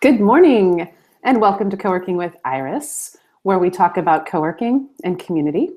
Good 0.00 0.18
morning, 0.18 0.90
and 1.24 1.42
welcome 1.42 1.68
to 1.68 1.76
Co-working 1.76 2.16
with 2.16 2.34
Iris, 2.46 3.18
where 3.42 3.58
we 3.58 3.68
talk 3.68 3.98
about 3.98 4.24
co-working 4.24 4.88
and 5.04 5.18
community. 5.18 5.72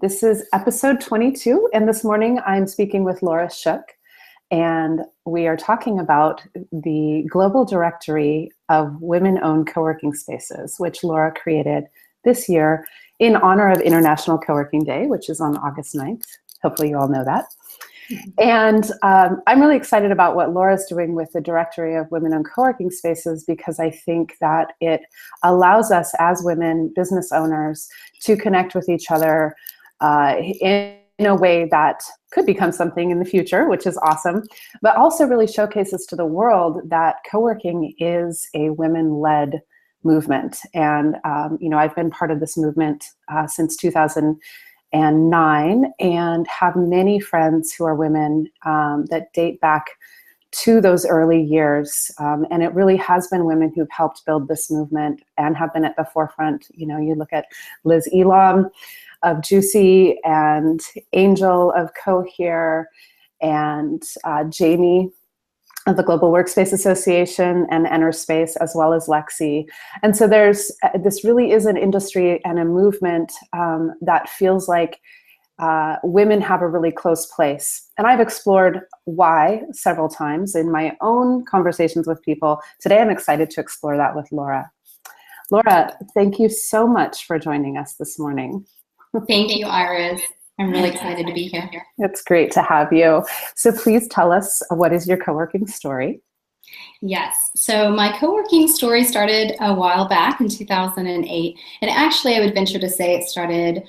This 0.00 0.22
is 0.22 0.44
episode 0.52 1.00
22, 1.00 1.68
and 1.74 1.88
this 1.88 2.04
morning 2.04 2.38
I'm 2.46 2.68
speaking 2.68 3.02
with 3.02 3.24
Laura 3.24 3.50
Shook, 3.50 3.82
and 4.52 5.00
we 5.24 5.48
are 5.48 5.56
talking 5.56 5.98
about 5.98 6.46
the 6.70 7.26
global 7.28 7.64
directory 7.64 8.52
of 8.68 8.94
women-owned 9.02 9.66
co-working 9.66 10.14
spaces, 10.14 10.76
which 10.78 11.02
Laura 11.02 11.32
created 11.32 11.86
this 12.22 12.48
year 12.48 12.86
in 13.18 13.34
honor 13.34 13.68
of 13.68 13.80
International 13.80 14.38
Co-working 14.38 14.84
Day, 14.84 15.08
which 15.08 15.28
is 15.28 15.40
on 15.40 15.56
August 15.56 15.96
9th. 15.96 16.22
Hopefully 16.62 16.90
you 16.90 16.96
all 16.96 17.08
know 17.08 17.24
that. 17.24 17.46
And 18.38 18.90
um, 19.02 19.42
I'm 19.46 19.60
really 19.60 19.76
excited 19.76 20.10
about 20.10 20.34
what 20.34 20.52
Laura's 20.52 20.86
doing 20.86 21.14
with 21.14 21.32
the 21.32 21.40
Directory 21.40 21.96
of 21.96 22.10
Women 22.10 22.34
Owned 22.34 22.46
Co-working 22.46 22.90
Spaces 22.90 23.44
because 23.44 23.78
I 23.78 23.90
think 23.90 24.36
that 24.40 24.72
it 24.80 25.02
allows 25.42 25.90
us 25.90 26.12
as 26.18 26.42
women 26.42 26.92
business 26.94 27.32
owners 27.32 27.88
to 28.22 28.36
connect 28.36 28.74
with 28.74 28.88
each 28.88 29.10
other 29.10 29.54
uh, 30.00 30.36
in, 30.60 30.96
in 31.18 31.26
a 31.26 31.34
way 31.34 31.68
that 31.70 32.02
could 32.32 32.46
become 32.46 32.72
something 32.72 33.10
in 33.10 33.18
the 33.18 33.24
future, 33.24 33.68
which 33.68 33.86
is 33.86 33.98
awesome, 34.02 34.42
but 34.80 34.96
also 34.96 35.26
really 35.26 35.46
showcases 35.46 36.06
to 36.06 36.16
the 36.16 36.24
world 36.24 36.80
that 36.86 37.16
co-working 37.30 37.94
is 37.98 38.48
a 38.54 38.70
women-led 38.70 39.60
movement. 40.02 40.58
And, 40.72 41.16
um, 41.24 41.58
you 41.60 41.68
know, 41.68 41.78
I've 41.78 41.94
been 41.94 42.10
part 42.10 42.30
of 42.30 42.40
this 42.40 42.56
movement 42.56 43.04
uh, 43.30 43.46
since 43.46 43.76
2000 43.76 44.40
and 44.92 45.30
nine, 45.30 45.92
and 46.00 46.46
have 46.48 46.74
many 46.76 47.20
friends 47.20 47.72
who 47.72 47.84
are 47.84 47.94
women 47.94 48.50
um, 48.64 49.06
that 49.10 49.32
date 49.32 49.60
back 49.60 49.86
to 50.52 50.80
those 50.80 51.06
early 51.06 51.40
years. 51.40 52.10
Um, 52.18 52.44
and 52.50 52.62
it 52.62 52.74
really 52.74 52.96
has 52.96 53.28
been 53.28 53.44
women 53.44 53.72
who've 53.74 53.90
helped 53.90 54.26
build 54.26 54.48
this 54.48 54.70
movement 54.70 55.22
and 55.38 55.56
have 55.56 55.72
been 55.72 55.84
at 55.84 55.96
the 55.96 56.04
forefront. 56.04 56.66
You 56.70 56.86
know, 56.86 56.98
you 56.98 57.14
look 57.14 57.32
at 57.32 57.46
Liz 57.84 58.08
Elam 58.12 58.68
of 59.22 59.38
GCUC 59.38 60.16
and 60.24 60.80
Angel 61.12 61.72
of 61.72 61.90
Cohere 61.94 62.88
and 63.40 64.02
uh, 64.24 64.44
Jamie 64.44 65.10
of 65.90 65.96
the 65.96 66.02
Global 66.02 66.32
Workspace 66.32 66.72
Association 66.72 67.66
and 67.70 67.86
Enterspace, 67.86 68.56
as 68.60 68.72
well 68.74 68.92
as 68.92 69.06
Lexi. 69.06 69.66
And 70.02 70.16
so 70.16 70.26
there's 70.26 70.72
uh, 70.82 70.96
this 70.98 71.24
really 71.24 71.50
is 71.50 71.66
an 71.66 71.76
industry 71.76 72.42
and 72.44 72.58
a 72.58 72.64
movement 72.64 73.32
um, 73.52 73.92
that 74.00 74.28
feels 74.28 74.68
like 74.68 75.00
uh, 75.58 75.96
women 76.02 76.40
have 76.40 76.62
a 76.62 76.68
really 76.68 76.90
close 76.90 77.26
place. 77.26 77.86
And 77.98 78.06
I've 78.06 78.20
explored 78.20 78.80
why 79.04 79.62
several 79.72 80.08
times 80.08 80.54
in 80.54 80.72
my 80.72 80.96
own 81.02 81.44
conversations 81.44 82.06
with 82.06 82.22
people. 82.22 82.60
Today 82.80 83.00
I'm 83.00 83.10
excited 83.10 83.50
to 83.50 83.60
explore 83.60 83.96
that 83.98 84.16
with 84.16 84.26
Laura. 84.32 84.70
Laura, 85.50 85.96
thank 86.14 86.38
you 86.38 86.48
so 86.48 86.86
much 86.86 87.26
for 87.26 87.38
joining 87.38 87.76
us 87.76 87.94
this 87.96 88.18
morning. 88.18 88.64
Thank 89.26 89.54
you, 89.54 89.66
Iris. 89.66 90.22
I'm 90.60 90.70
really 90.70 90.90
excited 90.90 91.26
to 91.26 91.32
be 91.32 91.48
here. 91.48 91.70
It's 91.98 92.22
great 92.22 92.52
to 92.52 92.62
have 92.62 92.92
you. 92.92 93.24
So 93.56 93.72
please 93.72 94.06
tell 94.08 94.30
us 94.30 94.62
what 94.68 94.92
is 94.92 95.08
your 95.08 95.16
co-working 95.16 95.66
story? 95.66 96.20
Yes. 97.00 97.50
So 97.56 97.90
my 97.90 98.16
co-working 98.18 98.68
story 98.68 99.04
started 99.04 99.56
a 99.60 99.72
while 99.74 100.06
back 100.06 100.40
in 100.40 100.48
2008. 100.48 101.58
And 101.80 101.90
actually, 101.90 102.36
I 102.36 102.40
would 102.40 102.54
venture 102.54 102.78
to 102.78 102.90
say 102.90 103.14
it 103.14 103.26
started 103.26 103.84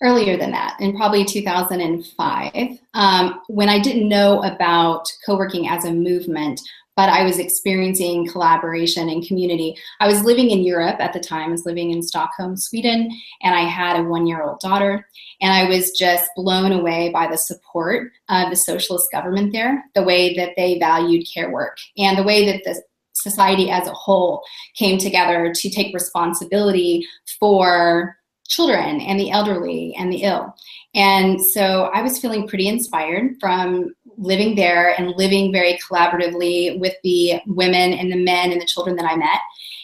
earlier 0.00 0.36
than 0.36 0.52
that, 0.52 0.76
in 0.80 0.96
probably 0.96 1.24
2005, 1.24 2.78
um, 2.94 3.40
when 3.48 3.68
I 3.68 3.78
didn't 3.78 4.08
know 4.08 4.42
about 4.42 5.12
co-working 5.26 5.68
as 5.68 5.84
a 5.84 5.92
movement 5.92 6.60
but 6.96 7.08
I 7.08 7.24
was 7.24 7.38
experiencing 7.38 8.28
collaboration 8.28 9.08
and 9.08 9.26
community. 9.26 9.74
I 10.00 10.08
was 10.08 10.24
living 10.24 10.50
in 10.50 10.62
Europe 10.62 11.00
at 11.00 11.12
the 11.12 11.20
time, 11.20 11.48
I 11.48 11.52
was 11.52 11.66
living 11.66 11.90
in 11.90 12.02
Stockholm, 12.02 12.56
Sweden, 12.56 13.10
and 13.42 13.54
I 13.54 13.62
had 13.62 13.98
a 13.98 14.04
one 14.04 14.26
year 14.26 14.42
old 14.42 14.60
daughter. 14.60 15.06
And 15.40 15.52
I 15.52 15.68
was 15.68 15.90
just 15.92 16.30
blown 16.36 16.72
away 16.72 17.10
by 17.12 17.26
the 17.26 17.38
support 17.38 18.12
of 18.28 18.50
the 18.50 18.56
socialist 18.56 19.10
government 19.10 19.52
there, 19.52 19.84
the 19.94 20.02
way 20.02 20.34
that 20.36 20.52
they 20.56 20.78
valued 20.78 21.26
care 21.32 21.50
work, 21.50 21.76
and 21.96 22.16
the 22.16 22.22
way 22.22 22.46
that 22.46 22.62
the 22.64 22.80
society 23.14 23.70
as 23.70 23.86
a 23.88 23.92
whole 23.92 24.42
came 24.76 24.98
together 24.98 25.52
to 25.54 25.70
take 25.70 25.94
responsibility 25.94 27.06
for 27.38 28.16
children 28.52 29.00
and 29.00 29.18
the 29.18 29.30
elderly 29.30 29.94
and 29.98 30.12
the 30.12 30.22
ill. 30.22 30.54
And 30.94 31.40
so 31.40 31.84
I 31.94 32.02
was 32.02 32.18
feeling 32.18 32.46
pretty 32.46 32.68
inspired 32.68 33.36
from 33.40 33.94
living 34.18 34.54
there 34.54 34.94
and 34.98 35.16
living 35.16 35.50
very 35.50 35.78
collaboratively 35.78 36.78
with 36.78 36.94
the 37.02 37.40
women 37.46 37.94
and 37.94 38.12
the 38.12 38.22
men 38.22 38.52
and 38.52 38.60
the 38.60 38.66
children 38.66 38.96
that 38.96 39.10
I 39.10 39.16
met. 39.16 39.40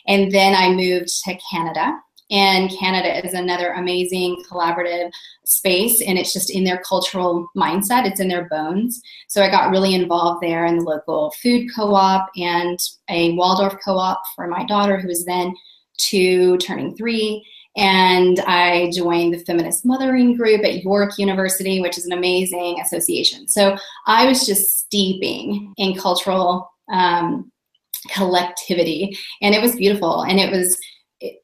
And 0.06 0.30
then 0.30 0.54
I 0.54 0.70
moved 0.70 1.08
to 1.24 1.38
Canada. 1.50 1.98
And 2.30 2.70
Canada 2.78 3.26
is 3.26 3.32
another 3.32 3.72
amazing 3.72 4.44
collaborative 4.50 5.10
space, 5.46 6.02
and 6.02 6.18
it's 6.18 6.34
just 6.34 6.50
in 6.50 6.62
their 6.62 6.82
cultural 6.86 7.48
mindset, 7.56 8.04
it's 8.04 8.20
in 8.20 8.28
their 8.28 8.46
bones. 8.50 9.00
So 9.28 9.42
I 9.42 9.50
got 9.50 9.70
really 9.70 9.94
involved 9.94 10.42
there 10.42 10.66
in 10.66 10.76
the 10.76 10.84
local 10.84 11.32
food 11.42 11.70
co 11.74 11.94
op 11.94 12.28
and 12.36 12.78
a 13.08 13.32
Waldorf 13.32 13.76
co 13.82 13.96
op 13.96 14.20
for 14.36 14.46
my 14.46 14.62
daughter, 14.66 14.98
who 15.00 15.08
was 15.08 15.24
then 15.24 15.54
two, 15.96 16.58
turning 16.58 16.94
three 16.94 17.42
and 17.78 18.40
I 18.40 18.90
joined 18.92 19.34
the 19.34 19.38
Feminist 19.38 19.86
Mothering 19.86 20.36
Group 20.36 20.64
at 20.64 20.82
York 20.82 21.16
University, 21.16 21.80
which 21.80 21.96
is 21.96 22.06
an 22.06 22.12
amazing 22.12 22.80
association. 22.84 23.46
So 23.46 23.76
I 24.06 24.26
was 24.26 24.44
just 24.44 24.80
steeping 24.80 25.72
in 25.76 25.96
cultural 25.96 26.68
um, 26.92 27.52
collectivity, 28.10 29.16
and 29.40 29.54
it 29.54 29.62
was 29.62 29.76
beautiful. 29.76 30.22
And 30.22 30.40
it 30.40 30.50
was 30.50 30.76
it, 31.20 31.40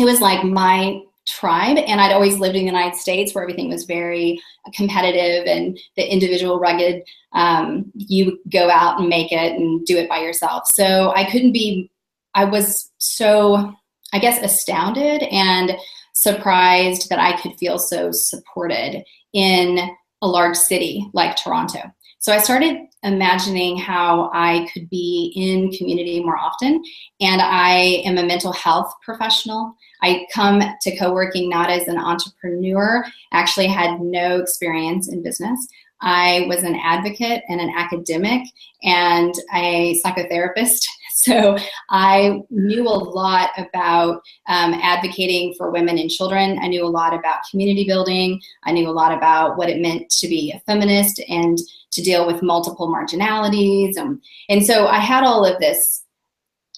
it 0.00 0.04
was 0.04 0.20
like 0.20 0.44
my 0.44 1.00
tribe 1.28 1.76
and 1.76 2.00
i'd 2.00 2.12
always 2.12 2.38
lived 2.38 2.56
in 2.56 2.62
the 2.62 2.72
united 2.72 2.96
states 2.96 3.34
where 3.34 3.44
everything 3.44 3.68
was 3.68 3.84
very 3.84 4.40
competitive 4.74 5.46
and 5.46 5.78
the 5.94 6.12
individual 6.12 6.58
rugged 6.58 7.04
um, 7.34 7.92
you 7.94 8.40
go 8.50 8.70
out 8.70 8.98
and 8.98 9.08
make 9.08 9.30
it 9.30 9.52
and 9.52 9.84
do 9.84 9.98
it 9.98 10.08
by 10.08 10.18
yourself 10.18 10.64
so 10.72 11.12
i 11.14 11.30
couldn't 11.30 11.52
be 11.52 11.90
i 12.34 12.42
was 12.44 12.90
so 12.96 13.72
I 14.12 14.18
guess, 14.18 14.42
astounded 14.42 15.22
and 15.24 15.76
surprised 16.12 17.08
that 17.08 17.18
I 17.18 17.40
could 17.40 17.56
feel 17.56 17.78
so 17.78 18.10
supported 18.12 19.04
in 19.32 19.78
a 20.22 20.26
large 20.26 20.56
city 20.56 21.08
like 21.14 21.36
Toronto. 21.36 21.80
So 22.18 22.32
I 22.32 22.38
started 22.38 22.76
imagining 23.02 23.78
how 23.78 24.30
I 24.34 24.68
could 24.72 24.90
be 24.90 25.32
in 25.34 25.72
community 25.72 26.22
more 26.22 26.36
often. 26.36 26.82
And 27.20 27.40
I 27.40 28.02
am 28.04 28.18
a 28.18 28.26
mental 28.26 28.52
health 28.52 28.92
professional. 29.02 29.74
I 30.02 30.26
come 30.34 30.60
to 30.82 30.96
co 30.98 31.14
working 31.14 31.48
not 31.48 31.70
as 31.70 31.88
an 31.88 31.96
entrepreneur, 31.96 33.06
actually 33.32 33.68
had 33.68 34.00
no 34.00 34.38
experience 34.38 35.08
in 35.08 35.22
business. 35.22 35.66
I 36.02 36.44
was 36.48 36.62
an 36.62 36.76
advocate 36.76 37.42
and 37.48 37.60
an 37.60 37.72
academic 37.74 38.42
and 38.82 39.34
a 39.54 40.00
psychotherapist 40.04 40.86
So 41.30 41.58
I 41.90 42.40
knew 42.48 42.84
a 42.84 42.88
lot 42.88 43.50
about 43.58 44.22
um, 44.48 44.72
advocating 44.74 45.54
for 45.58 45.70
women 45.70 45.98
and 45.98 46.08
children. 46.08 46.58
I 46.62 46.66
knew 46.66 46.82
a 46.82 46.88
lot 46.88 47.12
about 47.12 47.40
community 47.50 47.84
building. 47.84 48.40
I 48.64 48.72
knew 48.72 48.88
a 48.88 48.90
lot 48.90 49.12
about 49.12 49.58
what 49.58 49.68
it 49.68 49.82
meant 49.82 50.08
to 50.10 50.28
be 50.28 50.50
a 50.50 50.60
feminist 50.60 51.22
and 51.28 51.58
to 51.90 52.02
deal 52.02 52.26
with 52.26 52.42
multiple 52.42 52.88
marginalities. 52.88 53.98
Um, 53.98 54.22
and 54.48 54.64
so 54.64 54.86
I 54.86 54.98
had 54.98 55.22
all 55.22 55.44
of 55.44 55.60
this 55.60 56.04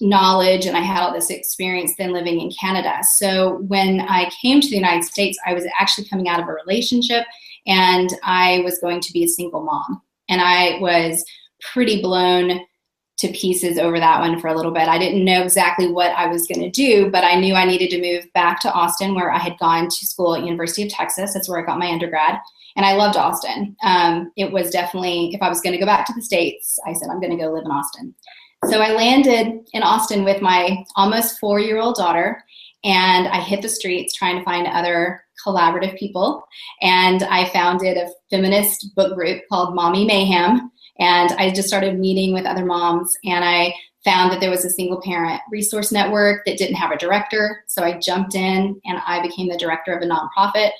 knowledge 0.01 0.65
and 0.65 0.75
I 0.75 0.81
had 0.81 1.01
all 1.01 1.13
this 1.13 1.29
experience 1.29 1.93
then 1.97 2.11
living 2.11 2.41
in 2.41 2.51
Canada. 2.51 2.97
So 3.03 3.59
when 3.67 4.01
I 4.01 4.29
came 4.41 4.59
to 4.59 4.69
the 4.69 4.75
United 4.75 5.05
States, 5.05 5.37
I 5.45 5.53
was 5.53 5.65
actually 5.79 6.09
coming 6.09 6.27
out 6.27 6.41
of 6.41 6.49
a 6.49 6.53
relationship 6.53 7.25
and 7.65 8.09
I 8.23 8.61
was 8.65 8.79
going 8.79 8.99
to 9.01 9.13
be 9.13 9.23
a 9.23 9.27
single 9.29 9.63
mom. 9.63 10.01
And 10.27 10.41
I 10.41 10.79
was 10.79 11.23
pretty 11.61 12.01
blown 12.01 12.59
to 13.23 13.33
pieces 13.33 13.79
over 13.79 13.99
that 13.99 14.19
one 14.19 14.39
for 14.39 14.47
a 14.47 14.55
little 14.55 14.71
bit. 14.71 14.87
I 14.87 14.99
didn't 14.99 15.25
know 15.25 15.41
exactly 15.41 15.91
what 15.91 16.11
I 16.11 16.27
was 16.27 16.47
going 16.47 16.61
to 16.61 16.69
do, 16.69 17.09
but 17.09 17.23
I 17.23 17.39
knew 17.39 17.55
I 17.55 17.65
needed 17.65 17.89
to 17.89 18.01
move 18.01 18.31
back 18.33 18.61
to 18.61 18.71
Austin, 18.71 19.15
where 19.15 19.31
I 19.31 19.39
had 19.39 19.57
gone 19.57 19.89
to 19.89 20.05
school 20.05 20.35
at 20.35 20.43
University 20.43 20.83
of 20.83 20.89
Texas. 20.89 21.33
That's 21.33 21.49
where 21.49 21.59
I 21.61 21.65
got 21.65 21.79
my 21.79 21.89
undergrad, 21.89 22.37
and 22.75 22.85
I 22.85 22.95
loved 22.95 23.17
Austin. 23.17 23.75
Um, 23.83 24.31
it 24.37 24.51
was 24.51 24.69
definitely, 24.69 25.31
if 25.33 25.41
I 25.41 25.49
was 25.49 25.61
going 25.61 25.73
to 25.73 25.79
go 25.79 25.85
back 25.85 26.05
to 26.05 26.13
the 26.13 26.21
states, 26.21 26.77
I 26.85 26.93
said 26.93 27.09
I'm 27.09 27.19
going 27.19 27.35
to 27.35 27.43
go 27.43 27.51
live 27.51 27.65
in 27.65 27.71
Austin. 27.71 28.13
So 28.69 28.81
I 28.81 28.93
landed 28.93 29.67
in 29.73 29.83
Austin 29.83 30.23
with 30.23 30.41
my 30.41 30.85
almost 30.95 31.39
four-year-old 31.39 31.95
daughter, 31.95 32.43
and 32.83 33.27
I 33.27 33.41
hit 33.41 33.61
the 33.61 33.69
streets 33.69 34.13
trying 34.13 34.37
to 34.37 34.45
find 34.45 34.67
other 34.67 35.23
collaborative 35.45 35.97
people. 35.97 36.45
And 36.81 37.23
I 37.23 37.49
founded 37.49 37.97
a 37.97 38.09
feminist 38.29 38.95
book 38.95 39.15
group 39.15 39.43
called 39.49 39.75
Mommy 39.75 40.05
Mayhem 40.05 40.71
and 40.99 41.31
I 41.33 41.51
just 41.51 41.67
started 41.67 41.99
meeting 41.99 42.33
with 42.33 42.45
other 42.45 42.65
moms, 42.65 43.15
and 43.23 43.43
I 43.43 43.73
found 44.03 44.31
that 44.31 44.39
there 44.39 44.49
was 44.49 44.65
a 44.65 44.69
single 44.69 45.01
parent 45.01 45.41
resource 45.49 45.91
network 45.91 46.45
that 46.45 46.57
didn't 46.57 46.75
have 46.75 46.91
a 46.91 46.97
director. 46.97 47.63
So 47.67 47.83
I 47.83 47.99
jumped 47.99 48.35
in 48.35 48.79
and 48.85 49.01
I 49.05 49.21
became 49.21 49.47
the 49.47 49.57
director 49.57 49.93
of 49.93 50.01
a 50.01 50.05
nonprofit. 50.05 50.71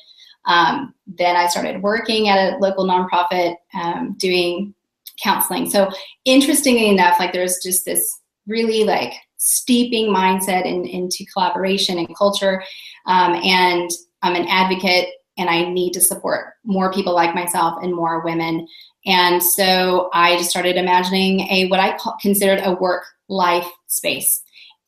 Um, 0.46 0.94
then 1.08 1.36
I 1.36 1.48
started 1.48 1.82
working 1.82 2.28
at 2.28 2.54
a 2.54 2.58
local 2.58 2.86
nonprofit 2.86 3.56
um, 3.74 4.16
doing 4.18 4.74
counseling. 5.22 5.70
So 5.70 5.90
interestingly 6.26 6.90
enough, 6.90 7.18
like 7.18 7.32
there's 7.32 7.60
just 7.64 7.86
this 7.86 8.20
really 8.46 8.84
like 8.84 9.14
steeping 9.38 10.08
mindset 10.08 10.66
in, 10.66 10.86
into 10.86 11.26
collaboration 11.32 11.98
and 11.98 12.16
culture. 12.18 12.64
Um, 13.06 13.36
and 13.36 13.90
I'm 14.22 14.36
an 14.36 14.48
advocate 14.50 15.10
and 15.38 15.50
I 15.50 15.70
need 15.70 15.94
to 15.94 16.02
support 16.02 16.54
more 16.66 16.92
people 16.92 17.14
like 17.16 17.34
myself 17.34 17.82
and 17.82 17.94
more 17.94 18.24
women. 18.24 18.68
And 19.06 19.44
so 19.44 20.10
I 20.14 20.38
just 20.38 20.50
started 20.50 20.78
imagining 20.78 21.42
a 21.52 21.68
what 21.68 21.80
I 21.80 21.98
considered 22.22 22.62
a 22.64 22.74
work 22.74 23.04
life 23.28 23.68
space. 23.88 24.42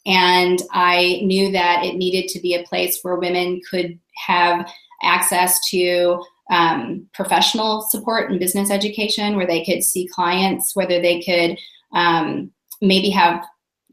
And 0.06 0.62
I 0.72 1.22
knew 1.24 1.52
that 1.52 1.84
it 1.84 1.96
needed 1.96 2.30
to 2.30 2.40
be 2.40 2.54
a 2.54 2.64
place 2.64 3.00
where 3.02 3.16
women 3.16 3.62
could 3.70 4.00
have 4.28 4.70
access 5.02 5.68
to 5.70 6.24
um, 6.52 7.08
professional 7.14 7.82
support 7.82 8.30
and 8.30 8.40
business 8.40 8.70
education, 8.70 9.36
where 9.36 9.48
they 9.48 9.66
could 9.66 9.84
see 9.84 10.08
clients, 10.08 10.76
whether 10.76 11.02
they 11.02 11.22
could 11.22 11.58
um, 11.94 12.52
maybe 12.82 13.10
have 13.10 13.44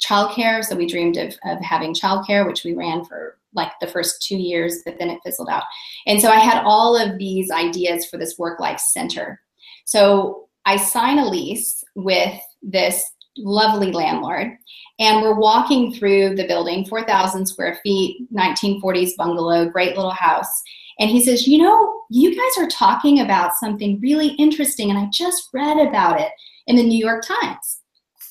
childcare. 0.05 0.63
So 0.65 0.77
we 0.77 0.87
dreamed 0.87 1.17
of, 1.17 1.35
of 1.45 1.61
having 1.61 1.95
childcare, 1.95 2.47
which 2.47 2.65
we 2.65 2.75
ran 2.75 3.05
for 3.05 3.39
like 3.55 3.73
the 3.81 3.87
first 3.87 4.23
two 4.23 4.37
years, 4.37 4.79
but 4.85 4.99
then 4.99 5.11
it 5.11 5.21
fizzled 5.25 5.49
out. 5.49 5.65
And 6.07 6.21
so 6.21 6.31
I 6.31 6.39
had 6.39 6.63
all 6.65 6.97
of 6.97 7.19
these 7.19 7.51
ideas 7.51 8.07
for 8.07 8.17
this 8.19 8.39
work 8.39 8.61
life 8.61 8.81
center. 8.81 9.41
So 9.85 10.49
I 10.65 10.77
sign 10.77 11.19
a 11.19 11.29
lease 11.29 11.85
with 11.95 12.39
this 12.63 13.05
lovely 13.37 13.93
landlord, 13.93 14.57
and 14.99 15.23
we're 15.23 15.39
walking 15.39 15.93
through 15.93 16.37
the 16.37 16.47
building, 16.47 16.85
4,000 16.85 17.47
square 17.47 17.79
feet, 17.83 18.29
1940s 18.33 19.17
bungalow, 19.17 19.69
great 19.69 19.97
little 19.97 20.11
house. 20.11 20.63
And 20.99 21.11
he 21.11 21.25
says, 21.25 21.49
You 21.49 21.59
know, 21.59 22.03
you 22.11 22.35
guys 22.35 22.65
are 22.65 22.69
talking 22.69 23.21
about 23.21 23.55
something 23.55 24.01
really 24.01 24.29
interesting, 24.35 24.91
and 24.91 24.99
I 24.99 25.09
just 25.13 25.49
read 25.53 25.79
about 25.79 26.21
it 26.21 26.31
in 26.67 26.77
the 26.77 26.83
New 26.83 26.99
York 26.99 27.25
Times. 27.25 27.81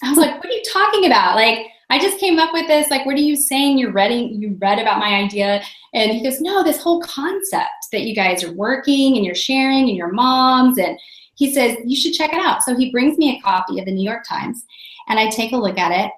I 0.03 0.09
was 0.09 0.17
like, 0.17 0.35
What 0.35 0.45
are 0.45 0.55
you 0.55 0.63
talking 0.71 1.05
about? 1.05 1.35
Like, 1.35 1.67
I 1.89 1.99
just 1.99 2.19
came 2.19 2.39
up 2.39 2.53
with 2.53 2.67
this. 2.67 2.89
Like, 2.89 3.05
what 3.05 3.15
are 3.15 3.19
you 3.19 3.35
saying? 3.35 3.77
You're 3.77 3.91
reading, 3.91 4.41
you 4.41 4.57
read 4.61 4.79
about 4.79 4.99
my 4.99 5.15
idea. 5.15 5.61
And 5.93 6.11
he 6.11 6.23
goes, 6.23 6.39
No, 6.39 6.63
this 6.63 6.81
whole 6.81 7.01
concept 7.01 7.87
that 7.91 8.03
you 8.03 8.15
guys 8.15 8.43
are 8.43 8.53
working 8.53 9.17
and 9.17 9.25
you're 9.25 9.35
sharing 9.35 9.89
and 9.89 9.97
your 9.97 10.13
moms. 10.13 10.77
And 10.77 10.97
he 11.41 11.51
says, 11.51 11.75
You 11.85 11.95
should 11.95 12.13
check 12.13 12.31
it 12.33 12.39
out. 12.39 12.61
So 12.61 12.75
he 12.75 12.91
brings 12.91 13.17
me 13.17 13.35
a 13.35 13.41
copy 13.41 13.79
of 13.79 13.85
the 13.85 13.91
New 13.91 14.07
York 14.07 14.23
Times 14.29 14.63
and 15.07 15.19
I 15.19 15.27
take 15.27 15.53
a 15.53 15.57
look 15.57 15.79
at 15.79 15.91
it. 15.91 16.11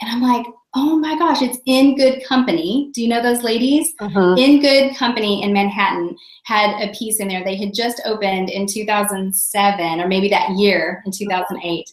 And 0.00 0.10
I'm 0.10 0.22
like, 0.22 0.46
oh 0.74 0.96
my 0.96 1.18
gosh, 1.18 1.42
it's 1.42 1.58
in 1.66 1.96
good 1.96 2.24
company. 2.24 2.90
Do 2.94 3.02
you 3.02 3.08
know 3.08 3.22
those 3.22 3.42
ladies? 3.42 3.92
Uh-huh. 4.00 4.34
In 4.38 4.60
good 4.60 4.96
company 4.96 5.42
in 5.42 5.52
Manhattan 5.52 6.16
had 6.44 6.80
a 6.80 6.92
piece 6.94 7.20
in 7.20 7.28
there. 7.28 7.44
They 7.44 7.56
had 7.56 7.74
just 7.74 8.00
opened 8.06 8.48
in 8.48 8.66
2007 8.66 10.00
or 10.00 10.08
maybe 10.08 10.30
that 10.30 10.50
year 10.52 11.02
in 11.04 11.12
2008. 11.12 11.90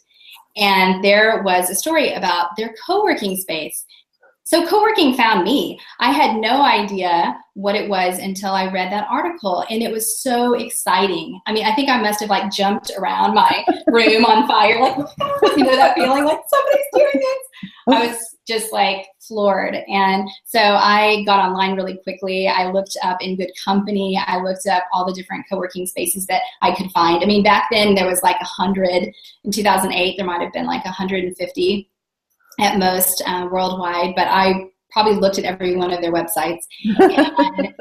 And 0.56 1.03
there 1.03 1.44
was 1.44 1.69
a 1.69 1.75
story 1.75 2.13
about 2.13 2.56
their 2.56 2.73
co 2.85 3.03
working 3.03 3.35
space. 3.35 3.85
So, 4.51 4.68
co 4.68 4.81
working 4.81 5.13
found 5.13 5.45
me. 5.45 5.80
I 6.00 6.12
had 6.12 6.36
no 6.36 6.62
idea 6.62 7.39
what 7.53 7.75
it 7.75 7.89
was 7.89 8.19
until 8.19 8.51
I 8.51 8.69
read 8.69 8.92
that 8.92 9.07
article, 9.09 9.63
and 9.69 9.81
it 9.81 9.89
was 9.89 10.21
so 10.21 10.56
exciting. 10.56 11.39
I 11.48 11.53
mean, 11.53 11.65
I 11.65 11.74
think 11.74 11.88
I 11.88 12.01
must 12.01 12.19
have 12.19 12.30
like 12.30 12.51
jumped 12.51 12.92
around 12.98 13.33
my 13.33 13.63
room 13.88 14.25
on 14.25 14.50
fire, 14.50 14.81
like, 14.81 14.98
you 15.56 15.63
know, 15.63 15.75
that 15.77 15.95
feeling 15.95 16.25
like 16.25 16.42
somebody's 16.50 16.86
doing 16.94 17.12
this. 17.13 17.38
I 17.88 18.07
was 18.07 18.38
just 18.45 18.74
like 18.74 19.06
floored. 19.21 19.75
And 19.88 20.27
so 20.44 20.59
I 20.59 21.24
got 21.25 21.47
online 21.47 21.77
really 21.77 21.97
quickly. 22.04 22.50
I 22.50 22.71
looked 22.71 22.97
up 23.04 23.21
in 23.21 23.38
good 23.38 23.51
company. 23.63 24.21
I 24.27 24.42
looked 24.42 24.68
up 24.68 24.83
all 24.92 25.06
the 25.06 25.13
different 25.13 25.45
co-working 25.50 25.86
spaces 25.86 26.25
that 26.25 26.42
I 26.62 26.75
could 26.75 26.92
find. 26.92 27.24
I 27.24 27.25
mean, 27.25 27.44
back 27.44 27.69
then 27.71 27.95
there 27.95 28.07
was 28.07 28.21
like 28.21 28.36
a 28.42 28.45
hundred. 28.45 29.13
In 29.45 29.51
2008, 29.54 30.18
there 30.18 30.25
might 30.25 30.42
have 30.42 30.51
been 30.51 30.65
like 30.65 30.83
150 30.83 31.91
at 32.62 32.80
most 32.80 33.22
uh, 33.28 33.50
worldwide. 33.52 34.13
But 34.16 34.28
I 34.30 34.69
probably 34.92 35.16
looked 35.16 35.40
at 35.40 35.46
every 35.46 35.75
one 35.75 35.92
of 35.92 36.02
their 36.02 36.13
websites. 36.13 36.62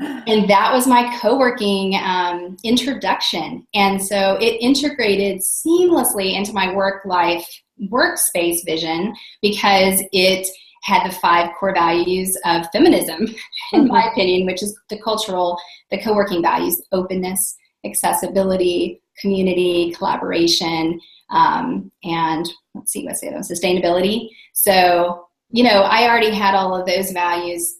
And, 0.00 0.26
and 0.26 0.50
that 0.50 0.72
was 0.72 0.88
my 0.88 1.16
co-working 1.20 1.94
um, 2.02 2.56
introduction. 2.64 3.64
And 3.74 4.02
so 4.02 4.36
it 4.40 4.60
integrated 4.60 5.40
seamlessly 5.40 6.36
into 6.36 6.52
my 6.52 6.74
work 6.74 7.04
life 7.04 7.46
workspace 7.90 8.64
vision 8.66 9.14
because 9.40 10.02
it 10.12 10.46
had 10.82 11.08
the 11.08 11.14
five 11.14 11.50
core 11.58 11.72
values 11.72 12.36
of 12.44 12.66
feminism, 12.72 13.26
in 13.72 13.86
my 13.86 14.00
mm-hmm. 14.00 14.08
opinion, 14.08 14.46
which 14.46 14.62
is 14.62 14.78
the 14.90 15.00
cultural, 15.00 15.58
the 15.90 16.02
co 16.02 16.14
working 16.14 16.42
values 16.42 16.82
openness, 16.92 17.56
accessibility, 17.84 19.00
community, 19.20 19.92
collaboration, 19.92 21.00
um, 21.30 21.90
and 22.02 22.50
let's 22.74 22.92
see, 22.92 23.04
what's 23.04 23.20
the 23.20 23.28
other 23.28 23.38
sustainability. 23.38 24.28
So, 24.52 25.26
you 25.50 25.64
know, 25.64 25.82
I 25.82 26.08
already 26.08 26.34
had 26.34 26.54
all 26.54 26.74
of 26.74 26.86
those 26.86 27.12
values 27.12 27.76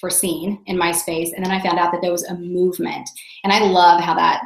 foreseen 0.00 0.62
in 0.66 0.76
my 0.78 0.92
space, 0.92 1.32
and 1.34 1.44
then 1.44 1.52
I 1.52 1.62
found 1.62 1.78
out 1.78 1.92
that 1.92 2.00
there 2.02 2.12
was 2.12 2.24
a 2.24 2.34
movement, 2.34 3.08
and 3.42 3.52
I 3.52 3.60
love 3.60 4.00
how 4.00 4.14
that 4.14 4.42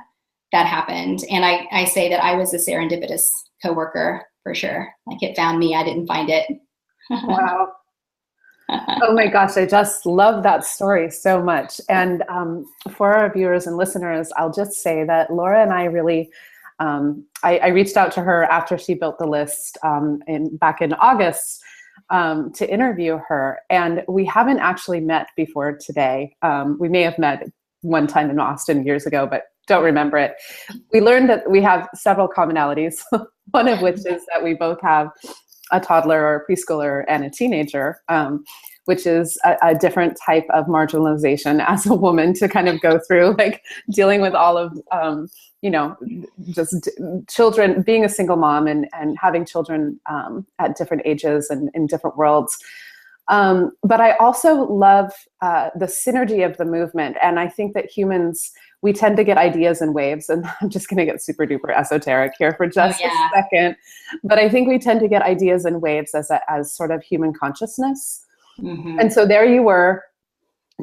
that 0.53 0.67
happened. 0.67 1.25
And 1.31 1.45
I, 1.45 1.67
I 1.71 1.85
say 1.85 2.09
that 2.09 2.23
I 2.25 2.35
was 2.35 2.55
a 2.55 2.57
serendipitous 2.57 3.29
coworker 3.63 4.25
for 4.43 4.55
sure. 4.55 4.89
Like 5.07 5.23
it 5.23 5.37
found 5.37 5.59
me, 5.59 5.75
I 5.75 5.85
didn't 5.85 6.07
find 6.07 6.31
it. 6.31 6.47
wow. 7.11 7.69
oh 8.71 9.15
my 9.15 9.27
gosh, 9.27 9.57
I 9.57 9.67
just 9.67 10.07
love 10.07 10.43
that 10.43 10.65
story 10.65 11.11
so 11.11 11.43
much. 11.43 11.81
And 11.89 12.23
um, 12.29 12.65
for 12.91 13.15
our 13.15 13.33
viewers 13.33 13.67
and 13.67 13.77
listeners, 13.77 14.31
I'll 14.37 14.53
just 14.53 14.83
say 14.83 15.05
that 15.05 15.33
Laura 15.33 15.63
and 15.63 15.73
I 15.73 15.85
really, 15.85 16.31
um, 16.79 17.27
I, 17.43 17.59
I, 17.59 17.67
reached 17.69 17.97
out 17.97 18.13
to 18.13 18.21
her 18.21 18.45
after 18.45 18.79
she 18.79 18.95
built 18.95 19.19
the 19.19 19.27
list 19.27 19.79
um, 19.83 20.21
in 20.27 20.57
back 20.57 20.81
in 20.81 20.93
August 20.95 21.61
um, 22.11 22.53
to 22.53 22.71
interview 22.71 23.19
her, 23.29 23.59
and 23.69 24.05
we 24.09 24.25
haven't 24.25 24.61
actually 24.61 25.01
met 25.01 25.29
before 25.37 25.77
today. 25.77 26.37
Um, 26.43 26.77
we 26.79 26.89
may 26.89 27.03
have 27.03 27.19
met 27.19 27.49
one 27.81 28.07
time 28.07 28.31
in 28.31 28.39
Austin 28.39 28.85
years 28.85 29.07
ago, 29.07 29.27
but 29.27 29.45
don't 29.67 29.85
remember 29.85 30.17
it. 30.17 30.35
We 30.93 31.01
learned 31.01 31.29
that 31.31 31.49
we 31.51 31.61
have 31.63 31.89
several 31.95 32.29
commonalities. 32.29 33.03
One 33.51 33.69
of 33.69 33.81
which 33.81 33.99
is 33.99 34.25
that 34.33 34.43
we 34.43 34.55
both 34.55 34.81
have 34.83 35.09
a 35.73 35.81
toddler 35.81 36.23
or 36.23 36.37
a 36.37 36.47
preschooler 36.47 37.05
and 37.09 37.25
a 37.25 37.31
teenager, 37.31 38.01
um, 38.09 38.45
which 38.87 39.07
is 39.07 39.39
a, 39.45 39.57
a, 39.63 39.75
different 39.75 40.19
type 40.25 40.47
of 40.51 40.67
marginalization 40.67 41.65
as 41.69 41.87
a 41.87 41.95
woman 41.95 42.33
to 42.35 42.49
kind 42.49 42.69
of 42.69 42.81
go 42.81 42.99
through, 42.99 43.35
like 43.39 43.63
dealing 43.91 44.21
with 44.21 44.35
all 44.35 44.57
of, 44.57 44.79
um, 44.91 45.29
you 45.63 45.71
know, 45.71 45.97
just 46.51 46.89
children, 47.29 47.83
being 47.83 48.05
a 48.05 48.09
single 48.09 48.37
mom 48.37 48.67
and, 48.67 48.89
and 48.93 49.19
having 49.21 49.45
children 49.45 49.99
um, 50.09 50.47
at 50.59 50.77
different 50.77 51.03
ages 51.05 51.51
and 51.51 51.71
in 51.75 51.87
different 51.87 52.17
worlds. 52.17 52.59
Um, 53.29 53.73
but 53.83 54.01
I 54.01 54.13
also 54.13 54.65
love 54.65 55.13
uh, 55.43 55.71
the 55.77 55.87
synergy 55.87 56.45
of 56.45 56.57
the 56.57 56.65
movement. 56.65 57.17
And 57.23 57.39
I 57.39 57.49
think 57.49 57.75
that 57.75 57.91
humans, 57.91 58.53
we 58.83 58.93
tend 58.93 59.17
to 59.17 59.25
get 59.25 59.37
ideas 59.37 59.83
in 59.83 59.93
waves. 59.93 60.29
And 60.29 60.47
I'm 60.61 60.71
just 60.71 60.89
going 60.89 60.99
to 60.99 61.05
get 61.05 61.23
super 61.23 61.47
duper 61.47 61.77
esoteric 61.77 62.33
here 62.39 62.55
for 62.55 62.67
just 62.67 63.01
oh, 63.01 63.07
yeah. 63.07 63.29
a 63.29 63.43
second. 63.43 63.77
But 64.25 64.39
I 64.39 64.49
think 64.49 64.69
we 64.69 64.79
tend 64.79 65.01
to 65.01 65.09
get 65.09 65.23
ideas 65.23 65.67
in 65.67 65.81
waves 65.81 66.15
as, 66.15 66.31
a, 66.31 66.41
as 66.51 66.73
sort 66.73 66.91
of 66.91 67.03
human 67.03 67.33
consciousness. 67.33 68.25
Mm-hmm. 68.61 68.99
And 69.01 69.13
so 69.13 69.27
there 69.27 69.45
you 69.45 69.63
were 69.63 70.05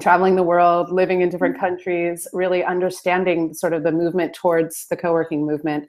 traveling 0.02 0.36
the 0.36 0.44
world, 0.44 0.92
living 0.92 1.22
in 1.22 1.30
different 1.30 1.58
countries, 1.58 2.28
really 2.34 2.64
understanding 2.64 3.54
sort 3.54 3.74
of 3.74 3.84
the 3.84 3.92
movement 3.92 4.34
towards 4.34 4.88
the 4.88 4.98
co 4.98 5.14
working 5.14 5.46
movement 5.46 5.88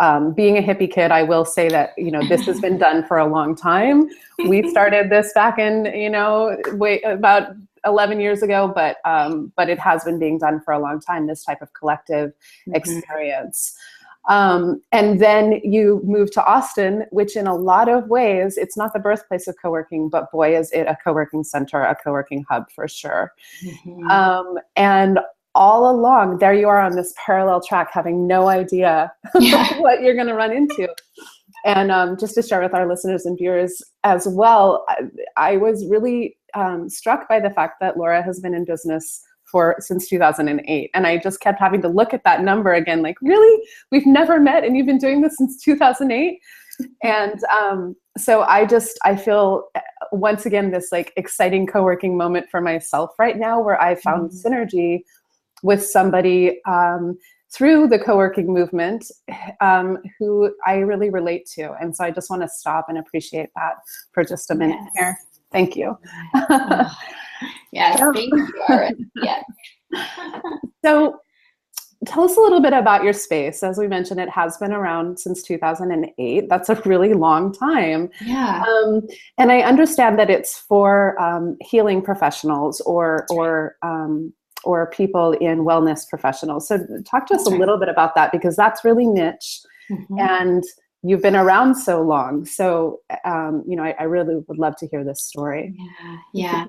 um, 0.00 0.32
being 0.32 0.56
a 0.56 0.62
hippie 0.62 0.90
kid, 0.90 1.10
I 1.10 1.22
will 1.22 1.44
say 1.44 1.68
that 1.68 1.92
you 1.96 2.10
know 2.10 2.26
this 2.28 2.46
has 2.46 2.60
been 2.60 2.78
done 2.86 3.04
for 3.06 3.18
a 3.18 3.26
long 3.26 3.56
time. 3.56 4.08
We 4.46 4.68
started 4.70 5.10
this 5.10 5.32
back 5.32 5.58
in 5.58 5.86
you 5.86 6.10
know 6.10 6.56
way 6.72 7.00
about 7.02 7.52
11 7.84 8.20
years 8.20 8.42
ago, 8.42 8.70
but 8.74 8.96
um, 9.04 9.52
but 9.56 9.68
it 9.68 9.78
has 9.78 10.04
been 10.04 10.18
being 10.18 10.38
done 10.38 10.60
for 10.64 10.72
a 10.72 10.78
long 10.78 11.00
time. 11.00 11.26
This 11.26 11.44
type 11.44 11.62
of 11.62 11.72
collective 11.72 12.30
mm-hmm. 12.30 12.74
experience. 12.74 13.76
Um, 14.28 14.82
and 14.92 15.20
then 15.20 15.60
you 15.64 16.02
move 16.04 16.30
to 16.32 16.44
Austin, 16.44 17.06
which 17.10 17.34
in 17.34 17.46
a 17.46 17.54
lot 17.54 17.88
of 17.88 18.08
ways, 18.08 18.58
it's 18.58 18.76
not 18.76 18.92
the 18.92 18.98
birthplace 18.98 19.48
of 19.48 19.56
co-working, 19.60 20.10
but 20.10 20.30
boy, 20.30 20.54
is 20.56 20.70
it 20.72 20.86
a 20.86 20.98
co-working 21.02 21.44
center, 21.44 21.80
a 21.80 21.96
co-working 21.96 22.44
hub 22.48 22.70
for 22.70 22.86
sure. 22.86 23.32
Mm-hmm. 23.64 24.10
Um, 24.10 24.58
and 24.76 25.18
all 25.54 25.90
along, 25.90 26.38
there 26.38 26.52
you 26.52 26.68
are 26.68 26.80
on 26.80 26.94
this 26.94 27.14
parallel 27.24 27.62
track, 27.62 27.88
having 27.90 28.26
no 28.26 28.48
idea 28.48 29.10
yeah. 29.40 29.80
what 29.80 30.02
you're 30.02 30.14
going 30.14 30.28
to 30.28 30.34
run 30.34 30.52
into. 30.52 30.88
And 31.64 31.90
um, 31.90 32.16
just 32.18 32.34
to 32.34 32.42
share 32.42 32.60
with 32.60 32.74
our 32.74 32.86
listeners 32.86 33.26
and 33.26 33.36
viewers 33.36 33.82
as 34.04 34.28
well, 34.28 34.84
I, 34.88 35.02
I 35.36 35.56
was 35.56 35.86
really 35.88 36.37
um, 36.54 36.88
struck 36.88 37.28
by 37.28 37.40
the 37.40 37.50
fact 37.50 37.80
that 37.80 37.96
Laura 37.96 38.22
has 38.22 38.40
been 38.40 38.54
in 38.54 38.64
business 38.64 39.22
for 39.50 39.76
since 39.78 40.06
2008 40.08 40.90
and 40.92 41.06
i 41.06 41.16
just 41.16 41.40
kept 41.40 41.58
having 41.58 41.80
to 41.80 41.88
look 41.88 42.12
at 42.12 42.22
that 42.24 42.42
number 42.42 42.74
again 42.74 43.02
like 43.02 43.16
really 43.22 43.66
we've 43.90 44.06
never 44.06 44.38
met 44.38 44.62
and 44.62 44.76
you've 44.76 44.86
been 44.86 44.98
doing 44.98 45.22
this 45.22 45.36
since 45.38 45.62
2008 45.62 46.38
and 47.02 47.40
um, 47.44 47.96
so 48.16 48.42
i 48.42 48.66
just 48.66 48.98
i 49.04 49.16
feel 49.16 49.68
uh, 49.74 49.80
once 50.12 50.44
again 50.44 50.70
this 50.70 50.92
like 50.92 51.12
exciting 51.16 51.66
co-working 51.66 52.16
moment 52.16 52.46
for 52.50 52.60
myself 52.60 53.10
right 53.18 53.38
now 53.38 53.58
where 53.58 53.80
i 53.80 53.94
found 53.94 54.30
mm-hmm. 54.30 54.54
synergy 54.54 55.00
with 55.62 55.84
somebody 55.84 56.60
um, 56.66 57.16
through 57.52 57.88
the 57.88 57.98
co-working 57.98 58.52
movement 58.52 59.10
um, 59.60 59.98
who 60.18 60.54
I 60.66 60.76
really 60.76 61.10
relate 61.10 61.46
to. 61.54 61.72
And 61.80 61.96
so 61.96 62.04
I 62.04 62.10
just 62.10 62.28
want 62.28 62.42
to 62.42 62.48
stop 62.48 62.86
and 62.88 62.98
appreciate 62.98 63.48
that 63.56 63.76
for 64.12 64.22
just 64.22 64.50
a 64.50 64.54
minute 64.54 64.78
yes. 64.78 64.92
here. 64.96 65.18
Thank 65.52 65.76
you. 65.76 65.96
yes, 67.72 68.00
thank 68.14 68.16
you, 68.16 68.48
Yes. 69.16 69.44
so 70.84 71.20
tell 72.06 72.24
us 72.24 72.36
a 72.36 72.40
little 72.40 72.60
bit 72.60 72.72
about 72.72 73.02
your 73.02 73.12
space. 73.12 73.62
As 73.62 73.78
we 73.78 73.88
mentioned, 73.88 74.20
it 74.20 74.28
has 74.28 74.56
been 74.58 74.72
around 74.72 75.18
since 75.18 75.42
2008. 75.42 76.48
That's 76.48 76.68
a 76.68 76.74
really 76.84 77.14
long 77.14 77.52
time. 77.52 78.10
Yeah. 78.20 78.64
Um, 78.66 79.02
and 79.38 79.50
I 79.50 79.60
understand 79.60 80.18
that 80.18 80.30
it's 80.30 80.58
for 80.58 81.20
um, 81.20 81.56
healing 81.60 82.02
professionals 82.02 82.80
or 82.82 83.26
or 83.30 83.76
um, 83.82 84.32
or 84.64 84.90
people 84.90 85.32
in 85.32 85.60
wellness 85.60 86.08
professionals. 86.08 86.68
So 86.68 86.78
talk 87.04 87.26
to 87.28 87.34
us 87.34 87.44
that's 87.44 87.54
a 87.54 87.58
little 87.58 87.78
bit 87.78 87.88
about 87.88 88.14
that 88.16 88.32
because 88.32 88.56
that's 88.56 88.84
really 88.84 89.06
niche. 89.06 89.60
Mm-hmm. 89.90 90.18
And 90.18 90.64
you've 91.02 91.22
been 91.22 91.36
around 91.36 91.76
so 91.76 92.02
long. 92.02 92.44
So, 92.44 93.00
um, 93.24 93.62
you 93.66 93.76
know, 93.76 93.84
I, 93.84 93.94
I, 94.00 94.02
really 94.04 94.36
would 94.36 94.58
love 94.58 94.74
to 94.78 94.86
hear 94.88 95.04
this 95.04 95.22
story. 95.22 95.74
Yeah, 95.78 96.16
yeah. 96.34 96.66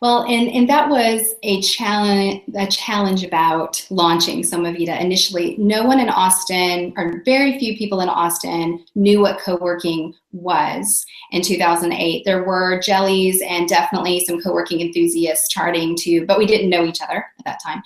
Well, 0.00 0.22
and 0.22 0.48
and 0.48 0.68
that 0.68 0.88
was 0.88 1.34
a 1.42 1.60
challenge. 1.62 2.42
A 2.54 2.66
challenge 2.66 3.24
about 3.24 3.84
launching 3.90 4.42
Somavita. 4.42 5.00
Initially, 5.00 5.56
no 5.58 5.84
one 5.84 5.98
in 5.98 6.08
Austin, 6.08 6.92
or 6.96 7.22
very 7.24 7.58
few 7.58 7.76
people 7.76 8.00
in 8.00 8.08
Austin, 8.08 8.84
knew 8.94 9.20
what 9.20 9.40
co-working 9.40 10.14
was 10.32 11.04
in 11.32 11.42
2008. 11.42 12.24
There 12.24 12.44
were 12.44 12.80
jellies 12.80 13.42
and 13.42 13.68
definitely 13.68 14.24
some 14.24 14.40
co-working 14.40 14.80
enthusiasts 14.80 15.48
charting 15.48 15.96
to, 15.96 16.24
but 16.26 16.38
we 16.38 16.46
didn't 16.46 16.70
know 16.70 16.84
each 16.84 17.00
other 17.02 17.24
at 17.38 17.44
that 17.44 17.60
time. 17.64 17.82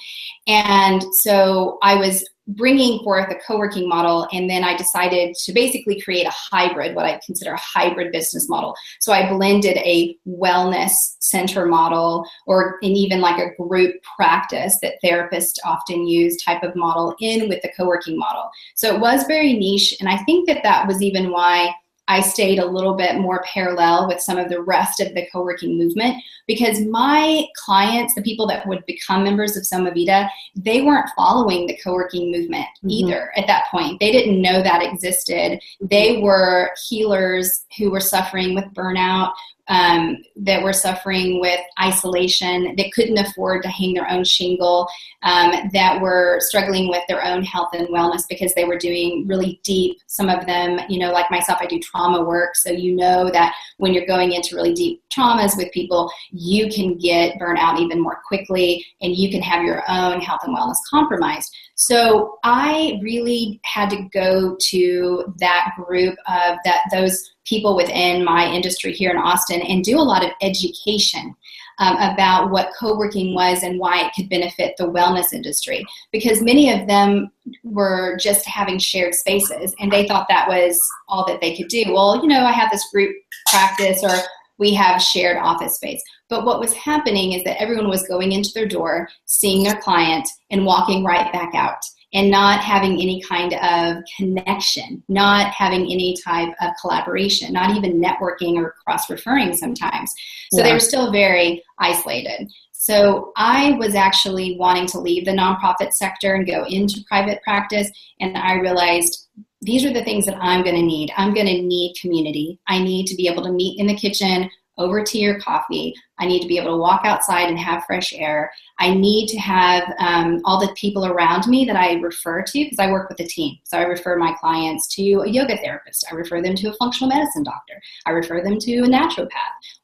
And 0.47 1.03
so 1.15 1.79
I 1.83 1.95
was 1.95 2.25
bringing 2.57 3.03
forth 3.05 3.31
a 3.31 3.39
co-working 3.47 3.89
model 3.89 4.27
and 4.33 4.49
then 4.49 4.65
i 4.65 4.77
decided 4.77 5.35
to 5.35 5.53
basically 5.53 6.01
create 6.01 6.27
a 6.27 6.33
hybrid 6.33 6.95
what 6.95 7.07
i 7.07 7.21
consider 7.25 7.53
a 7.53 7.59
hybrid 7.59 8.13
business 8.13 8.49
model. 8.49 8.75
So 9.01 9.13
i 9.13 9.29
blended 9.29 9.77
a 9.79 10.17
wellness 10.27 10.93
center 11.19 11.67
model 11.67 12.25
or 12.47 12.79
and 12.83 12.97
even 12.97 13.21
like 13.21 13.39
a 13.39 13.55
group 13.63 13.95
practice 14.17 14.79
that 14.83 14.95
therapists 15.05 15.59
often 15.65 16.07
use 16.07 16.43
type 16.43 16.63
of 16.63 16.75
model 16.75 17.15
in 17.21 17.49
with 17.49 17.63
the 17.63 17.73
co-working 17.77 18.19
model. 18.19 18.51
So 18.75 18.95
it 18.95 19.01
was 19.01 19.25
very 19.25 19.53
niche 19.53 19.97
and 20.01 20.09
i 20.09 20.19
think 20.25 20.49
that 20.49 20.63
that 20.63 20.87
was 20.87 21.03
even 21.03 21.31
why 21.31 21.75
I 22.11 22.21
stayed 22.23 22.59
a 22.59 22.67
little 22.67 22.95
bit 22.95 23.21
more 23.21 23.45
parallel 23.55 24.09
with 24.09 24.21
some 24.21 24.37
of 24.37 24.49
the 24.49 24.61
rest 24.61 24.99
of 24.99 25.15
the 25.15 25.29
co 25.33 25.45
working 25.45 25.79
movement 25.79 26.21
because 26.49 26.81
my 26.81 27.45
clients, 27.55 28.17
the 28.17 28.23
people 28.23 28.49
that 28.49 28.67
would 28.67 28.85
become 28.87 29.23
members 29.23 29.57
of 29.57 29.63
Somavita, 29.63 30.29
they 30.57 30.83
weren't 30.83 31.09
following 31.15 31.69
the 31.69 31.77
co 31.77 31.93
working 31.93 32.33
movement 32.33 32.67
mm-hmm. 32.79 32.91
either 32.91 33.31
at 33.37 33.47
that 33.47 33.67
point. 33.71 34.01
They 34.01 34.11
didn't 34.11 34.43
know 34.43 34.61
that 34.61 34.83
existed. 34.83 35.61
They 35.81 36.21
were 36.21 36.73
healers 36.89 37.65
who 37.79 37.93
were 37.93 38.01
suffering 38.01 38.57
with 38.57 38.65
burnout, 38.75 39.33
um, 39.71 40.19
that 40.35 40.63
were 40.63 40.73
suffering 40.73 41.41
with 41.41 41.61
isolation, 41.81 42.75
that 42.77 42.93
couldn't 42.93 43.19
afford 43.19 43.63
to 43.63 43.69
hang 43.69 43.95
their 43.95 44.11
own 44.11 44.25
shingle, 44.25 44.89
um, 45.23 45.71
that 45.73 46.01
were 46.01 46.39
struggling 46.41 46.89
with 46.89 47.03
their 47.09 47.25
own 47.25 47.45
health 47.45 47.71
and 47.73 47.87
wellness 47.89 48.23
because 48.29 48.53
they 48.55 48.65
were 48.65 48.77
doing 48.77 49.27
really 49.29 49.61
deep, 49.63 49.99
some 50.09 50.29
of 50.29 50.45
them, 50.45 50.81
you 50.89 50.99
know, 50.99 51.13
like 51.13 51.31
myself, 51.31 51.61
I 51.61 51.67
do 51.67 51.79
trauma 51.79 52.25
work. 52.25 52.57
So 52.57 52.71
you 52.71 52.97
know 52.97 53.31
that 53.31 53.55
when 53.79 53.95
you're 53.95 54.07
going 54.07 54.33
into 54.33 54.57
really 54.57 54.75
deep 54.75 55.05
traumas 55.09 55.57
with 55.57 55.71
people, 55.71 56.11
you 56.33 56.69
can 56.69 56.99
get 56.99 57.39
burnout 57.39 57.79
even 57.79 58.01
more 58.01 58.21
quickly 58.27 58.85
and 59.01 59.15
you 59.15 59.31
can 59.31 59.41
have 59.41 59.65
your 59.65 59.85
own 59.89 60.21
health 60.21 60.41
and 60.43 60.57
wellness 60.57 60.79
compromised. 60.91 61.55
So 61.81 62.39
I 62.45 63.01
really 63.03 63.59
had 63.65 63.89
to 63.89 64.07
go 64.13 64.55
to 64.69 65.35
that 65.39 65.71
group 65.77 66.15
of 66.29 66.59
that 66.67 66.83
those 66.93 67.33
people 67.47 67.75
within 67.75 68.23
my 68.23 68.45
industry 68.53 68.93
here 68.93 69.11
in 69.11 69.17
Austin 69.17 69.63
and 69.63 69.83
do 69.83 69.99
a 69.99 70.03
lot 70.03 70.23
of 70.23 70.31
education 70.43 71.35
um, 71.79 71.97
about 71.97 72.51
what 72.51 72.69
co-working 72.79 73.35
was 73.35 73.63
and 73.63 73.79
why 73.79 74.03
it 74.03 74.13
could 74.15 74.29
benefit 74.29 74.75
the 74.77 74.85
wellness 74.85 75.33
industry. 75.33 75.83
Because 76.13 76.43
many 76.43 76.71
of 76.71 76.87
them 76.87 77.31
were 77.65 78.19
just 78.19 78.45
having 78.45 78.79
shared 78.79 79.15
spaces 79.15 79.75
and 79.81 79.91
they 79.91 80.07
thought 80.07 80.27
that 80.29 80.49
was 80.49 80.79
all 81.09 81.25
that 81.27 81.41
they 81.41 81.57
could 81.57 81.69
do. 81.69 81.85
Well 81.95 82.21
you 82.21 82.29
know 82.29 82.45
i 82.45 82.53
have 82.53 82.71
this 82.71 82.91
group 82.93 83.17
practice 83.47 84.05
or 84.05 84.15
we 84.61 84.73
have 84.73 85.03
shared 85.03 85.37
office 85.37 85.75
space 85.75 86.03
but 86.29 86.45
what 86.45 86.61
was 86.61 86.73
happening 86.75 87.33
is 87.33 87.43
that 87.43 87.61
everyone 87.61 87.89
was 87.89 88.07
going 88.07 88.31
into 88.33 88.53
their 88.55 88.69
door 88.69 89.09
seeing 89.27 89.65
their 89.65 89.81
client 89.81 90.29
and 90.51 90.65
walking 90.65 91.05
right 91.05 91.33
back 91.33 91.55
out 91.55 91.83
and 92.13 92.31
not 92.31 92.61
having 92.61 92.95
any 92.95 93.23
kind 93.23 93.55
of 93.55 94.03
connection, 94.17 95.03
not 95.09 95.53
having 95.53 95.83
any 95.83 96.17
type 96.25 96.53
of 96.61 96.71
collaboration, 96.81 97.53
not 97.53 97.77
even 97.77 98.01
networking 98.01 98.57
or 98.57 98.75
cross 98.85 99.09
referring 99.09 99.55
sometimes. 99.55 100.11
So 100.51 100.59
yeah. 100.59 100.65
they 100.65 100.73
were 100.73 100.81
still 100.81 101.13
very 101.13 101.63
isolated. 101.79 102.51
So 102.73 103.33
I 103.37 103.73
was 103.73 103.95
actually 103.95 104.57
wanting 104.59 104.87
to 104.87 104.99
leave 104.99 105.27
the 105.27 105.33
nonprofit 105.33 105.93
sector 105.93 106.35
and 106.35 106.47
go 106.47 106.65
into 106.65 107.05
private 107.07 107.43
practice, 107.43 107.91
and 108.21 108.37
I 108.37 108.55
realized 108.55 109.29
these 109.61 109.85
are 109.85 109.93
the 109.93 110.05
things 110.05 110.27
that 110.27 110.39
I'm 110.41 110.63
going 110.63 110.77
to 110.77 110.83
need. 110.83 111.13
I'm 111.17 111.35
going 111.35 111.47
to 111.47 111.63
need 111.63 111.97
community. 112.01 112.59
I 112.67 112.83
need 112.83 113.07
to 113.07 113.15
be 113.15 113.29
able 113.29 113.43
to 113.45 113.53
meet 113.53 113.79
in 113.79 113.87
the 113.87 113.95
kitchen 113.95 114.51
over 114.79 115.03
tea 115.03 115.29
or 115.29 115.39
coffee. 115.41 115.95
I 116.19 116.27
need 116.27 116.41
to 116.43 116.49
be 116.49 116.59
able 116.59 116.73
to 116.73 116.77
walk 116.77 117.03
outside 117.05 117.49
and 117.49 117.59
have 117.59 117.85
fresh 117.85 118.13
air. 118.13 118.51
I 118.79 118.93
need 118.95 119.29
to 119.29 119.39
have 119.39 119.85
um, 119.99 120.41
all 120.45 120.61
the 120.61 120.73
people 120.75 121.07
around 121.07 121.47
me 121.47 121.65
that 121.65 121.77
I 121.77 121.95
refer 121.95 122.43
to 122.43 122.53
because 122.53 122.79
I 122.79 122.91
work 122.91 123.09
with 123.09 123.21
a 123.21 123.27
team. 123.27 123.57
So 123.65 123.79
I 123.79 123.83
refer 123.83 124.17
my 124.17 124.35
clients 124.41 124.95
to 124.97 125.21
a 125.21 125.29
yoga 125.29 125.57
therapist. 125.59 126.05
I 126.11 126.15
refer 126.15 126.43
them 126.43 126.55
to 126.57 126.71
a 126.71 126.75
functional 126.75 127.15
medicine 127.15 127.43
doctor. 127.43 127.81
I 128.07 128.11
refer 128.11 128.43
them 128.43 128.59
to 128.59 128.79
a 128.81 128.87
naturopath 128.87 129.31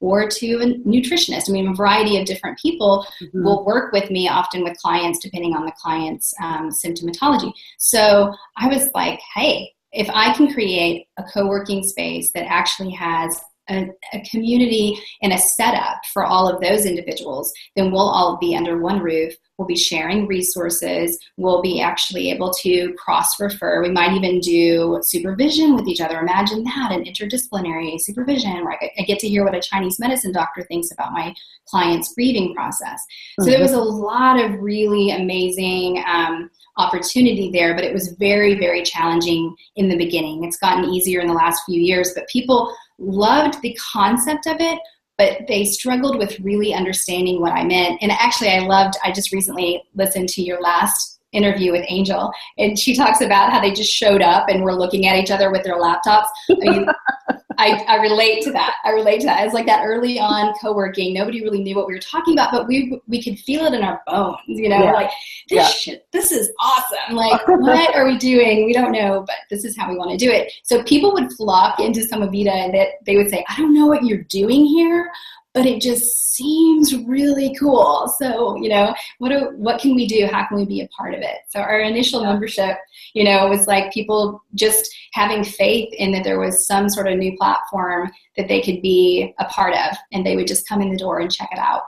or 0.00 0.28
to 0.28 0.47
a 0.57 0.88
nutritionist. 0.88 1.49
I 1.49 1.52
mean, 1.52 1.69
a 1.69 1.75
variety 1.75 2.19
of 2.19 2.26
different 2.26 2.59
people 2.59 3.07
mm-hmm. 3.23 3.45
will 3.45 3.64
work 3.64 3.93
with 3.93 4.11
me 4.11 4.28
often 4.28 4.62
with 4.62 4.78
clients 4.78 5.19
depending 5.19 5.55
on 5.55 5.64
the 5.64 5.73
client's 5.81 6.35
um, 6.43 6.71
symptomatology. 6.71 7.52
So 7.78 8.35
I 8.57 8.69
was 8.69 8.88
like, 8.95 9.21
hey, 9.35 9.73
if 9.93 10.09
I 10.11 10.35
can 10.35 10.52
create 10.52 11.07
a 11.19 11.25
co 11.25 11.47
working 11.47 11.83
space 11.83 12.31
that 12.33 12.45
actually 12.47 12.90
has 12.93 13.40
a, 13.68 13.88
a, 14.12 14.20
community 14.30 14.99
and 15.23 15.32
a 15.32 15.38
setup 15.38 16.04
for 16.12 16.25
all 16.25 16.49
of 16.49 16.61
those 16.61 16.87
individuals, 16.87 17.52
then 17.75 17.90
we'll 17.90 18.08
all 18.08 18.38
be 18.38 18.56
under 18.56 18.78
one 18.78 19.00
roof. 19.00 19.35
We'll 19.58 19.66
be 19.66 19.76
sharing 19.76 20.26
resources. 20.26 21.18
We'll 21.37 21.62
be 21.62 21.80
actually 21.80 22.30
able 22.30 22.52
to 22.62 22.92
cross 22.94 23.40
refer. 23.40 23.82
We 23.82 23.90
might 23.90 24.12
even 24.12 24.40
do 24.40 25.00
supervision 25.02 25.75
with 25.75 25.88
each 25.88 26.00
other. 26.00 26.18
Imagine 26.18 26.62
that 26.64 26.92
an 26.92 27.04
interdisciplinary 27.04 27.99
supervision 27.99 28.64
where 28.64 28.78
I, 28.80 29.02
get 29.02 29.18
to 29.20 29.28
hear 29.28 29.44
what 29.44 29.54
a 29.54 29.61
Chinese 29.61 29.99
medicine 29.99 30.32
doctor 30.32 30.62
thinks 30.62 30.92
about 30.92 31.12
my 31.12 31.35
client's 31.66 32.12
grieving 32.14 32.54
process. 32.54 33.02
So 33.40 33.46
mm-hmm. 33.46 33.50
there 33.50 33.62
was 33.62 33.73
a 33.73 33.80
lot 33.80 34.38
of 34.38 34.61
really 34.61 35.11
amazing. 35.11 36.04
Um, 36.06 36.50
opportunity 36.78 37.50
there, 37.50 37.75
but 37.75 37.85
it 37.85 37.92
was 37.92 38.08
very, 38.18 38.58
very 38.58 38.82
challenging 38.82 39.54
in 39.76 39.88
the 39.88 39.96
beginning. 39.96 40.44
It's 40.44 40.58
gotten 40.58 40.85
easier 40.85 41.20
in 41.20 41.26
the 41.26 41.35
last 41.35 41.62
few 41.64 41.80
years, 41.80 42.12
but 42.14 42.28
people 42.28 42.75
loved 42.99 43.61
the 43.62 43.79
concept 43.93 44.47
of 44.47 44.57
it, 44.61 44.79
but 45.19 45.47
they 45.49 45.65
struggled 45.65 46.19
with 46.19 46.38
really 46.41 46.75
understanding 46.75 47.41
what 47.41 47.53
I 47.53 47.65
meant. 47.65 47.99
And 48.03 48.12
actually, 48.12 48.50
I 48.50 48.61
loved, 48.61 48.95
I 49.03 49.12
just 49.12 49.33
recently 49.33 49.83
listened 49.95 50.29
to 50.31 50.43
your 50.43 50.61
last 50.61 51.19
interview 51.33 51.73
with 51.73 51.85
Angel, 51.88 52.31
and 52.59 52.79
she 52.79 52.95
talks 52.95 53.21
about 53.21 53.53
how 53.53 53.61
they 53.61 53.73
just 53.73 53.93
showed 53.93 54.23
up 54.23 54.49
and 54.49 54.62
were 54.62 54.75
looking 54.75 55.07
at 55.07 55.17
each 55.17 55.31
other 55.31 55.50
with 55.50 55.65
their 55.65 55.79
laptops. 55.79 56.26
I 56.50 56.55
mean, 56.55 56.87
I, 57.58 57.84
I 57.88 57.96
relate 57.96 58.42
to 58.44 58.52
that. 58.52 58.76
I 58.84 58.90
relate 58.90 59.20
to 59.20 59.26
that. 59.26 59.44
It's 59.44 59.54
like 59.54 59.66
that 59.66 59.84
early 59.84 60.18
on 60.18 60.54
co-working. 60.60 61.14
Nobody 61.14 61.42
really 61.42 61.62
knew 61.62 61.76
what 61.76 61.86
we 61.86 61.94
were 61.94 62.00
talking 62.00 62.34
about, 62.34 62.52
but 62.52 62.66
we 62.66 63.00
we 63.06 63.22
could 63.22 63.38
feel 63.38 63.64
it 63.64 63.75
in 63.75 63.82
our 63.82 64.02
bones. 64.06 64.38
You 64.46 64.68
know, 64.68 64.82
yeah. 64.82 64.92
like 64.92 65.10
this 65.48 65.58
yeah. 65.58 65.68
shit. 65.68 66.06
This 66.12 66.32
is 66.32 66.50
awesome. 66.60 67.16
Like, 67.16 67.46
what 67.48 67.94
are 67.94 68.04
we 68.04 68.18
doing? 68.18 68.66
We 68.66 68.72
don't 68.72 68.92
know, 68.92 69.25
but 69.26 69.36
this 69.50 69.64
is 69.64 69.76
how 69.76 69.90
we 69.90 69.96
want 69.96 70.10
to 70.10 70.16
do 70.16 70.30
it. 70.30 70.52
So 70.62 70.82
people 70.82 71.12
would 71.14 71.32
flock 71.32 71.80
into 71.80 72.00
Somavita, 72.00 72.50
and 72.50 72.75
that 72.75 72.88
they 73.04 73.16
would 73.16 73.30
say, 73.30 73.44
"I 73.48 73.56
don't 73.56 73.75
know 73.75 73.86
what 73.86 74.04
you're 74.04 74.25
doing 74.25 74.64
here, 74.64 75.10
but 75.56 75.64
it 75.64 75.80
just 75.80 76.34
seems 76.34 76.94
really 76.94 77.56
cool. 77.58 78.14
So, 78.18 78.56
you 78.56 78.68
know, 78.68 78.94
what 79.18 79.30
do, 79.30 79.52
what 79.56 79.80
can 79.80 79.96
we 79.96 80.06
do? 80.06 80.28
How 80.30 80.46
can 80.46 80.58
we 80.58 80.66
be 80.66 80.82
a 80.82 80.88
part 80.88 81.14
of 81.14 81.20
it? 81.20 81.38
So 81.48 81.60
our 81.60 81.80
initial 81.80 82.22
membership, 82.22 82.76
you 83.14 83.25
know, 83.25 83.48
was 83.48 83.66
like 83.66 83.90
people 83.90 84.42
just 84.54 84.94
having 85.14 85.42
faith 85.42 85.88
in 85.94 86.12
that 86.12 86.25
there 86.25 86.38
was 86.38 86.66
some 86.66 86.90
sort 86.90 87.08
of 87.08 87.16
new 87.16 87.34
platform 87.38 88.12
that 88.36 88.48
they 88.48 88.60
could 88.60 88.82
be 88.82 89.34
a 89.38 89.46
part 89.46 89.72
of 89.72 89.96
and 90.12 90.26
they 90.26 90.36
would 90.36 90.46
just 90.46 90.68
come 90.68 90.82
in 90.82 90.90
the 90.90 90.98
door 90.98 91.20
and 91.20 91.32
check 91.32 91.48
it 91.50 91.58
out. 91.58 91.84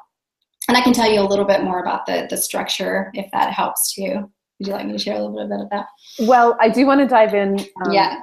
And 0.66 0.75
I 0.75 0.80
can 0.80 0.94
tell 0.94 1.10
you 1.10 1.20
a 1.20 1.28
little 1.28 1.44
bit 1.44 1.62
more 1.62 1.80
about 1.80 2.06
the 2.06 2.26
the 2.30 2.38
structure 2.38 3.10
if 3.12 3.30
that 3.32 3.52
helps 3.52 3.92
too. 3.92 4.30
Would 4.58 4.66
you 4.66 4.72
like 4.72 4.87
me 4.87 4.92
to 4.92 4.98
share 4.98 5.16
a 5.16 5.22
little 5.22 5.46
bit 5.46 5.60
of 5.60 5.70
that? 5.70 5.87
Well, 6.20 6.56
I 6.58 6.70
do 6.70 6.87
want 6.87 7.00
to 7.00 7.06
dive 7.06 7.34
in. 7.34 7.60
Um, 7.84 7.92
yeah 7.92 8.20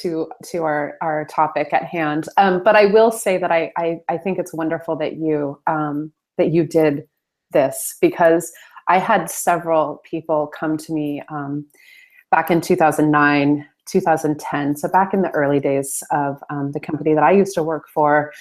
to 0.00 0.28
to 0.44 0.64
our 0.64 0.96
our 1.00 1.24
topic 1.26 1.72
at 1.72 1.84
hand. 1.84 2.28
Um, 2.36 2.62
but 2.62 2.76
I 2.76 2.86
will 2.86 3.10
say 3.10 3.38
that 3.38 3.50
I, 3.50 3.72
I, 3.76 4.00
I 4.08 4.18
think 4.18 4.38
it's 4.38 4.54
wonderful 4.54 4.96
that 4.96 5.16
you 5.16 5.60
um, 5.66 6.12
that 6.38 6.50
you 6.50 6.64
did 6.64 7.08
this 7.52 7.96
because 8.00 8.52
I 8.88 8.98
had 8.98 9.30
several 9.30 10.00
people 10.04 10.46
come 10.48 10.76
to 10.78 10.92
me 10.92 11.22
um, 11.28 11.66
back 12.30 12.50
in 12.50 12.60
2009, 12.60 13.66
2010. 13.86 14.76
So 14.76 14.88
back 14.88 15.14
in 15.14 15.22
the 15.22 15.30
early 15.30 15.60
days 15.60 16.02
of 16.10 16.36
um, 16.50 16.72
the 16.72 16.80
company 16.80 17.14
that 17.14 17.24
I 17.24 17.32
used 17.32 17.54
to 17.54 17.62
work 17.62 17.88
for, 17.92 18.32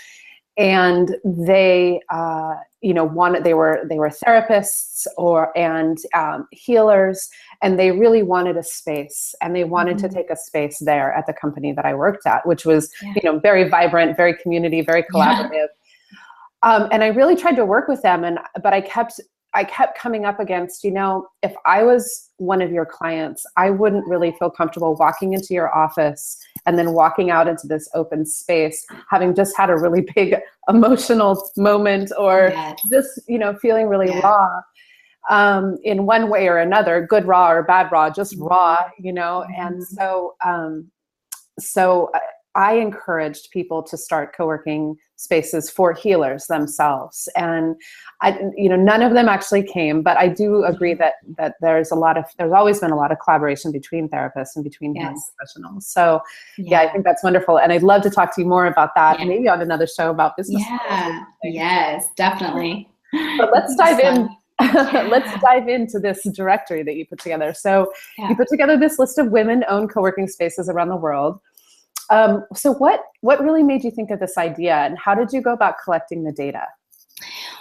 and 0.57 1.15
they, 1.25 2.01
uh, 2.09 2.55
you 2.81 2.93
know, 2.93 3.03
wanted 3.03 3.43
they 3.43 3.53
were 3.53 3.85
they 3.89 3.97
were 3.97 4.09
therapists 4.09 5.05
or 5.17 5.57
and 5.57 5.97
um, 6.13 6.47
healers, 6.51 7.29
and 7.61 7.77
they 7.77 7.91
really 7.91 8.23
wanted 8.23 8.57
a 8.57 8.63
space, 8.63 9.35
and 9.41 9.55
they 9.55 9.63
wanted 9.63 9.97
mm-hmm. 9.97 10.07
to 10.07 10.13
take 10.13 10.29
a 10.29 10.37
space 10.37 10.79
there 10.79 11.13
at 11.13 11.27
the 11.27 11.33
company 11.33 11.73
that 11.73 11.85
I 11.85 11.93
worked 11.93 12.25
at, 12.25 12.45
which 12.45 12.65
was 12.65 12.91
yeah. 13.01 13.13
you 13.15 13.21
know 13.23 13.39
very 13.39 13.67
vibrant, 13.67 14.15
very 14.15 14.35
community, 14.35 14.81
very 14.81 15.03
collaborative. 15.03 15.51
Yeah. 15.51 15.65
Um, 16.63 16.87
and 16.91 17.03
I 17.03 17.07
really 17.07 17.35
tried 17.35 17.55
to 17.57 17.65
work 17.65 17.87
with 17.87 18.01
them, 18.01 18.23
and 18.23 18.39
but 18.63 18.73
I 18.73 18.81
kept 18.81 19.19
I 19.55 19.63
kept 19.63 19.97
coming 19.97 20.25
up 20.25 20.39
against, 20.39 20.83
you 20.83 20.91
know, 20.91 21.27
if 21.41 21.53
I 21.65 21.83
was 21.83 22.29
one 22.37 22.61
of 22.61 22.71
your 22.71 22.85
clients, 22.85 23.45
I 23.55 23.69
wouldn't 23.69 24.05
really 24.05 24.33
feel 24.37 24.49
comfortable 24.49 24.95
walking 24.95 25.33
into 25.33 25.53
your 25.53 25.73
office 25.73 26.37
and 26.65 26.77
then 26.77 26.91
walking 26.91 27.31
out 27.31 27.47
into 27.47 27.65
this 27.65 27.89
open 27.95 28.25
space, 28.25 28.85
having 29.09 29.33
just 29.33 29.55
had 29.55 29.69
a 29.69 29.77
really 29.77 30.05
big 30.15 30.35
emotional 30.67 31.49
moment 31.55 32.11
or 32.19 32.53
just, 32.91 33.21
you 33.27 33.39
know, 33.39 33.55
feeling 33.55 33.87
really 33.87 34.09
yeah. 34.09 34.19
raw 34.19 34.61
um, 35.29 35.77
in 35.83 36.05
one 36.05 36.29
way 36.29 36.47
or 36.47 36.57
another, 36.57 37.05
good 37.09 37.25
raw 37.25 37.49
or 37.51 37.63
bad 37.63 37.91
raw, 37.91 38.09
just 38.09 38.35
raw, 38.37 38.77
you 38.99 39.13
know. 39.13 39.45
Mm-hmm. 39.49 39.67
And 39.67 39.87
so, 39.87 40.35
um, 40.45 40.91
so 41.59 42.11
uh, 42.13 42.19
I 42.55 42.75
encouraged 42.75 43.51
people 43.51 43.83
to 43.83 43.97
start 43.97 44.33
co-working 44.35 44.97
spaces 45.17 45.69
for 45.69 45.93
healers 45.93 46.47
themselves, 46.47 47.27
and 47.35 47.75
I, 48.21 48.39
you 48.55 48.69
know, 48.69 48.77
none 48.77 49.01
of 49.01 49.13
them 49.13 49.27
actually 49.27 49.63
came, 49.63 50.01
but 50.01 50.17
I 50.17 50.29
do 50.29 50.63
agree 50.63 50.93
mm-hmm. 50.93 50.99
that 50.99 51.13
that 51.37 51.55
there's 51.59 51.91
a 51.91 51.95
lot 51.95 52.17
of 52.17 52.25
there's 52.37 52.53
always 52.53 52.79
been 52.79 52.91
a 52.91 52.95
lot 52.95 53.11
of 53.11 53.19
collaboration 53.19 53.71
between 53.71 54.07
therapists 54.07 54.55
and 54.55 54.63
between 54.63 54.95
yes. 54.95 55.31
professionals. 55.35 55.85
So, 55.87 56.21
yeah. 56.57 56.81
yeah. 56.83 56.89
I 56.89 56.91
think 56.91 57.03
that's 57.03 57.23
wonderful, 57.23 57.59
and 57.59 57.73
I'd 57.73 57.83
love 57.83 58.01
to 58.03 58.09
talk 58.09 58.33
to 58.35 58.41
you 58.41 58.47
more 58.47 58.67
about 58.67 58.95
that, 58.95 59.19
yeah. 59.19 59.25
maybe 59.25 59.49
on 59.49 59.61
another 59.61 59.87
show 59.87 60.09
about 60.09 60.37
business. 60.37 60.63
Yeah, 60.65 61.23
yes, 61.43 62.05
definitely. 62.15 62.89
But 63.37 63.51
let's 63.53 63.75
dive 63.75 63.99
in. 63.99 64.29
let's 65.09 65.41
dive 65.41 65.67
into 65.67 65.99
this 65.99 66.23
directory 66.33 66.83
that 66.83 66.95
you 66.95 67.05
put 67.05 67.19
together. 67.19 67.53
So, 67.53 67.91
you 68.17 68.35
put 68.35 68.47
together 68.47 68.77
this 68.77 68.97
list 68.99 69.17
of 69.17 69.31
women-owned 69.31 69.89
co-working 69.89 70.27
spaces 70.27 70.69
around 70.69 70.89
the 70.89 70.95
world. 70.95 71.39
Um, 72.09 72.45
so 72.53 72.73
what 72.73 73.01
what 73.21 73.41
really 73.41 73.63
made 73.63 73.83
you 73.83 73.91
think 73.91 74.11
of 74.11 74.19
this 74.19 74.37
idea, 74.37 74.75
and 74.75 74.97
how 74.97 75.15
did 75.15 75.31
you 75.31 75.41
go 75.41 75.53
about 75.53 75.75
collecting 75.83 76.23
the 76.23 76.31
data? 76.31 76.67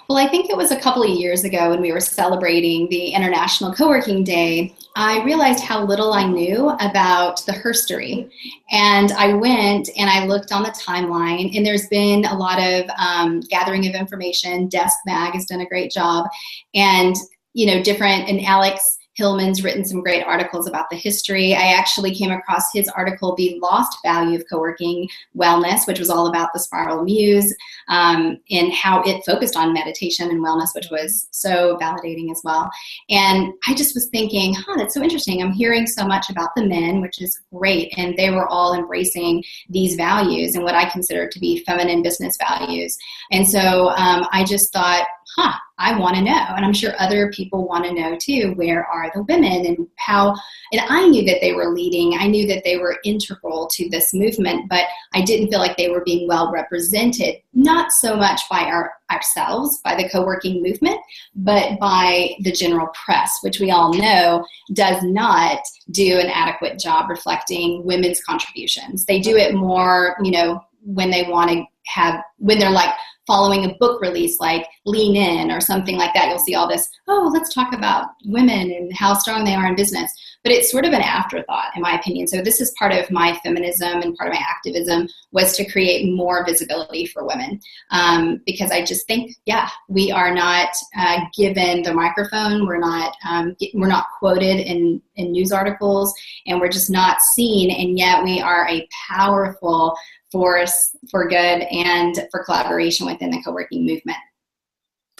Well, 0.08 0.18
I 0.18 0.28
think 0.28 0.50
it 0.50 0.56
was 0.56 0.70
a 0.70 0.78
couple 0.78 1.02
of 1.02 1.08
years 1.08 1.44
ago 1.44 1.70
when 1.70 1.80
we 1.80 1.90
were 1.90 2.00
celebrating 2.00 2.88
the 2.90 3.08
International 3.08 3.72
Co-working 3.72 4.22
Day. 4.22 4.74
I 4.96 5.22
realized 5.24 5.64
how 5.64 5.82
little 5.84 6.12
I 6.12 6.26
knew 6.26 6.68
about 6.80 7.44
the 7.46 7.52
herstory, 7.52 8.30
and 8.70 9.12
I 9.12 9.32
went 9.32 9.88
and 9.96 10.10
I 10.10 10.26
looked 10.26 10.52
on 10.52 10.62
the 10.62 10.70
timeline. 10.70 11.56
And 11.56 11.64
there's 11.64 11.88
been 11.88 12.26
a 12.26 12.36
lot 12.36 12.60
of 12.60 12.90
um, 12.98 13.40
gathering 13.40 13.86
of 13.86 13.94
information. 13.94 14.68
Deskmag 14.68 15.32
has 15.32 15.46
done 15.46 15.60
a 15.60 15.66
great 15.66 15.90
job, 15.90 16.26
and 16.74 17.16
you 17.54 17.66
know, 17.66 17.82
different. 17.82 18.28
And 18.28 18.44
Alex 18.44 18.98
Hillman's 19.14 19.62
written 19.62 19.84
some 19.84 20.02
great 20.02 20.24
articles 20.24 20.66
about 20.66 20.90
the 20.90 20.96
history. 20.96 21.54
I 21.54 21.72
actually 21.72 22.14
came 22.14 22.30
across 22.30 22.72
his 22.72 22.88
article, 22.88 23.34
The 23.36 23.58
Lost 23.62 23.98
Value 24.04 24.38
of 24.38 24.44
Co-working 24.50 25.08
Wellness, 25.36 25.86
which 25.86 25.98
was 25.98 26.10
all 26.10 26.26
about 26.26 26.50
the 26.52 26.60
spiral 26.60 27.04
muse 27.04 27.54
um, 27.88 28.38
and 28.50 28.72
how 28.72 29.02
it 29.02 29.24
focused 29.24 29.56
on 29.56 29.72
meditation 29.72 30.30
and 30.30 30.44
wellness, 30.44 30.74
which 30.74 30.88
was 30.90 31.28
so 31.30 31.78
validating 31.80 32.30
as 32.30 32.40
well. 32.44 32.70
And 33.08 33.52
I 33.68 33.74
just 33.74 33.94
was 33.94 34.08
thinking, 34.08 34.54
huh, 34.54 34.74
that's 34.76 34.94
so 34.94 35.02
interesting. 35.02 35.42
I'm 35.42 35.52
hearing 35.52 35.86
so 35.86 36.06
much 36.06 36.30
about 36.30 36.50
the 36.56 36.66
men, 36.66 37.00
which 37.00 37.22
is 37.22 37.40
great. 37.52 37.92
And 37.96 38.16
they 38.16 38.30
were 38.30 38.48
all 38.48 38.74
embracing 38.74 39.44
these 39.68 39.94
values 39.94 40.54
and 40.54 40.64
what 40.64 40.74
I 40.74 40.88
consider 40.90 41.28
to 41.28 41.38
be 41.38 41.64
feminine 41.64 42.02
business 42.02 42.36
values. 42.36 42.96
And 43.30 43.48
so 43.48 43.90
um, 43.90 44.26
I 44.32 44.44
just 44.44 44.72
thought, 44.72 45.06
huh, 45.36 45.54
I 45.78 45.98
want 45.98 46.14
to 46.16 46.22
know. 46.22 46.46
And 46.56 46.64
I'm 46.64 46.72
sure 46.72 46.92
other 46.98 47.32
people 47.32 47.66
want 47.66 47.84
to 47.84 47.92
know 47.92 48.16
too 48.16 48.52
where 48.54 48.86
are 48.86 49.10
the 49.12 49.24
women 49.24 49.66
and 49.66 49.88
how. 49.96 50.36
And 50.72 50.80
I 50.88 51.08
knew 51.08 51.24
that 51.24 51.40
they 51.40 51.52
were 51.52 51.72
leading, 51.72 52.16
I 52.18 52.28
knew 52.28 52.46
that 52.46 52.62
they 52.64 52.76
were 52.78 52.98
integral 53.04 53.68
to 53.72 53.88
this 53.90 54.14
movement, 54.14 54.68
but 54.68 54.84
I 55.14 55.22
didn't 55.22 55.48
feel 55.48 55.58
like 55.58 55.76
they 55.76 55.90
were 55.90 56.04
being 56.04 56.28
well 56.28 56.52
represented, 56.52 57.36
not 57.54 57.90
so 57.90 58.16
much 58.16 58.42
by 58.48 58.60
our, 58.60 58.92
ourselves, 59.10 59.80
by 59.82 59.96
the 59.96 60.08
co 60.08 60.24
working 60.24 60.62
movement, 60.62 61.00
but 61.34 61.78
by 61.80 62.36
the 62.40 62.52
general 62.52 62.88
press, 63.04 63.38
which 63.42 63.58
we 63.58 63.70
all 63.70 63.92
know 63.92 64.46
does 64.74 65.02
not 65.02 65.58
do 65.90 66.18
an 66.18 66.26
adequate 66.26 66.78
job 66.78 67.10
reflecting 67.10 67.84
women's 67.84 68.22
contributions. 68.22 69.06
They 69.06 69.20
do 69.20 69.36
it 69.36 69.54
more, 69.54 70.16
you 70.22 70.30
know, 70.30 70.60
when 70.82 71.10
they 71.10 71.24
want 71.24 71.50
to 71.50 71.64
have, 71.86 72.20
when 72.38 72.58
they're 72.58 72.70
like, 72.70 72.94
following 73.26 73.64
a 73.64 73.74
book 73.74 74.00
release 74.00 74.38
like 74.40 74.66
Lean 74.84 75.16
In 75.16 75.50
or 75.50 75.60
something 75.60 75.96
like 75.96 76.12
that, 76.14 76.28
you'll 76.28 76.38
see 76.38 76.54
all 76.54 76.68
this, 76.68 76.88
oh, 77.08 77.30
let's 77.32 77.52
talk 77.52 77.74
about 77.74 78.08
women 78.26 78.70
and 78.70 78.92
how 78.94 79.14
strong 79.14 79.44
they 79.44 79.54
are 79.54 79.66
in 79.66 79.76
business. 79.76 80.12
But 80.42 80.52
it's 80.52 80.70
sort 80.70 80.84
of 80.84 80.92
an 80.92 81.00
afterthought, 81.00 81.74
in 81.74 81.80
my 81.80 81.98
opinion. 81.98 82.26
So 82.26 82.42
this 82.42 82.60
is 82.60 82.74
part 82.78 82.92
of 82.92 83.10
my 83.10 83.38
feminism 83.42 84.02
and 84.02 84.14
part 84.14 84.28
of 84.28 84.34
my 84.34 84.42
activism 84.46 85.08
was 85.32 85.56
to 85.56 85.64
create 85.64 86.14
more 86.14 86.44
visibility 86.44 87.06
for 87.06 87.26
women. 87.26 87.60
Um, 87.90 88.42
because 88.44 88.70
I 88.70 88.84
just 88.84 89.06
think, 89.06 89.36
yeah, 89.46 89.70
we 89.88 90.12
are 90.12 90.34
not 90.34 90.68
uh, 90.98 91.20
given 91.34 91.82
the 91.82 91.94
microphone. 91.94 92.66
We're 92.66 92.78
not 92.78 93.16
um, 93.26 93.56
we're 93.72 93.88
not 93.88 94.08
quoted 94.18 94.60
in, 94.60 95.00
in 95.16 95.32
news 95.32 95.50
articles, 95.50 96.12
and 96.46 96.60
we're 96.60 96.68
just 96.68 96.90
not 96.90 97.22
seen. 97.22 97.70
And 97.70 97.98
yet 97.98 98.22
we 98.22 98.40
are 98.40 98.68
a 98.68 98.86
powerful 99.08 99.96
force 100.34 100.96
for 101.12 101.28
good 101.28 101.36
and 101.70 102.26
for 102.32 102.42
collaboration 102.44 103.06
within 103.06 103.30
the 103.30 103.40
co-working 103.44 103.86
movement. 103.86 104.18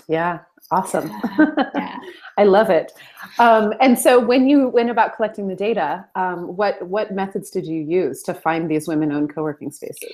Yeah, 0.08 0.40
awesome. 0.72 1.08
Yeah, 1.38 1.46
yeah. 1.76 1.96
I 2.36 2.44
love 2.44 2.68
it. 2.68 2.92
Um, 3.38 3.72
and 3.80 3.96
so, 3.96 4.18
when 4.18 4.48
you 4.48 4.68
went 4.68 4.90
about 4.90 5.14
collecting 5.14 5.46
the 5.46 5.54
data, 5.54 6.04
um, 6.16 6.56
what 6.56 6.84
what 6.86 7.12
methods 7.12 7.48
did 7.48 7.64
you 7.64 7.80
use 7.80 8.22
to 8.24 8.34
find 8.34 8.68
these 8.68 8.88
women-owned 8.88 9.32
co-working 9.32 9.70
spaces? 9.70 10.12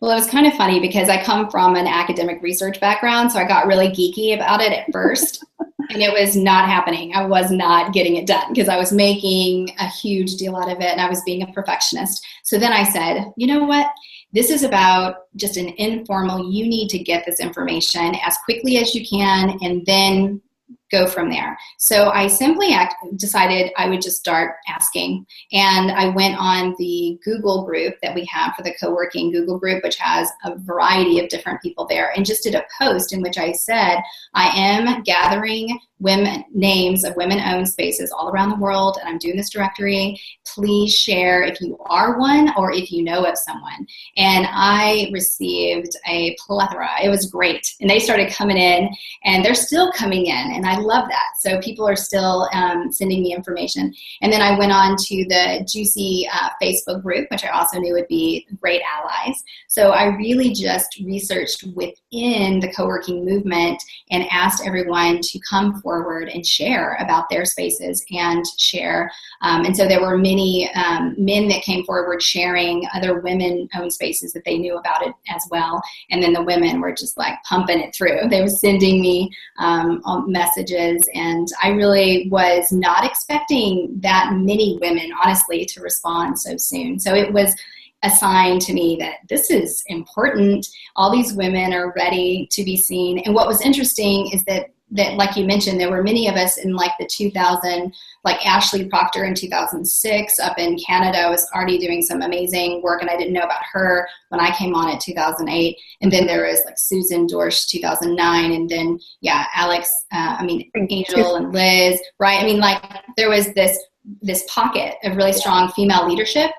Well, 0.00 0.12
it 0.12 0.14
was 0.14 0.28
kind 0.28 0.46
of 0.46 0.52
funny 0.54 0.78
because 0.78 1.08
I 1.08 1.22
come 1.24 1.50
from 1.50 1.74
an 1.74 1.88
academic 1.88 2.40
research 2.40 2.80
background, 2.80 3.32
so 3.32 3.40
I 3.40 3.48
got 3.48 3.66
really 3.66 3.88
geeky 3.88 4.34
about 4.34 4.60
it 4.60 4.72
at 4.72 4.86
first. 4.92 5.44
and 5.90 6.02
it 6.02 6.12
was 6.12 6.36
not 6.36 6.68
happening. 6.68 7.14
I 7.14 7.24
was 7.24 7.50
not 7.50 7.92
getting 7.92 8.16
it 8.16 8.26
done 8.26 8.52
because 8.52 8.68
I 8.68 8.76
was 8.76 8.92
making 8.92 9.70
a 9.78 9.88
huge 9.88 10.36
deal 10.36 10.56
out 10.56 10.70
of 10.70 10.78
it 10.80 10.90
and 10.90 11.00
I 11.00 11.08
was 11.08 11.22
being 11.22 11.42
a 11.42 11.52
perfectionist. 11.52 12.24
So 12.42 12.58
then 12.58 12.72
I 12.72 12.84
said, 12.84 13.32
you 13.36 13.46
know 13.46 13.64
what? 13.64 13.86
This 14.36 14.50
is 14.50 14.64
about 14.64 15.28
just 15.36 15.56
an 15.56 15.68
informal, 15.78 16.52
you 16.52 16.66
need 16.66 16.90
to 16.90 16.98
get 16.98 17.24
this 17.24 17.40
information 17.40 18.14
as 18.16 18.36
quickly 18.44 18.76
as 18.76 18.94
you 18.94 19.02
can 19.08 19.56
and 19.62 19.82
then 19.86 20.42
go 20.90 21.06
from 21.06 21.30
there. 21.30 21.58
So 21.78 22.10
I 22.10 22.28
simply 22.28 22.72
act, 22.72 22.94
decided 23.16 23.72
I 23.76 23.88
would 23.88 24.00
just 24.00 24.18
start 24.18 24.56
asking. 24.68 25.26
And 25.52 25.90
I 25.90 26.08
went 26.08 26.36
on 26.38 26.74
the 26.78 27.18
Google 27.24 27.64
group 27.64 27.94
that 28.02 28.14
we 28.14 28.24
have 28.26 28.54
for 28.54 28.62
the 28.62 28.74
co 28.80 28.94
working 28.94 29.32
Google 29.32 29.58
group, 29.58 29.82
which 29.82 29.96
has 29.96 30.30
a 30.44 30.56
variety 30.58 31.18
of 31.18 31.28
different 31.28 31.62
people 31.62 31.86
there, 31.86 32.12
and 32.16 32.24
just 32.24 32.42
did 32.42 32.54
a 32.54 32.64
post 32.78 33.12
in 33.12 33.22
which 33.22 33.38
I 33.38 33.52
said, 33.52 33.98
I 34.34 34.48
am 34.48 35.02
gathering 35.02 35.78
women 35.98 36.44
names 36.52 37.04
of 37.04 37.16
women 37.16 37.40
owned 37.40 37.68
spaces 37.68 38.12
all 38.12 38.28
around 38.28 38.50
the 38.50 38.56
world 38.56 38.98
and 39.00 39.08
i'm 39.08 39.18
doing 39.18 39.36
this 39.36 39.50
directory. 39.50 40.20
Please 40.46 40.94
share 40.94 41.42
if 41.42 41.60
you 41.60 41.78
are 41.86 42.18
one 42.18 42.52
or 42.56 42.72
if 42.72 42.92
you 42.92 43.02
know 43.02 43.24
of 43.24 43.36
someone. 43.38 43.86
And 44.16 44.46
i 44.50 45.08
received 45.12 45.96
a 46.06 46.36
plethora. 46.44 46.88
It 47.02 47.08
was 47.08 47.30
great. 47.30 47.74
And 47.80 47.88
they 47.88 47.98
started 47.98 48.32
coming 48.32 48.58
in 48.58 48.90
and 49.24 49.44
they're 49.44 49.54
still 49.54 49.90
coming 49.92 50.26
in. 50.26 50.52
And 50.52 50.66
i 50.66 50.75
love 50.78 51.08
that 51.08 51.30
so 51.40 51.60
people 51.60 51.88
are 51.88 51.96
still 51.96 52.48
um, 52.52 52.90
sending 52.92 53.22
me 53.22 53.34
information 53.34 53.92
and 54.22 54.32
then 54.32 54.42
i 54.42 54.58
went 54.58 54.72
on 54.72 54.96
to 54.96 55.24
the 55.28 55.64
GCUC 55.64 56.26
uh, 56.32 56.50
facebook 56.62 57.02
group 57.02 57.28
which 57.30 57.44
i 57.44 57.48
also 57.48 57.78
knew 57.78 57.94
would 57.94 58.08
be 58.08 58.46
great 58.60 58.82
allies 58.82 59.42
so 59.68 59.90
i 59.90 60.06
really 60.16 60.52
just 60.52 60.98
researched 61.04 61.64
within 61.74 62.60
the 62.60 62.72
co-working 62.76 63.24
movement 63.24 63.82
and 64.10 64.26
asked 64.30 64.66
everyone 64.66 65.20
to 65.22 65.38
come 65.48 65.80
forward 65.80 66.28
and 66.28 66.46
share 66.46 66.96
about 67.00 67.28
their 67.28 67.44
spaces 67.44 68.04
and 68.10 68.44
share. 68.58 69.10
Um, 69.42 69.64
and 69.64 69.76
so 69.76 69.86
there 69.86 70.00
were 70.00 70.16
many 70.16 70.70
um, 70.74 71.14
men 71.18 71.48
that 71.48 71.62
came 71.62 71.84
forward 71.84 72.22
sharing 72.22 72.86
other 72.94 73.20
women 73.20 73.68
owned 73.74 73.92
spaces 73.92 74.32
that 74.32 74.44
they 74.44 74.58
knew 74.58 74.76
about 74.76 75.06
it 75.06 75.14
as 75.28 75.42
well. 75.50 75.82
And 76.10 76.22
then 76.22 76.32
the 76.32 76.42
women 76.42 76.80
were 76.80 76.92
just 76.92 77.16
like 77.16 77.34
pumping 77.44 77.80
it 77.80 77.94
through. 77.94 78.28
They 78.28 78.42
were 78.42 78.48
sending 78.48 79.00
me 79.00 79.30
um, 79.58 80.02
messages, 80.26 80.65
and 80.70 81.48
I 81.62 81.70
really 81.70 82.28
was 82.30 82.70
not 82.72 83.04
expecting 83.04 83.98
that 84.00 84.32
many 84.32 84.78
women, 84.80 85.10
honestly, 85.22 85.64
to 85.66 85.80
respond 85.80 86.38
so 86.38 86.56
soon. 86.56 86.98
So 86.98 87.14
it 87.14 87.32
was 87.32 87.54
a 88.02 88.10
sign 88.10 88.58
to 88.60 88.72
me 88.72 88.96
that 89.00 89.16
this 89.28 89.50
is 89.50 89.82
important. 89.86 90.66
All 90.94 91.10
these 91.10 91.34
women 91.34 91.72
are 91.72 91.92
ready 91.96 92.48
to 92.52 92.64
be 92.64 92.76
seen. 92.76 93.18
And 93.20 93.34
what 93.34 93.48
was 93.48 93.60
interesting 93.60 94.30
is 94.32 94.44
that 94.44 94.70
that 94.92 95.14
like 95.14 95.36
you 95.36 95.44
mentioned 95.44 95.80
there 95.80 95.90
were 95.90 96.02
many 96.02 96.28
of 96.28 96.36
us 96.36 96.58
in 96.58 96.74
like 96.74 96.92
the 96.98 97.06
2000 97.06 97.92
like 98.24 98.44
ashley 98.46 98.88
proctor 98.88 99.24
in 99.24 99.34
2006 99.34 100.38
up 100.38 100.58
in 100.58 100.78
canada 100.78 101.28
was 101.28 101.48
already 101.54 101.76
doing 101.76 102.02
some 102.02 102.22
amazing 102.22 102.80
work 102.82 103.00
and 103.00 103.10
i 103.10 103.16
didn't 103.16 103.32
know 103.32 103.42
about 103.42 103.62
her 103.72 104.06
when 104.28 104.40
i 104.40 104.54
came 104.56 104.74
on 104.74 104.88
in 104.88 104.98
2008 104.98 105.76
and 106.02 106.12
then 106.12 106.26
there 106.26 106.46
was 106.46 106.62
like 106.64 106.78
susan 106.78 107.26
dorsch 107.26 107.66
2009 107.66 108.52
and 108.52 108.68
then 108.70 108.98
yeah 109.20 109.46
alex 109.54 109.90
uh, 110.12 110.36
i 110.38 110.44
mean 110.44 110.70
angel 110.90 111.34
and 111.34 111.52
liz 111.52 112.00
right? 112.18 112.40
I 112.40 112.44
mean 112.44 112.60
like 112.60 112.82
there 113.16 113.30
was 113.30 113.52
this 113.54 113.78
this 114.22 114.44
pocket 114.48 114.94
of 115.04 115.16
really 115.16 115.32
strong 115.32 115.70
female 115.72 116.08
leadership. 116.08 116.50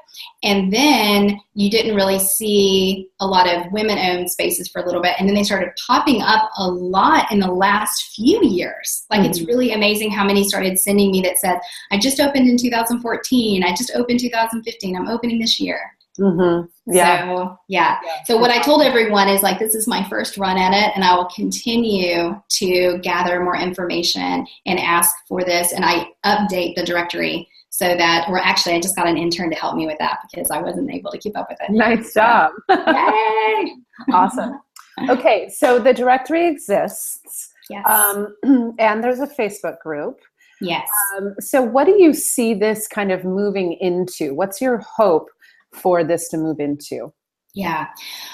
And 0.43 0.73
then 0.73 1.39
you 1.53 1.69
didn't 1.69 1.95
really 1.95 2.19
see 2.19 3.09
a 3.19 3.27
lot 3.27 3.47
of 3.47 3.71
women 3.71 3.97
owned 3.97 4.29
spaces 4.29 4.67
for 4.67 4.81
a 4.81 4.85
little 4.85 5.01
bit. 5.01 5.15
And 5.19 5.27
then 5.27 5.35
they 5.35 5.43
started 5.43 5.69
popping 5.85 6.21
up 6.21 6.49
a 6.57 6.67
lot 6.67 7.31
in 7.31 7.39
the 7.39 7.51
last 7.51 8.13
few 8.15 8.43
years. 8.43 9.05
Like 9.09 9.21
mm-hmm. 9.21 9.29
it's 9.29 9.41
really 9.41 9.73
amazing 9.73 10.11
how 10.11 10.25
many 10.25 10.43
started 10.43 10.79
sending 10.79 11.11
me 11.11 11.21
that 11.21 11.37
said 11.37 11.59
i 11.91 11.97
just 11.97 12.19
opened 12.19 12.49
in 12.49 12.57
2014 12.57 13.63
i 13.63 13.69
just 13.69 13.91
opened 13.95 14.19
2015 14.19 14.95
i'm 14.95 15.07
opening 15.07 15.39
this 15.39 15.59
year 15.59 15.79
mm-hmm. 16.19 16.65
yeah. 16.93 17.21
So, 17.21 17.57
yeah. 17.67 17.99
yeah. 18.03 18.23
So 18.25 18.37
what 18.37 18.51
i 18.51 18.61
told 18.61 18.81
everyone 18.81 19.27
is 19.29 19.43
like 19.43 19.59
this 19.59 19.75
is 19.75 19.87
my 19.87 20.07
first 20.09 20.37
run 20.37 20.57
at 20.57 20.73
it 20.73 20.91
and 20.95 21.03
i 21.03 21.15
will 21.15 21.29
continue 21.35 22.39
to 22.49 22.97
gather 22.99 23.41
more 23.43 23.55
information 23.55 24.45
and 24.65 24.79
ask 24.79 25.15
for 25.27 25.43
this 25.43 25.73
and 25.73 25.85
i 25.85 26.07
update 26.25 26.75
the 26.75 26.83
directory 26.83 27.47
so 27.69 27.95
that 27.95 28.27
or 28.29 28.39
actually 28.39 28.75
i 28.75 28.79
just 28.79 28.95
got 28.95 29.07
an 29.07 29.17
intern 29.17 29.49
to 29.49 29.55
help 29.55 29.75
me 29.75 29.85
with 29.85 29.97
that 29.99 30.19
because 30.29 30.49
i 30.51 30.61
wasn't 30.61 30.89
able 30.91 31.11
to 31.11 31.17
keep 31.17 31.37
up 31.37 31.47
with 31.49 31.59
it. 31.61 31.71
Nice 31.71 32.13
job. 32.13 32.51
yay! 32.69 33.75
Awesome. 34.13 34.61
Okay 35.09 35.49
so 35.49 35.79
the 35.79 35.93
directory 35.93 36.47
exists 36.47 37.51
yes. 37.69 37.85
Um, 37.87 38.35
and 38.79 39.03
there's 39.03 39.19
a 39.19 39.27
facebook 39.27 39.79
group. 39.79 40.19
Yes. 40.59 40.89
Um, 41.15 41.35
so 41.39 41.61
what 41.61 41.85
do 41.85 42.01
you 42.01 42.13
see 42.13 42.53
this 42.53 42.87
kind 42.87 43.11
of 43.11 43.23
moving 43.23 43.73
into? 43.73 44.33
What's 44.33 44.59
your 44.59 44.79
hope 44.79 45.29
for 45.73 46.03
this 46.03 46.29
to 46.29 46.37
move 46.37 46.59
into 46.59 47.13
yeah, 47.57 47.87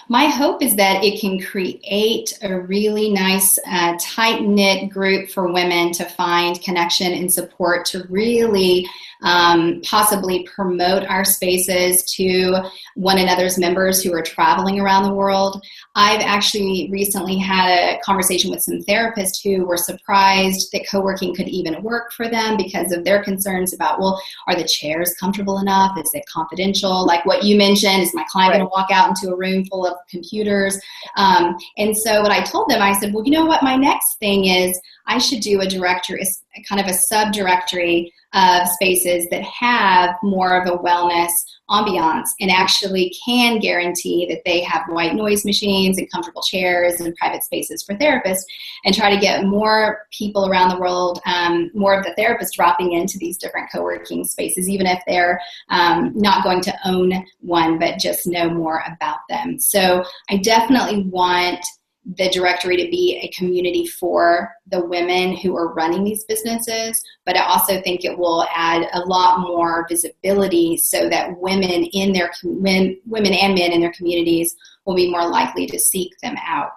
my 0.10 0.26
hope 0.26 0.62
is 0.62 0.76
that 0.76 1.02
it 1.02 1.22
can 1.22 1.40
create 1.40 2.38
a 2.42 2.60
really 2.60 3.10
nice, 3.10 3.58
uh, 3.66 3.96
tight 3.98 4.42
knit 4.42 4.90
group 4.90 5.30
for 5.30 5.50
women 5.50 5.94
to 5.94 6.04
find 6.04 6.62
connection 6.62 7.14
and 7.14 7.32
support 7.32 7.86
to 7.86 8.04
really 8.10 8.86
um, 9.24 9.82
possibly 9.86 10.46
promote 10.54 11.06
our 11.06 11.24
spaces 11.24 12.04
to 12.16 12.70
one 12.96 13.18
another's 13.18 13.58
members 13.58 14.04
who 14.04 14.14
are 14.14 14.22
traveling 14.22 14.82
around 14.82 15.04
the 15.04 15.14
world. 15.14 15.64
I've 15.96 16.20
actually 16.20 16.90
recently 16.92 17.38
had 17.38 17.70
a 17.70 18.00
conversation 18.02 18.52
with 18.52 18.62
some 18.62 18.80
therapists 18.82 19.42
who 19.42 19.66
were 19.66 19.78
surprised 19.78 20.70
that 20.74 20.86
co 20.90 21.02
working 21.02 21.34
could 21.34 21.48
even 21.48 21.82
work 21.82 22.12
for 22.12 22.28
them 22.28 22.58
because 22.58 22.92
of 22.92 23.06
their 23.06 23.24
concerns 23.24 23.74
about, 23.74 24.00
well, 24.00 24.22
are 24.48 24.56
the 24.56 24.68
chairs 24.68 25.16
comfortable 25.18 25.60
enough? 25.60 25.98
Is 25.98 26.14
it 26.14 26.26
confidential? 26.28 27.06
Like 27.06 27.26
what 27.26 27.44
you 27.44 27.58
mentioned, 27.58 28.02
is 28.02 28.14
my 28.14 28.26
client 28.30 28.52
right. 28.52 28.58
going 28.58 28.70
to 28.70 28.74
walk 28.74 28.92
out 28.92 29.13
into 29.16 29.34
a 29.34 29.38
room 29.38 29.66
full 29.66 29.86
of 29.86 29.98
computers? 30.10 30.80
Um, 31.18 31.56
and 31.78 31.96
so 31.98 32.22
what 32.22 32.32
I 32.32 32.44
told 32.44 32.70
them, 32.70 32.82
I 32.82 32.94
said, 33.00 33.14
well, 33.14 33.26
you 33.26 33.32
know 33.32 33.46
what? 33.46 33.64
My 33.64 33.76
next 33.76 34.18
thing 34.20 34.46
is 34.46 34.80
I 35.06 35.18
should 35.18 35.42
do 35.42 35.62
a 35.62 35.68
directory, 35.68 36.26
kind 36.68 36.82
of 36.82 36.88
a 36.88 36.98
subdirectory 37.14 38.10
of 38.34 38.68
spaces 38.68 39.28
that 39.30 39.44
have 39.44 40.16
more 40.24 40.60
of 40.60 40.68
a 40.68 40.78
wellness 40.78 41.30
ambiance 41.70 42.30
and 42.40 42.52
actually 42.52 43.16
can 43.26 43.60
guarantee 43.60 44.26
that 44.28 44.42
they 44.44 44.62
have 44.62 44.84
white 44.90 45.16
noise 45.16 45.46
machines 45.46 45.98
and 45.98 46.12
comfortable 46.12 46.42
chairs 46.42 47.00
and 47.00 47.16
private 47.16 47.44
spaces 47.44 47.84
for 47.84 47.96
therapists 47.96 48.42
and 48.86 48.94
try 48.94 49.14
to 49.14 49.22
get 49.22 49.46
more 49.46 50.06
people 50.12 50.50
around 50.50 50.70
the 50.70 50.80
world 50.80 51.22
um, 51.26 51.72
more 51.74 51.98
of 51.98 52.04
the 52.04 52.14
therapists 52.22 52.54
dropping 52.54 52.94
into 52.94 53.18
these 53.18 53.38
different 53.38 53.70
co-working 53.72 54.26
spaces 54.26 54.68
even 54.68 54.86
if 54.86 55.02
they're 55.08 55.40
um, 55.70 56.12
not 56.16 56.44
going 56.44 56.62
to 56.62 56.74
own 56.86 57.14
one 57.40 57.80
but 57.80 58.00
just 58.00 58.28
know 58.28 58.50
more 58.50 58.84
about 58.88 59.20
them. 59.30 59.58
So 59.60 60.04
i 60.30 60.38
definitely 60.38 61.04
want 61.04 61.64
the 62.06 62.30
directory 62.30 62.76
to 62.76 62.90
be 62.90 63.20
a 63.22 63.30
community 63.30 63.88
for 63.88 64.54
the 64.68 64.86
women 64.86 65.38
who 65.38 65.56
are 65.56 65.74
running 65.74 66.04
these 66.04 66.26
businesses, 66.26 67.02
but 67.26 67.38
I 67.38 67.46
also 67.46 67.82
think 67.82 68.04
it 68.04 68.18
will 68.18 68.46
add 68.54 68.88
a 68.94 69.02
lot 69.02 69.40
more 69.40 69.86
visibility 69.90 70.78
so 70.78 71.10
that 71.10 71.40
women 71.40 71.70
in 71.70 72.12
their 72.12 72.32
women 72.44 73.00
and 73.34 73.56
men 73.56 73.72
in 73.72 73.82
their 73.82 73.94
communities 73.94 74.56
will 74.86 74.96
be 74.96 75.10
more 75.10 75.28
likely 75.28 75.66
to 75.68 75.80
seek 75.80 76.12
them 76.22 76.36
out. 76.46 76.72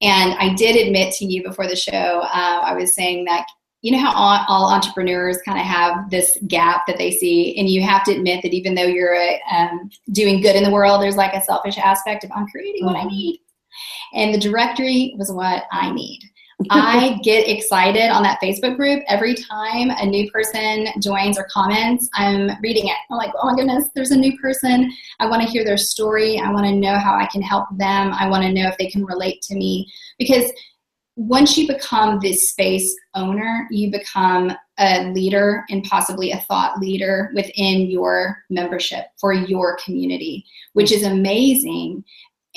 And 0.00 0.34
I 0.34 0.54
did 0.54 0.76
admit 0.76 1.14
to 1.14 1.24
you 1.24 1.42
before 1.42 1.66
the 1.66 1.76
show, 1.76 2.20
uh, 2.22 2.60
I 2.64 2.74
was 2.74 2.94
saying 2.94 3.24
that 3.24 3.46
you 3.82 3.92
know 3.92 3.98
how 3.98 4.12
all, 4.12 4.44
all 4.46 4.74
entrepreneurs 4.74 5.38
kind 5.42 5.58
of 5.58 5.64
have 5.64 6.10
this 6.10 6.36
gap 6.46 6.82
that 6.86 6.98
they 6.98 7.10
see, 7.10 7.58
and 7.58 7.66
you 7.66 7.82
have 7.82 8.04
to 8.04 8.12
admit 8.12 8.42
that 8.42 8.52
even 8.52 8.74
though 8.74 8.84
you're 8.84 9.16
um, 9.50 9.90
doing 10.12 10.42
good 10.42 10.54
in 10.54 10.64
the 10.64 10.70
world, 10.70 11.00
there's 11.00 11.16
like 11.16 11.32
a 11.32 11.42
selfish 11.42 11.78
aspect 11.78 12.22
of 12.22 12.30
I'm 12.34 12.46
creating 12.48 12.84
what 12.84 12.96
I 12.96 13.00
mm-hmm. 13.00 13.08
need 13.08 13.40
and 14.14 14.34
the 14.34 14.38
directory 14.38 15.14
was 15.18 15.32
what 15.32 15.64
I 15.72 15.92
need. 15.92 16.20
I 16.70 17.18
get 17.22 17.48
excited 17.48 18.10
on 18.10 18.22
that 18.22 18.38
Facebook 18.42 18.76
group 18.76 19.02
every 19.08 19.34
time 19.34 19.90
a 19.90 20.04
new 20.04 20.30
person 20.30 20.88
joins 21.00 21.38
or 21.38 21.46
comments. 21.50 22.08
I'm 22.14 22.50
reading 22.62 22.88
it. 22.88 22.96
I'm 23.10 23.16
like, 23.16 23.32
oh 23.40 23.50
my 23.50 23.56
goodness, 23.56 23.88
there's 23.94 24.10
a 24.10 24.16
new 24.16 24.38
person. 24.38 24.92
I 25.20 25.26
want 25.26 25.42
to 25.42 25.48
hear 25.48 25.64
their 25.64 25.78
story. 25.78 26.38
I 26.38 26.52
want 26.52 26.66
to 26.66 26.74
know 26.74 26.98
how 26.98 27.14
I 27.14 27.26
can 27.26 27.40
help 27.40 27.66
them. 27.78 28.12
I 28.12 28.28
want 28.28 28.42
to 28.42 28.52
know 28.52 28.68
if 28.68 28.76
they 28.76 28.90
can 28.90 29.06
relate 29.06 29.40
to 29.42 29.54
me. 29.54 29.90
Because 30.18 30.52
once 31.16 31.56
you 31.56 31.66
become 31.66 32.18
this 32.20 32.50
space 32.50 32.94
owner, 33.14 33.66
you 33.70 33.90
become 33.90 34.52
a 34.78 35.10
leader 35.12 35.64
and 35.70 35.84
possibly 35.84 36.32
a 36.32 36.40
thought 36.48 36.78
leader 36.78 37.30
within 37.34 37.90
your 37.90 38.38
membership 38.48 39.06
for 39.20 39.32
your 39.32 39.76
community, 39.84 40.44
which 40.72 40.92
is 40.92 41.04
amazing 41.04 42.04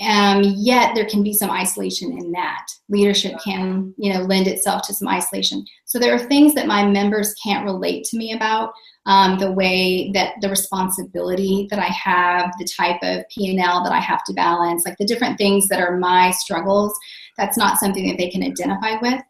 um, 0.01 0.43
yet 0.43 0.95
there 0.95 1.07
can 1.07 1.23
be 1.23 1.33
some 1.33 1.51
isolation 1.51 2.17
in 2.17 2.31
that. 2.31 2.65
Leadership 2.89 3.33
can 3.43 3.93
you 3.97 4.13
know 4.13 4.21
lend 4.21 4.47
itself 4.47 4.81
to 4.87 4.93
some 4.93 5.07
isolation. 5.07 5.65
So 5.85 5.99
there 5.99 6.13
are 6.15 6.19
things 6.19 6.53
that 6.55 6.67
my 6.67 6.85
members 6.85 7.35
can't 7.43 7.65
relate 7.65 8.03
to 8.05 8.17
me 8.17 8.33
about 8.33 8.73
um, 9.05 9.37
the 9.37 9.51
way 9.51 10.11
that 10.13 10.35
the 10.41 10.49
responsibility 10.49 11.67
that 11.69 11.79
i 11.79 11.87
have 11.87 12.53
the 12.57 12.65
type 12.65 12.99
of 13.03 13.23
p&l 13.29 13.83
that 13.83 13.91
i 13.91 13.99
have 13.99 14.23
to 14.23 14.33
balance 14.33 14.83
like 14.85 14.97
the 14.97 15.05
different 15.05 15.37
things 15.37 15.67
that 15.67 15.81
are 15.81 15.97
my 15.97 16.31
struggles 16.31 16.97
that's 17.37 17.57
not 17.57 17.79
something 17.79 18.07
that 18.07 18.17
they 18.17 18.29
can 18.29 18.43
identify 18.43 18.95
with 19.01 19.21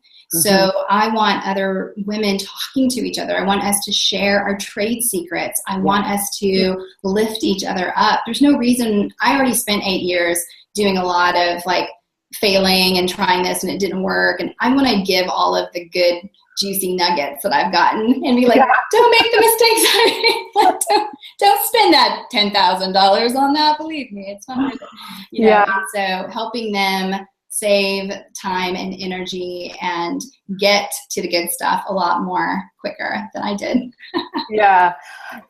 so 0.41 0.50
mm-hmm. 0.50 0.78
I 0.89 1.10
want 1.10 1.46
other 1.46 1.93
women 2.06 2.38
talking 2.38 2.89
to 2.89 3.02
each 3.02 3.19
other. 3.19 3.38
I 3.38 3.46
want 3.46 3.63
us 3.63 3.80
to 3.86 3.91
share 3.91 4.41
our 4.41 4.58
trade 4.58 5.02
secrets. 5.04 5.62
I 5.67 5.78
want 5.80 6.08
us 6.08 6.38
to 6.39 6.76
lift 7.04 7.43
each 7.43 7.63
other 7.63 7.93
up. 7.96 8.22
There's 8.26 8.41
no 8.41 8.58
reason 8.58 9.12
I 9.22 9.36
already 9.36 9.54
spent 9.54 9.84
eight 9.86 10.02
years 10.02 10.43
doing 10.74 10.98
a 10.98 11.06
lot 11.06 11.36
of 11.36 11.63
like 11.65 11.88
failing 12.34 12.98
and 12.98 13.08
trying 13.08 13.43
this 13.43 13.63
and 13.63 13.72
it 13.72 13.80
didn't 13.80 14.02
work. 14.02 14.39
And 14.39 14.54
I 14.60 14.74
want 14.74 14.88
to 14.88 15.04
give 15.04 15.28
all 15.28 15.56
of 15.56 15.72
the 15.74 15.88
good 15.89 16.28
juicy 16.58 16.96
nuggets 16.96 17.43
that 17.43 17.54
I've 17.54 17.72
gotten 17.72 18.24
and 18.26 18.38
be 18.38 18.46
like, 18.46 18.58
yeah. 18.58 18.74
don't 18.91 19.12
make 19.12 19.32
the 19.32 19.39
mistakes 19.39 19.82
I 19.93 20.52
made. 20.56 20.63
don't, 20.89 21.10
don't 21.39 21.67
spend 21.67 21.93
that 21.93 22.26
ten 22.32 22.52
thousand 22.52 22.93
dollars 22.93 23.36
on 23.36 23.54
that. 23.54 23.78
Believe 23.78 24.12
me, 24.12 24.32
it's 24.36 24.48
not 24.48 24.58
worth 24.58 24.74
it. 24.74 24.88
You 25.32 25.46
know? 25.46 25.48
Yeah. 25.48 25.80
so 25.93 26.30
helping 26.32 26.72
them 26.72 27.26
save 27.56 28.12
time 28.36 28.76
and 28.76 28.96
energy 29.00 29.76
and 29.80 30.24
get 30.60 30.92
to 31.12 31.22
the 31.22 31.28
good 31.28 31.52
stuff 31.52 31.84
a 31.88 31.94
lot 31.94 32.24
more 32.24 32.63
quicker 32.80 33.30
than 33.32 33.44
I 33.44 33.56
did. 33.56 33.94
yeah. 34.50 34.96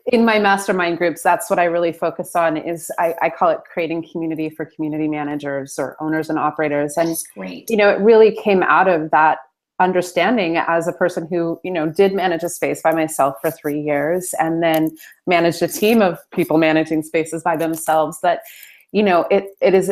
In 0.07 0.25
my 0.25 0.37
mastermind 0.37 0.97
groups, 0.97 1.23
that's 1.23 1.49
what 1.49 1.59
I 1.59 1.63
really 1.63 1.93
focus 1.93 2.35
on 2.35 2.57
is 2.57 2.91
I, 2.99 3.15
I, 3.21 3.29
call 3.29 3.51
it 3.51 3.61
creating 3.71 4.05
community 4.11 4.49
for 4.49 4.65
community 4.65 5.07
managers 5.07 5.79
or 5.79 5.95
owners 6.01 6.29
and 6.29 6.37
operators. 6.37 6.97
And 6.97 7.15
great. 7.35 7.69
You 7.69 7.77
know, 7.77 7.89
it 7.89 7.99
really 8.01 8.35
came 8.35 8.63
out 8.63 8.89
of 8.89 9.09
that 9.11 9.37
understanding 9.79 10.57
as 10.57 10.89
a 10.89 10.93
person 10.93 11.25
who 11.29 11.59
you 11.63 11.71
know 11.71 11.89
did 11.89 12.13
manage 12.13 12.43
a 12.43 12.49
space 12.49 12.81
by 12.81 12.93
myself 12.93 13.35
for 13.41 13.49
three 13.49 13.79
years 13.79 14.33
and 14.39 14.61
then 14.61 14.95
managed 15.25 15.61
a 15.61 15.67
team 15.67 16.01
of 16.01 16.19
people 16.31 16.57
managing 16.57 17.01
spaces 17.01 17.41
by 17.41 17.57
themselves 17.57 18.19
that 18.21 18.41
you 18.91 19.01
know 19.01 19.25
it 19.31 19.47
it 19.61 19.73
is 19.73 19.91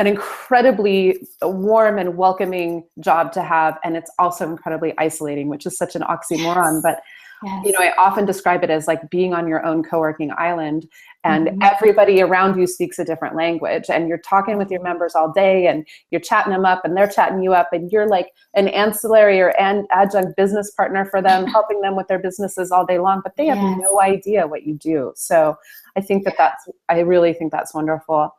an 0.00 0.06
incredibly 0.06 1.20
warm 1.42 1.98
and 1.98 2.16
welcoming 2.16 2.82
job 3.00 3.32
to 3.32 3.42
have 3.42 3.78
and 3.84 3.98
it's 3.98 4.10
also 4.18 4.48
incredibly 4.48 4.94
isolating 4.96 5.48
which 5.48 5.66
is 5.66 5.76
such 5.76 5.94
an 5.94 6.00
oxymoron 6.00 6.76
yes. 6.76 6.82
but 6.82 7.02
yes. 7.44 7.66
you 7.66 7.72
know 7.72 7.80
i 7.80 7.92
often 7.98 8.24
describe 8.24 8.64
it 8.64 8.70
as 8.70 8.88
like 8.88 9.10
being 9.10 9.34
on 9.34 9.46
your 9.46 9.62
own 9.64 9.82
co-working 9.82 10.32
island 10.38 10.88
and 11.22 11.48
mm-hmm. 11.48 11.62
everybody 11.62 12.22
around 12.22 12.58
you 12.58 12.66
speaks 12.66 12.98
a 12.98 13.04
different 13.04 13.36
language 13.36 13.90
and 13.90 14.08
you're 14.08 14.16
talking 14.16 14.56
with 14.56 14.70
your 14.70 14.82
members 14.82 15.14
all 15.14 15.30
day 15.30 15.66
and 15.66 15.86
you're 16.10 16.20
chatting 16.20 16.50
them 16.50 16.64
up 16.64 16.82
and 16.82 16.96
they're 16.96 17.06
chatting 17.06 17.42
you 17.42 17.52
up 17.52 17.68
and 17.70 17.92
you're 17.92 18.08
like 18.08 18.30
an 18.54 18.68
ancillary 18.68 19.38
or 19.38 19.50
an 19.60 19.86
adjunct 19.92 20.34
business 20.34 20.70
partner 20.70 21.04
for 21.04 21.20
them 21.20 21.46
helping 21.58 21.82
them 21.82 21.94
with 21.94 22.08
their 22.08 22.18
businesses 22.18 22.72
all 22.72 22.86
day 22.86 22.98
long 22.98 23.20
but 23.22 23.36
they 23.36 23.46
yes. 23.46 23.58
have 23.58 23.76
no 23.76 24.00
idea 24.00 24.46
what 24.46 24.66
you 24.66 24.72
do 24.76 25.12
so 25.14 25.58
i 25.94 26.00
think 26.00 26.24
that 26.24 26.36
that's 26.38 26.66
i 26.88 27.00
really 27.00 27.34
think 27.34 27.52
that's 27.52 27.74
wonderful 27.74 28.34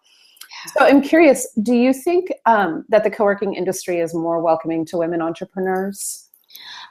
So 0.67 0.86
I'm 0.86 1.02
curious, 1.02 1.47
do 1.62 1.74
you 1.74 1.93
think 1.93 2.32
um, 2.45 2.86
that 2.89 3.04
the 3.04 3.12
co-working 3.12 3.56
industry 3.56 4.00
is 4.00 4.13
more 4.13 4.41
welcoming 4.41 4.86
to 4.88 4.97
women 4.97 5.21
entrepreneurs? 5.21 6.30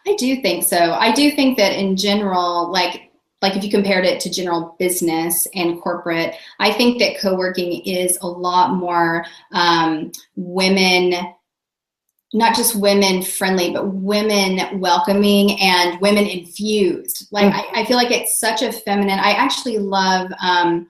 I 0.07 0.15
do 0.17 0.41
think 0.41 0.65
so. 0.65 0.93
I 0.93 1.13
do 1.13 1.31
think 1.31 1.59
that 1.59 1.73
in 1.73 1.97
general, 1.97 2.71
like 2.71 3.11
like 3.43 3.57
if 3.57 3.65
you 3.65 3.71
compared 3.71 4.05
it 4.05 4.21
to 4.21 4.31
general 4.31 4.77
business 4.79 5.47
and 5.55 5.81
corporate, 5.81 6.35
I 6.59 6.73
think 6.73 6.99
that 6.99 7.19
co-working 7.19 7.81
is 7.87 8.19
a 8.21 8.27
lot 8.27 8.75
more 8.75 9.25
um, 9.53 10.13
women 10.37 11.15
not 12.33 12.55
just 12.55 12.77
women 12.77 13.23
friendly, 13.23 13.73
but 13.73 13.93
women 13.93 14.79
welcoming 14.79 15.61
and 15.61 16.01
women 16.01 16.27
infused. 16.27 17.27
Like 17.33 17.53
mm-hmm. 17.53 17.77
I, 17.77 17.81
I, 17.81 17.85
feel 17.87 17.97
like 17.97 18.13
it's 18.13 18.39
such 18.39 18.63
a 18.63 18.73
feminine. 18.73 19.19
I 19.19 19.33
actually 19.33 19.79
love 19.79 20.31
um, 20.41 20.87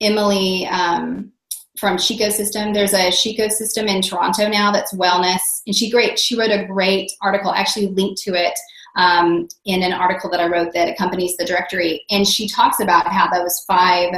Emily 0.00 0.66
um, 0.66 1.32
from 1.78 1.98
Chico 1.98 2.30
System. 2.30 2.72
There's 2.72 2.94
a 2.94 3.10
Chico 3.10 3.48
System 3.48 3.86
in 3.86 4.02
Toronto 4.02 4.48
now 4.48 4.70
that's 4.70 4.94
wellness, 4.94 5.40
and 5.66 5.74
she 5.74 5.90
great. 5.90 6.18
She 6.18 6.38
wrote 6.38 6.50
a 6.50 6.66
great 6.66 7.12
article. 7.20 7.52
Actually, 7.52 7.88
linked 7.88 8.20
to 8.22 8.34
it 8.34 8.58
um, 8.96 9.48
in 9.64 9.82
an 9.82 9.92
article 9.92 10.30
that 10.30 10.40
I 10.40 10.46
wrote 10.46 10.72
that 10.74 10.88
accompanies 10.88 11.36
the 11.36 11.44
directory, 11.44 12.04
and 12.10 12.26
she 12.26 12.48
talks 12.48 12.80
about 12.80 13.06
how 13.06 13.28
those 13.28 13.64
five 13.66 14.14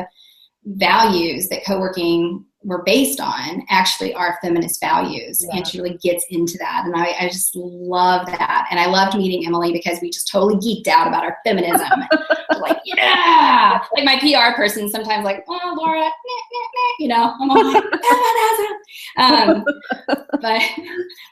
values 0.65 1.49
that 1.49 1.65
co-working 1.65 2.45
were 2.67 2.83
based 2.83 3.21
on 3.21 3.63
actually 3.71 4.13
are 4.13 4.39
feminist 4.43 4.81
values 4.81 5.41
yeah. 5.41 5.57
and 5.57 5.67
she 5.67 5.81
really 5.81 5.97
gets 5.99 6.27
into 6.31 6.59
that 6.59 6.83
and 6.85 6.97
I, 6.97 7.15
I, 7.21 7.29
just 7.29 7.55
love 7.55 8.27
that 8.27 8.67
and 8.71 8.81
i 8.81 8.87
loved 8.87 9.17
meeting 9.17 9.47
emily 9.47 9.73
because 9.73 10.01
we 10.03 10.11
just 10.11 10.29
totally 10.29 10.57
geeked 10.57 10.89
out 10.89 11.07
about 11.07 11.25
our 11.25 11.39
feminism. 11.45 11.89
Like 12.59 12.79
yeah! 12.85 13.83
Like 13.95 14.05
my 14.05 14.19
pr 14.19 14.57
person 14.57 14.89
sometimes 14.89 15.25
like 15.25 15.45
oh 15.47 15.75
laura 15.77 16.01
nah, 16.01 16.07
nah, 16.07 16.67
nah, 16.75 16.93
you 16.99 17.09
know? 17.09 17.35
I'm 17.39 17.51
all 17.51 17.73
like 17.73 17.85
um, 19.19 19.65
but 20.07 20.27
but 20.41 20.63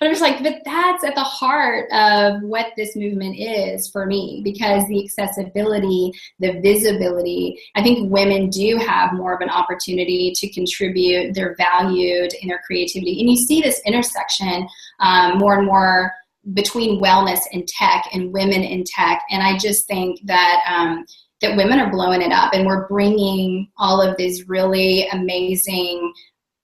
i'm 0.03 0.11
just 0.11 0.21
like 0.21 0.43
but 0.43 0.61
that's 0.65 1.05
at 1.05 1.15
the 1.15 1.23
heart 1.23 1.91
of 1.93 2.43
what 2.43 2.73
this 2.77 2.97
movement 2.97 3.37
is 3.39 3.89
for 3.89 4.07
me 4.07 4.41
because 4.45 4.87
the 4.89 5.03
accessibility 5.03 6.13
the 6.41 6.61
visibility 6.61 7.59
i 7.75 7.83
think 7.83 8.11
women 8.11 8.51
do 8.51 8.77
have 8.77 9.13
more 9.15 9.35
of 9.35 9.41
an 9.41 9.51
opportunity 9.51 10.33
to 10.35 10.49
contribute 10.51 11.24
they're 11.33 11.57
valued 11.57 12.33
in 12.41 12.49
their 12.49 12.61
creativity. 12.67 13.21
And 13.21 13.31
you 13.31 13.37
see 13.37 13.61
this 13.61 13.81
intersection 13.87 14.67
um, 15.01 15.39
more 15.39 15.59
and 15.59 15.67
more 15.67 16.13
between 16.53 17.01
wellness 17.01 17.41
and 17.53 17.67
tech 17.67 18.05
and 18.13 18.33
women 18.33 18.63
in 18.63 18.85
tech. 18.85 19.23
And 19.31 19.43
I 19.43 19.57
just 19.57 19.87
think 19.87 20.21
that 20.25 20.61
um, 20.69 21.05
that 21.41 21.57
women 21.57 21.79
are 21.79 21.91
blowing 21.91 22.23
it 22.23 22.33
up, 22.33 22.53
and 22.55 22.67
we're 22.67 22.89
bringing 22.89 23.69
all 23.77 24.01
of 24.01 24.17
these 24.17 24.49
really 24.49 25.07
amazing 25.09 26.13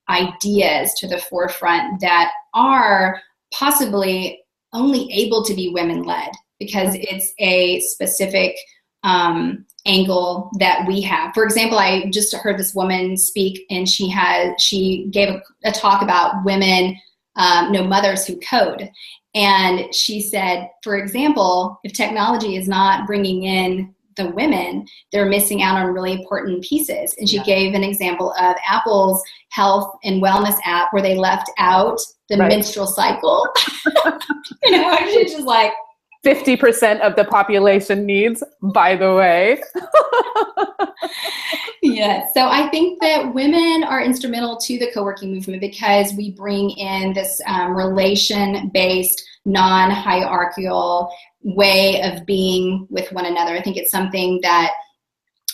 ideas 0.08 0.92
to 0.94 1.06
the 1.06 1.18
forefront 1.18 2.00
that 2.00 2.32
are 2.54 3.20
possibly 3.52 4.40
only 4.72 5.10
able 5.12 5.44
to 5.44 5.54
be 5.54 5.72
women 5.74 6.02
led 6.02 6.30
because 6.58 6.94
it's 6.94 7.32
a 7.38 7.80
specific 7.80 8.54
um, 9.02 9.64
angle 9.86 10.50
that 10.58 10.86
we 10.86 11.00
have. 11.02 11.32
For 11.34 11.44
example, 11.44 11.78
I 11.78 12.10
just 12.10 12.34
heard 12.34 12.58
this 12.58 12.74
woman 12.74 13.16
speak, 13.16 13.66
and 13.70 13.88
she 13.88 14.08
had 14.08 14.60
she 14.60 15.06
gave 15.10 15.28
a, 15.28 15.42
a 15.64 15.72
talk 15.72 16.02
about 16.02 16.44
women, 16.44 16.96
um, 17.36 17.72
no 17.72 17.84
mothers 17.84 18.26
who 18.26 18.38
code, 18.40 18.90
and 19.34 19.94
she 19.94 20.20
said, 20.20 20.70
for 20.82 20.96
example, 20.96 21.78
if 21.84 21.92
technology 21.92 22.56
is 22.56 22.68
not 22.68 23.06
bringing 23.06 23.44
in 23.44 23.94
the 24.16 24.30
women, 24.30 24.86
they're 25.12 25.26
missing 25.26 25.62
out 25.62 25.76
on 25.76 25.92
really 25.94 26.12
important 26.12 26.64
pieces. 26.64 27.14
And 27.18 27.28
she 27.28 27.36
yeah. 27.36 27.44
gave 27.44 27.74
an 27.74 27.84
example 27.84 28.32
of 28.40 28.56
Apple's 28.66 29.22
health 29.50 29.96
and 30.04 30.22
wellness 30.22 30.56
app 30.64 30.92
where 30.92 31.02
they 31.02 31.16
left 31.16 31.50
out 31.58 32.00
the 32.28 32.36
right. 32.36 32.48
menstrual 32.48 32.86
cycle. 32.86 33.48
you 34.64 34.72
know, 34.72 34.96
she's 35.06 35.32
just 35.32 35.46
like, 35.46 35.72
50% 36.24 37.00
of 37.00 37.16
the 37.16 37.24
population 37.24 38.04
needs, 38.04 38.42
by 38.60 38.94
the 38.94 39.14
way. 39.14 39.62
yeah, 41.82 42.26
so 42.34 42.48
I 42.48 42.68
think 42.68 43.00
that 43.00 43.32
women 43.34 43.84
are 43.84 44.02
instrumental 44.02 44.58
to 44.58 44.78
the 44.78 44.90
co 44.92 45.02
working 45.02 45.32
movement 45.32 45.60
because 45.60 46.12
we 46.14 46.32
bring 46.32 46.70
in 46.70 47.14
this 47.14 47.40
um, 47.46 47.74
relation 47.74 48.70
based, 48.74 49.22
non 49.46 49.90
hierarchical 49.90 51.10
way 51.42 52.02
of 52.02 52.26
being 52.26 52.86
with 52.90 53.10
one 53.12 53.24
another. 53.24 53.56
I 53.56 53.62
think 53.62 53.78
it's 53.78 53.90
something 53.90 54.40
that 54.42 54.72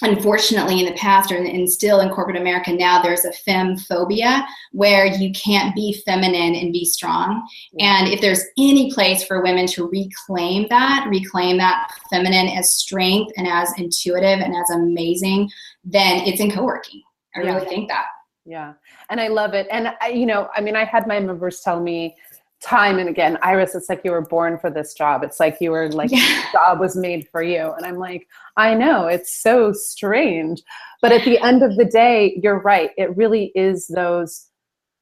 unfortunately 0.02 0.78
in 0.78 0.86
the 0.86 0.98
past 0.98 1.32
or 1.32 1.36
and 1.36 1.70
still 1.70 2.00
in 2.00 2.10
corporate 2.10 2.36
america 2.36 2.72
now 2.72 3.00
there's 3.00 3.24
a 3.24 3.32
fem 3.32 3.76
phobia 3.76 4.46
where 4.72 5.06
you 5.06 5.32
can't 5.32 5.74
be 5.74 6.02
feminine 6.04 6.54
and 6.54 6.72
be 6.72 6.84
strong. 6.84 7.46
And 7.78 8.08
if 8.08 8.20
there's 8.20 8.42
any 8.58 8.92
place 8.92 9.24
for 9.24 9.42
women 9.42 9.66
to 9.68 9.88
reclaim 9.88 10.66
that 10.68 11.06
reclaim 11.08 11.58
that 11.58 11.90
feminine 12.10 12.48
as 12.48 12.72
strength 12.72 13.32
and 13.36 13.46
as 13.46 13.72
intuitive 13.78 14.40
and 14.40 14.54
as 14.54 14.70
amazing 14.70 15.50
then 15.84 16.22
it's 16.26 16.40
in 16.40 16.50
co-working. 16.50 17.00
I 17.34 17.40
really 17.40 17.66
think 17.66 17.88
that. 17.88 18.06
Yeah. 18.44 18.74
And 19.08 19.20
i 19.20 19.28
love 19.28 19.54
it. 19.54 19.66
And 19.70 19.94
I, 20.00 20.08
you 20.08 20.26
know 20.26 20.48
i 20.54 20.60
mean 20.60 20.76
i 20.76 20.84
had 20.84 21.06
my 21.06 21.20
members 21.20 21.60
tell 21.60 21.80
me 21.80 22.16
time 22.62 22.98
and 22.98 23.08
again 23.08 23.36
iris 23.42 23.74
it's 23.74 23.88
like 23.88 24.00
you 24.02 24.10
were 24.10 24.22
born 24.22 24.58
for 24.58 24.70
this 24.70 24.94
job. 24.94 25.22
It's 25.22 25.38
like 25.38 25.58
you 25.60 25.70
were 25.70 25.90
like 25.90 26.10
yeah. 26.10 26.50
job 26.52 26.80
was 26.80 26.96
made 26.96 27.28
for 27.30 27.42
you. 27.42 27.72
And 27.72 27.84
i'm 27.84 27.96
like 27.96 28.26
i 28.56 28.74
know 28.74 29.06
it's 29.06 29.42
so 29.42 29.72
strange. 29.72 30.62
But 31.02 31.12
at 31.12 31.24
the 31.24 31.38
end 31.38 31.62
of 31.62 31.76
the 31.76 31.84
day 31.84 32.38
you're 32.42 32.60
right. 32.60 32.90
It 32.96 33.16
really 33.16 33.52
is 33.54 33.86
those 33.88 34.48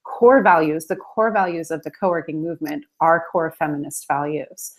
core 0.04 0.42
values 0.42 0.86
the 0.86 0.96
core 0.96 1.32
values 1.32 1.70
of 1.70 1.82
the 1.82 1.90
co-working 1.90 2.42
movement 2.42 2.84
are 3.00 3.24
core 3.30 3.54
feminist 3.58 4.06
values. 4.08 4.74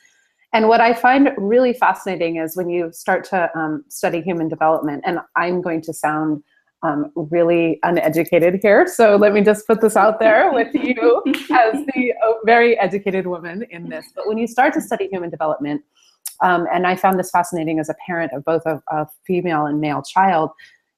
And 0.54 0.68
what 0.68 0.82
i 0.82 0.94
find 0.94 1.32
really 1.38 1.74
fascinating 1.74 2.38
is 2.38 2.58
when 2.58 2.70
you 2.70 2.92
start 2.92 3.24
to 3.26 3.50
um, 3.58 3.86
study 3.88 4.22
human 4.22 4.50
development 4.50 5.04
and 5.06 5.20
i'm 5.36 5.62
going 5.62 5.82
to 5.82 5.94
sound 5.94 6.44
um, 6.86 7.12
really 7.16 7.80
uneducated 7.84 8.60
here. 8.62 8.88
So 8.88 9.16
let 9.16 9.34
me 9.34 9.42
just 9.42 9.66
put 9.66 9.82
this 9.82 9.96
out 9.96 10.20
there 10.20 10.52
with 10.54 10.68
you 10.74 11.24
as 11.52 11.74
the 11.74 12.14
very 12.46 12.78
educated 12.80 13.26
woman 13.26 13.66
in 13.72 13.90
this. 13.90 14.06
But 14.16 14.28
when 14.28 14.38
you 14.38 14.48
start 14.48 14.74
to 14.76 14.82
study 14.82 15.08
human 15.08 15.30
development, 15.30 15.84
um, 16.42 16.68
and 16.72 16.86
I 16.86 16.96
found 16.96 17.18
this 17.18 17.32
fascinating 17.32 17.80
as 17.80 17.90
a 17.90 17.96
parent 18.06 18.34
of 18.34 18.44
both 18.44 18.66
a, 18.66 18.82
a 18.90 19.08
female 19.26 19.66
and 19.66 19.82
male 19.82 20.04
child, 20.04 20.52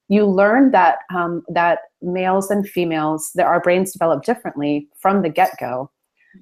you 0.09 0.25
learn 0.25 0.71
that 0.71 0.99
um, 1.13 1.43
that 1.49 1.79
males 2.01 2.49
and 2.49 2.67
females, 2.67 3.31
that 3.35 3.45
our 3.45 3.59
brains 3.59 3.91
develop 3.91 4.23
differently 4.23 4.87
from 4.99 5.21
the 5.21 5.29
get-go, 5.29 5.91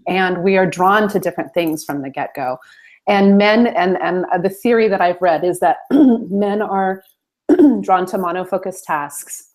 and 0.07 0.43
we 0.43 0.55
are 0.55 0.69
drawn 0.69 1.09
to 1.09 1.19
different 1.19 1.53
things 1.53 1.83
from 1.83 2.01
the 2.03 2.09
get-go. 2.09 2.57
And 3.07 3.37
men, 3.37 3.67
and 3.67 3.97
and 4.01 4.25
the 4.43 4.49
theory 4.49 4.87
that 4.87 5.01
I've 5.01 5.21
read 5.21 5.43
is 5.43 5.59
that 5.59 5.77
men 5.91 6.61
are 6.61 7.03
drawn 7.81 8.05
to 8.07 8.17
monofocus 8.17 8.81
tasks, 8.85 9.51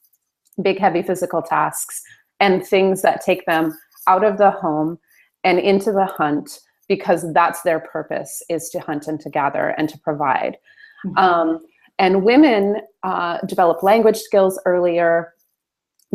big, 0.62 0.78
heavy 0.78 1.02
physical 1.02 1.42
tasks, 1.42 2.02
and 2.40 2.66
things 2.66 3.02
that 3.02 3.20
take 3.20 3.44
them 3.46 3.78
out 4.06 4.24
of 4.24 4.38
the 4.38 4.50
home 4.50 4.98
and 5.44 5.58
into 5.58 5.92
the 5.92 6.06
hunt 6.06 6.60
because 6.88 7.32
that's 7.32 7.62
their 7.62 7.80
purpose 7.80 8.42
is 8.48 8.68
to 8.70 8.80
hunt 8.80 9.06
and 9.06 9.20
to 9.20 9.30
gather 9.30 9.68
and 9.78 9.88
to 9.88 9.98
provide. 9.98 10.56
Mm-hmm. 11.06 11.18
Um, 11.18 11.60
and 12.00 12.24
women 12.24 12.78
uh, 13.02 13.38
develop 13.46 13.82
language 13.82 14.18
skills 14.18 14.58
earlier, 14.66 15.34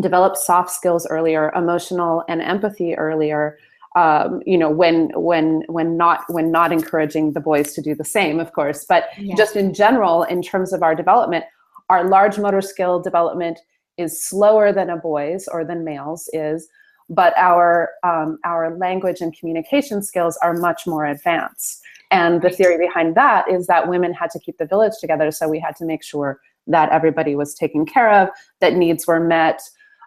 develop 0.01 0.35
soft 0.35 0.71
skills 0.71 1.07
earlier, 1.09 1.51
emotional 1.55 2.23
and 2.27 2.41
empathy 2.41 2.95
earlier. 2.95 3.57
Um, 3.95 4.41
you 4.45 4.57
know, 4.57 4.69
when 4.69 5.11
when 5.15 5.63
when 5.67 5.95
not 5.95 6.25
when 6.27 6.51
not 6.51 6.73
encouraging 6.73 7.31
the 7.31 7.39
boys 7.39 7.73
to 7.73 7.81
do 7.81 7.95
the 7.95 8.03
same, 8.03 8.41
of 8.41 8.51
course. 8.51 8.85
But 8.89 9.05
yeah. 9.17 9.35
just 9.37 9.55
in 9.55 9.73
general, 9.73 10.23
in 10.23 10.41
terms 10.41 10.73
of 10.73 10.83
our 10.83 10.93
development, 10.93 11.45
our 11.89 12.07
large 12.07 12.37
motor 12.37 12.61
skill 12.61 12.99
development 12.99 13.59
is 13.97 14.21
slower 14.21 14.71
than 14.71 14.89
a 14.89 14.97
boy's 14.97 15.47
or 15.47 15.63
than 15.63 15.83
males 15.83 16.29
is, 16.33 16.67
but 17.09 17.37
our 17.37 17.91
um, 18.03 18.39
our 18.43 18.75
language 18.77 19.21
and 19.21 19.37
communication 19.37 20.01
skills 20.01 20.37
are 20.41 20.53
much 20.53 20.87
more 20.87 21.05
advanced. 21.05 21.81
And 22.11 22.41
the 22.41 22.49
theory 22.49 22.77
behind 22.77 23.15
that 23.15 23.49
is 23.49 23.67
that 23.67 23.87
women 23.87 24.13
had 24.13 24.29
to 24.31 24.39
keep 24.39 24.57
the 24.57 24.65
village 24.65 24.93
together, 24.99 25.31
so 25.31 25.47
we 25.47 25.59
had 25.59 25.75
to 25.77 25.85
make 25.85 26.03
sure 26.03 26.39
that 26.67 26.89
everybody 26.89 27.35
was 27.35 27.53
taken 27.53 27.85
care 27.85 28.11
of, 28.11 28.29
that 28.59 28.73
needs 28.73 29.05
were 29.05 29.19
met. 29.19 29.61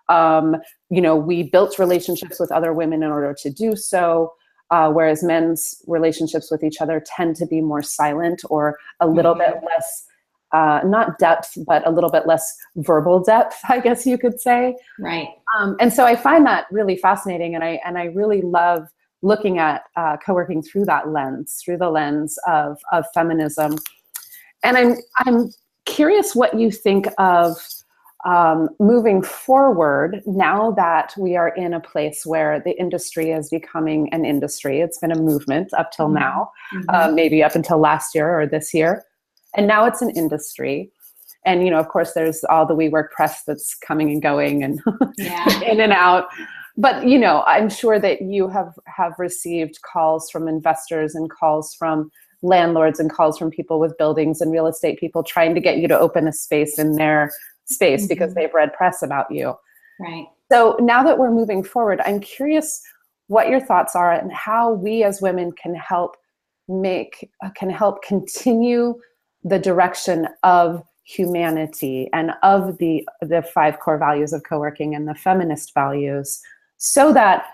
Um, 0.09 0.57
you 0.91 1.01
know, 1.01 1.15
we 1.15 1.45
built 1.45 1.79
relationships 1.79 2.41
with 2.41 2.51
other 2.51 2.73
women 2.73 3.03
in 3.03 3.11
order 3.11 3.35
to 3.43 3.51
do 3.51 3.77
so. 3.77 4.33
Uh, 4.71 4.91
whereas 4.91 5.23
men's 5.23 5.83
relationships 5.87 6.51
with 6.51 6.63
each 6.63 6.83
other 6.83 7.03
tend 7.17 7.35
to 7.35 7.47
be 7.47 7.63
more 7.63 7.81
silent 7.81 8.43
or 8.51 8.79
a 9.01 9.07
little 9.07 9.35
mm-hmm. 9.35 9.55
bit 9.55 9.65
less 9.65 10.05
uh, 10.53 10.81
not 10.85 11.19
depth, 11.19 11.59
but 11.67 11.87
a 11.87 11.91
little 11.91 12.11
bit 12.11 12.27
less 12.27 12.57
verbal 12.77 13.21
depth, 13.23 13.57
I 13.69 13.81
guess 13.81 14.07
you 14.07 14.19
could 14.19 14.41
say. 14.41 14.77
Right. 14.99 15.29
Um, 15.59 15.77
and 15.81 15.93
so 15.93 16.05
I 16.05 16.17
find 16.17 16.47
that 16.47 16.67
really 16.71 16.97
fascinating, 16.97 17.55
and 17.55 17.65
I 17.65 17.81
and 17.85 17.99
I 17.99 18.05
really 18.05 18.43
love 18.43 18.89
looking 19.23 19.59
at 19.59 19.83
uh, 19.97 20.17
co-working 20.25 20.63
through 20.63 20.85
that 20.85 21.09
lens, 21.09 21.61
through 21.65 21.79
the 21.79 21.91
lens 21.91 22.39
of 22.47 22.79
of 22.93 23.05
feminism. 23.15 23.77
And 24.63 24.77
I'm 24.77 24.97
I'm 25.19 25.51
curious 25.85 26.35
what 26.35 26.59
you 26.59 26.71
think 26.71 27.09
of 27.19 27.57
um, 28.25 28.69
moving 28.81 29.23
forward, 29.23 30.23
now 30.27 30.73
that 30.73 31.15
we 31.17 31.37
are 31.37 31.49
in 31.51 31.73
a 31.73 31.81
place 31.81 32.27
where 32.27 32.61
the 32.61 32.79
industry 32.79 33.31
is 33.31 33.49
becoming 33.49 34.13
an 34.13 34.25
industry, 34.25 34.81
it's 34.81 34.99
been 34.99 35.13
a 35.13 35.19
movement 35.19 35.73
up 35.75 35.93
till 35.93 36.07
mm-hmm. 36.07 36.17
now, 36.17 36.51
mm-hmm. 36.75 36.91
Uh, 36.91 37.13
maybe 37.13 37.43
up 37.43 37.55
until 37.55 37.79
last 37.79 38.15
year 38.15 38.41
or 38.41 38.47
this 38.47 38.75
year, 38.75 39.05
and 39.57 39.67
now 39.67 39.85
it's 39.85 40.03
an 40.03 40.11
industry. 40.11 40.91
And 41.45 41.65
you 41.65 41.71
know, 41.71 41.79
of 41.79 41.89
course, 41.89 42.13
there's 42.13 42.45
all 42.45 42.67
the 42.67 42.75
WeWork 42.75 43.11
press 43.11 43.43
that's 43.47 43.75
coming 43.75 44.11
and 44.11 44.23
going 44.23 44.63
and 44.63 44.81
yeah. 45.17 45.61
in 45.63 45.81
and 45.81 45.93
out. 45.93 46.29
But 46.77 47.07
you 47.07 47.19
know, 47.19 47.43
I'm 47.47 47.69
sure 47.69 47.99
that 47.99 48.23
you 48.23 48.49
have 48.49 48.73
have 48.87 49.15
received 49.19 49.81
calls 49.83 50.31
from 50.31 50.49
investors 50.49 51.15
and 51.15 51.31
calls 51.31 51.75
from 51.75 52.11
landlords 52.43 53.01
and 53.01 53.11
calls 53.11 53.37
from 53.37 53.51
people 53.51 53.81
with 53.81 53.99
buildings 53.99 54.41
and 54.41 54.53
real 54.53 54.67
estate 54.67 54.99
people 55.01 55.23
trying 55.25 55.55
to 55.55 55.61
get 55.61 55.79
you 55.79 55.89
to 55.89 55.99
open 55.99 56.29
a 56.29 56.33
space 56.33 56.79
in 56.79 56.95
their 56.95 57.33
space 57.65 58.03
mm-hmm. 58.03 58.09
because 58.09 58.35
they've 58.35 58.55
read 58.55 58.73
press 58.73 59.03
about 59.03 59.27
you. 59.31 59.55
Right. 59.99 60.27
So 60.51 60.77
now 60.81 61.03
that 61.03 61.19
we're 61.19 61.33
moving 61.33 61.65
forward, 61.65 62.01
I'm 62.05 62.21
curious 62.21 62.81
what 63.27 63.49
your 63.49 63.61
thoughts 63.61 63.95
are 63.95 64.13
and 64.13 64.33
how 64.33 64.73
we 64.73 65.03
as 65.03 65.21
women 65.21 65.53
can 65.53 65.75
help 65.75 66.17
make 66.69 67.31
uh, 67.45 67.51
can 67.51 67.71
help 67.71 68.03
continue 68.03 68.95
the 69.49 69.59
direction 69.59 70.29
of 70.43 70.85
humanity 71.05 72.11
and 72.13 72.33
of 72.43 72.77
the 72.79 73.07
the 73.23 73.43
five 73.43 73.81
core 73.81 73.97
values 73.99 74.33
of 74.33 74.43
co-working 74.43 74.95
and 74.95 75.09
the 75.09 75.15
feminist 75.15 75.73
values 75.73 76.43
so 76.77 77.13
that 77.13 77.47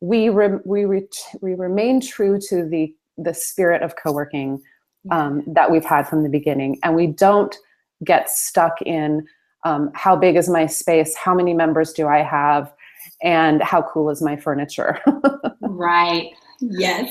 we 0.00 0.28
re, 0.28 0.58
we 0.64 0.84
re, 0.84 1.06
we 1.40 1.54
remain 1.54 2.00
true 2.00 2.38
to 2.48 2.68
the 2.68 2.92
the 3.16 3.32
spirit 3.32 3.82
of 3.82 3.94
co-working 3.96 4.60
um, 5.10 5.42
that 5.46 5.70
we've 5.70 5.84
had 5.84 6.08
from 6.08 6.22
the 6.22 6.28
beginning. 6.28 6.78
And 6.82 6.94
we 6.94 7.06
don't 7.06 7.56
get 8.04 8.28
stuck 8.28 8.82
in 8.82 9.26
um, 9.64 9.90
how 9.94 10.16
big 10.16 10.36
is 10.36 10.48
my 10.48 10.66
space? 10.66 11.16
How 11.16 11.34
many 11.34 11.54
members 11.54 11.92
do 11.92 12.06
i 12.08 12.18
have? 12.18 12.72
And 13.22 13.62
how 13.62 13.82
cool 13.82 14.10
is 14.10 14.20
my 14.20 14.36
furniture? 14.36 15.00
Right. 15.60 16.30
Yes 16.60 17.10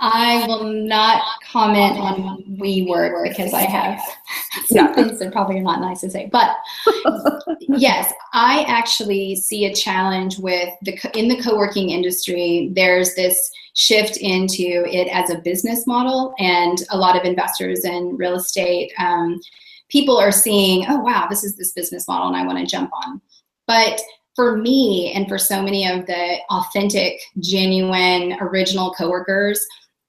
i 0.00 0.46
will 0.46 0.64
not 0.64 1.22
comment 1.50 1.98
on 1.98 2.42
we 2.58 2.86
WeWork 2.86 3.28
because 3.28 3.52
i 3.52 3.62
have 3.62 4.00
some 4.66 4.76
yeah. 4.76 4.92
things 4.94 5.18
that 5.18 5.32
probably 5.32 5.58
are 5.58 5.62
not 5.62 5.80
nice 5.80 6.00
to 6.00 6.10
say 6.10 6.28
but 6.32 6.56
yes 7.60 8.12
i 8.32 8.64
actually 8.68 9.36
see 9.36 9.66
a 9.66 9.74
challenge 9.74 10.38
with 10.38 10.68
the 10.82 10.98
in 11.18 11.28
the 11.28 11.40
co-working 11.42 11.90
industry 11.90 12.70
there's 12.74 13.14
this 13.14 13.50
shift 13.74 14.16
into 14.18 14.84
it 14.86 15.08
as 15.08 15.30
a 15.30 15.38
business 15.38 15.86
model 15.86 16.34
and 16.38 16.84
a 16.90 16.96
lot 16.96 17.16
of 17.16 17.24
investors 17.24 17.84
in 17.84 18.16
real 18.16 18.36
estate 18.36 18.92
um, 18.98 19.40
people 19.94 20.16
are 20.16 20.32
seeing, 20.32 20.84
oh, 20.88 20.98
wow, 20.98 21.26
this 21.28 21.44
is 21.44 21.56
this 21.56 21.72
business 21.72 22.08
model 22.08 22.26
and 22.28 22.36
I 22.36 22.44
want 22.44 22.58
to 22.58 22.66
jump 22.66 22.90
on. 23.06 23.20
But 23.66 24.00
for 24.34 24.56
me 24.56 25.12
and 25.14 25.28
for 25.28 25.38
so 25.38 25.62
many 25.62 25.88
of 25.88 26.06
the 26.06 26.38
authentic, 26.50 27.20
genuine, 27.38 28.36
original 28.40 28.92
coworkers, 28.94 29.64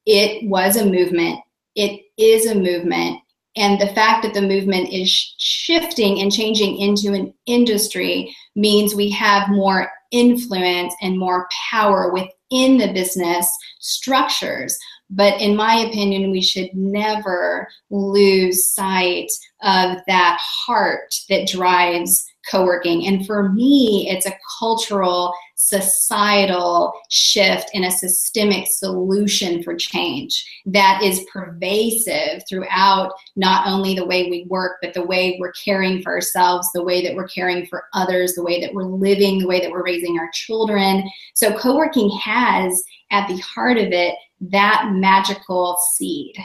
it 0.06 0.48
was 0.48 0.78
a 0.78 0.86
movement. 0.86 1.40
It 1.76 2.02
is 2.18 2.48
a 2.48 2.56
movement. 2.56 3.22
And 3.58 3.80
the 3.80 3.94
fact 3.94 4.24
that 4.24 4.34
the 4.34 4.42
movement 4.42 4.90
is 4.90 5.10
shifting 5.38 6.20
and 6.20 6.32
changing 6.32 6.78
into 6.78 7.14
an 7.14 7.34
industry 7.46 8.36
means 8.56 8.94
we 8.94 9.10
have 9.12 9.50
more 9.50 9.90
influence 10.12 10.94
and 11.02 11.18
more 11.18 11.48
power 11.72 12.12
within 12.12 12.78
the 12.78 12.92
business 12.94 13.50
structures. 13.80 14.78
But 15.10 15.40
in 15.40 15.56
my 15.56 15.76
opinion, 15.76 16.32
we 16.32 16.42
should 16.42 16.74
never 16.74 17.68
lose 17.90 18.72
sight 18.74 19.32
of 19.62 19.98
that 20.08 20.40
heart 20.42 21.14
that 21.30 21.48
drives 21.48 22.26
co-working. 22.50 23.08
And 23.08 23.26
for 23.26 23.50
me 23.50 24.08
it's 24.10 24.28
a 24.28 24.38
cultural 24.60 25.34
societal 25.56 26.94
shift 27.10 27.72
and 27.74 27.86
a 27.86 27.92
systemic 27.92 28.68
solution 28.68 29.64
for 29.64 29.76
change 29.76 30.46
that 30.66 31.02
is 31.02 31.26
pervasive 31.32 32.44
throughout 32.48 33.12
not 33.36 33.66
only 33.66 33.96
the 33.96 34.06
way 34.06 34.30
we 34.30 34.46
work 34.48 34.78
but 34.82 34.94
the 34.94 35.06
way 35.06 35.38
we're 35.40 35.54
caring 35.54 36.02
for 36.04 36.14
ourselves 36.14 36.70
the 36.74 36.84
way 36.84 37.02
that 37.02 37.16
we're 37.16 37.28
caring 37.28 37.66
for 37.66 37.86
others 37.94 38.36
the 38.36 38.44
way 38.44 38.62
that 38.62 38.74
we're 38.74 38.84
living 38.84 39.40
the 39.40 39.48
way 39.48 39.60
that 39.60 39.72
we're 39.72 39.84
raising 39.84 40.20
our 40.20 40.30
children. 40.34 41.04
So 41.34 41.58
co-working 41.58 42.12
has 42.22 42.84
at 43.12 43.28
the 43.28 43.38
heart 43.38 43.78
of 43.78 43.92
it 43.92 44.14
that 44.42 44.90
magical 44.92 45.78
seed 45.96 46.36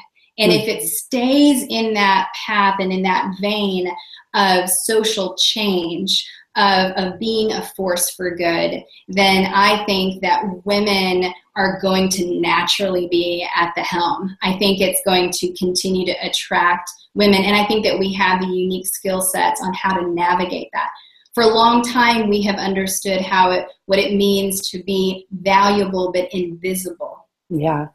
and 0.40 0.52
if 0.52 0.62
mm. 0.62 0.76
it 0.76 0.82
stays 0.88 1.66
in 1.68 1.92
that 1.94 2.32
path 2.46 2.76
and 2.80 2.92
in 2.92 3.02
that 3.02 3.34
vein 3.40 3.90
of 4.34 4.70
social 4.70 5.36
change, 5.36 6.26
of, 6.56 6.92
of 6.92 7.18
being 7.20 7.52
a 7.52 7.62
force 7.76 8.10
for 8.10 8.34
good, 8.34 8.82
then 9.08 9.52
I 9.54 9.84
think 9.84 10.20
that 10.22 10.42
women 10.64 11.32
are 11.56 11.78
going 11.80 12.08
to 12.10 12.40
naturally 12.40 13.06
be 13.08 13.46
at 13.54 13.72
the 13.76 13.82
helm. 13.82 14.36
I 14.42 14.58
think 14.58 14.80
it's 14.80 15.00
going 15.04 15.30
to 15.30 15.54
continue 15.54 16.06
to 16.06 16.26
attract 16.26 16.90
women. 17.14 17.42
And 17.44 17.54
I 17.54 17.66
think 17.66 17.84
that 17.84 17.98
we 17.98 18.12
have 18.14 18.40
the 18.40 18.48
unique 18.48 18.88
skill 18.88 19.20
sets 19.20 19.62
on 19.62 19.74
how 19.74 19.94
to 19.94 20.10
navigate 20.10 20.68
that. 20.72 20.90
For 21.34 21.44
a 21.44 21.54
long 21.54 21.82
time, 21.82 22.28
we 22.28 22.42
have 22.42 22.56
understood 22.56 23.20
how 23.20 23.52
it, 23.52 23.66
what 23.86 24.00
it 24.00 24.16
means 24.16 24.68
to 24.70 24.82
be 24.82 25.26
valuable 25.30 26.10
but 26.12 26.32
invisible. 26.32 27.19
Yeah. 27.50 27.88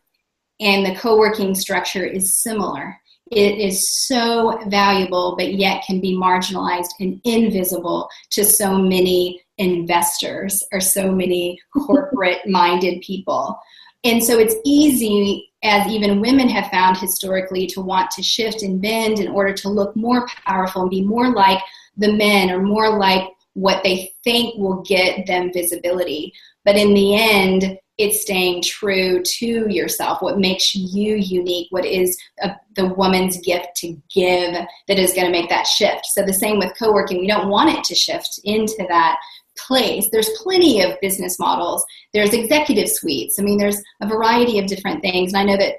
And 0.60 0.86
the 0.86 0.96
co-working 0.96 1.56
structure 1.56 2.06
is 2.06 2.42
similar. 2.42 2.98
It 3.32 3.58
is 3.58 4.06
so 4.08 4.60
valuable 4.68 5.36
but 5.36 5.56
yet 5.56 5.84
can 5.86 6.00
be 6.00 6.16
marginalized 6.16 6.92
and 7.00 7.20
invisible 7.24 8.08
to 8.32 8.46
so 8.46 8.78
many 8.78 9.42
investors 9.58 10.62
or 10.72 10.80
so 10.80 11.12
many 11.12 11.60
corporate 11.74 12.42
minded 12.46 13.02
people. 13.02 13.58
And 14.04 14.24
so 14.24 14.38
it's 14.38 14.56
easy 14.64 15.50
as 15.64 15.88
even 15.88 16.22
women 16.22 16.48
have 16.50 16.70
found 16.70 16.98
historically 16.98 17.66
to 17.68 17.82
want 17.82 18.12
to 18.12 18.22
shift 18.22 18.62
and 18.62 18.80
bend 18.80 19.20
in 19.20 19.28
order 19.28 19.52
to 19.54 19.70
look 19.70 19.96
more 19.96 20.28
powerful 20.46 20.84
and 20.84 20.92
be 20.92 21.02
more 21.02 21.34
like 21.34 21.60
the 21.98 22.14
men 22.14 22.52
or 22.52 22.62
more 22.62 23.00
like 23.00 23.28
what 23.54 23.84
they 23.84 24.14
think 24.24 24.56
will 24.58 24.84
get 24.84 25.26
them 25.26 25.52
visibility. 25.52 26.32
But 26.64 26.76
in 26.76 26.94
the 26.94 27.16
end 27.16 27.80
it's 27.98 28.22
staying 28.22 28.62
true 28.62 29.22
to 29.24 29.72
yourself. 29.72 30.22
What 30.22 30.38
makes 30.38 30.76
you 30.76 31.16
unique 31.16 31.68
what 31.70 31.86
is 31.86 32.18
a, 32.42 32.52
the 32.76 32.94
woman's 32.94 33.38
gift 33.38 33.70
to 33.78 33.96
give 34.14 34.54
that 34.54 35.00
is 35.00 35.14
going 35.14 35.26
to 35.26 35.32
make 35.32 35.50
that 35.50 35.68
shift. 35.68 36.06
So 36.08 36.26
the 36.26 36.34
same 36.34 36.60
with 36.60 36.78
co-working 36.78 37.20
we 37.20 37.28
don't 37.28 37.50
want 37.50 37.70
it 37.70 37.84
to 37.86 37.96
shift 37.96 38.40
into 38.44 38.86
that 38.90 39.18
place. 39.58 40.10
There's 40.12 40.30
plenty 40.44 40.82
of 40.82 41.00
business 41.00 41.40
models. 41.40 41.86
There's 42.14 42.34
executive 42.34 42.90
suites. 42.90 43.40
I 43.40 43.44
mean 43.44 43.58
there's 43.58 43.82
a 44.02 44.08
variety 44.08 44.60
of 44.60 44.68
different 44.68 45.02
things 45.02 45.34
and 45.34 45.38
i 45.38 45.44
know 45.44 45.58
that 45.58 45.76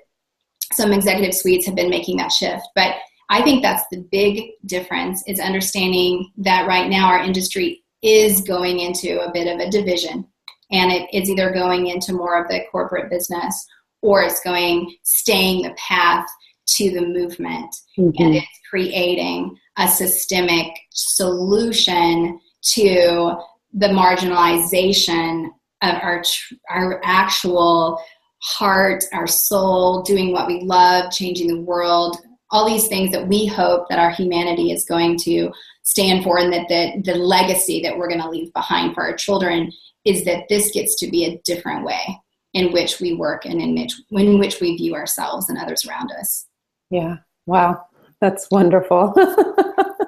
some 0.73 0.93
executive 0.93 1.35
suites 1.35 1.67
have 1.67 1.75
been 1.75 1.91
making 1.91 2.17
that 2.17 2.33
shift 2.33 2.67
but 2.75 2.95
i 3.31 3.43
think 3.43 3.63
that's 3.63 3.85
the 3.91 4.05
big 4.11 4.51
difference 4.67 5.23
is 5.27 5.41
understanding 5.41 6.31
that 6.37 6.67
right 6.67 6.91
now 6.91 7.07
our 7.07 7.23
industry 7.23 7.83
is 8.03 8.41
going 8.43 8.81
into 8.81 9.21
a 9.21 9.33
bit 9.33 9.47
of 9.47 9.61
a 9.61 9.71
division 9.71 10.27
and 10.71 10.91
it 10.91 11.09
is 11.13 11.31
either 11.31 11.53
going 11.53 11.87
into 11.87 12.13
more 12.13 12.41
of 12.41 12.49
the 12.49 12.61
corporate 12.71 13.11
business 13.11 13.67
or 14.03 14.23
it's 14.23 14.41
going 14.41 14.95
staying 15.03 15.63
the 15.63 15.75
path 15.77 16.27
to 16.67 16.91
the 16.91 17.07
movement 17.07 17.75
mm-hmm. 17.99 18.11
and 18.19 18.35
it's 18.37 18.61
creating 18.69 19.57
a 19.79 19.89
systemic 19.89 20.67
solution 20.91 22.39
to 22.63 23.37
the 23.75 23.89
marginalization 23.89 25.47
of 25.83 25.95
our 26.03 26.23
our 26.71 27.01
actual 27.05 28.01
heart 28.43 29.05
our 29.13 29.27
soul 29.27 30.03
doing 30.03 30.33
what 30.33 30.47
we 30.47 30.61
love 30.63 31.11
changing 31.13 31.49
the 31.49 31.61
world 31.61 32.17
all 32.51 32.67
these 32.67 32.89
things 32.89 33.11
that 33.11 33.27
we 33.27 33.47
hope 33.47 33.89
that 33.89 33.99
our 33.99 34.11
humanity 34.11 34.71
is 34.71 34.85
going 34.85 35.19
to 35.19 35.51
stand 35.83 36.25
for 36.25 36.39
and 36.39 36.53
that 36.53 36.69
the, 36.69 37.03
the 37.05 37.17
legacy 37.17 37.81
that 37.83 37.97
we're 37.97 38.09
going 38.09 38.21
to 38.21 38.31
leave 38.31 38.53
behind 38.53 38.95
for 38.95 39.05
our 39.05 39.17
children 39.17 39.71
is 40.07 40.25
that 40.25 40.49
this 40.49 40.71
gets 40.71 40.95
to 40.97 41.11
be 41.11 41.25
a 41.25 41.41
different 41.45 41.85
way 41.85 42.21
in 42.55 42.73
which 42.73 43.01
we 43.01 43.13
work 43.13 43.45
and 43.45 43.61
in 43.61 43.75
which, 43.75 43.93
in 44.11 44.39
which 44.39 44.61
we 44.61 44.77
view 44.77 44.95
ourselves 44.95 45.51
and 45.51 45.59
others 45.59 45.85
around 45.85 46.11
us. 46.19 46.47
Yeah. 46.91 47.17
Wow. 47.45 47.85
That's 48.21 48.49
wonderful. 48.51 49.13
oh 49.17 50.05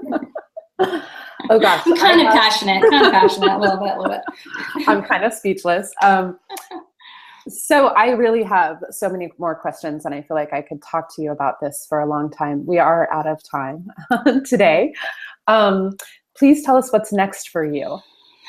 gosh. 1.61 1.83
I'm 1.85 1.97
kind 1.97 2.21
of 2.21 2.33
passionate, 2.33 2.83
kind 2.89 3.07
of 3.07 3.13
passionate 3.13 3.53
a 3.53 3.59
little 3.59 3.77
bit, 3.77 3.97
a 3.97 4.01
little 4.01 4.09
bit. 4.09 4.23
I'm 4.89 5.03
kind 5.03 5.25
of 5.25 5.35
speechless. 5.35 5.93
Um, 6.03 6.39
so 7.49 7.89
I 7.89 8.11
really 8.11 8.45
have 8.45 8.83
so 8.91 9.09
many 9.09 9.33
more 9.39 9.55
questions, 9.55 10.05
and 10.05 10.15
I 10.15 10.23
feel 10.23 10.37
like 10.37 10.53
I 10.53 10.63
could 10.63 10.83
talk 10.83 11.15
to 11.17 11.23
you 11.23 11.33
about 11.33 11.61
this 11.61 11.87
for 11.89 11.99
a 12.01 12.07
long 12.07 12.31
time. 12.31 12.65
We 12.67 12.79
are 12.79 13.13
out 13.13 13.27
of 13.27 13.43
time 13.43 13.91
today. 14.47 14.95
Um, 15.47 15.97
please 16.37 16.63
tell 16.63 16.77
us 16.77 16.93
what's 16.93 17.13
next 17.13 17.49
for 17.49 17.65
you. 17.65 17.99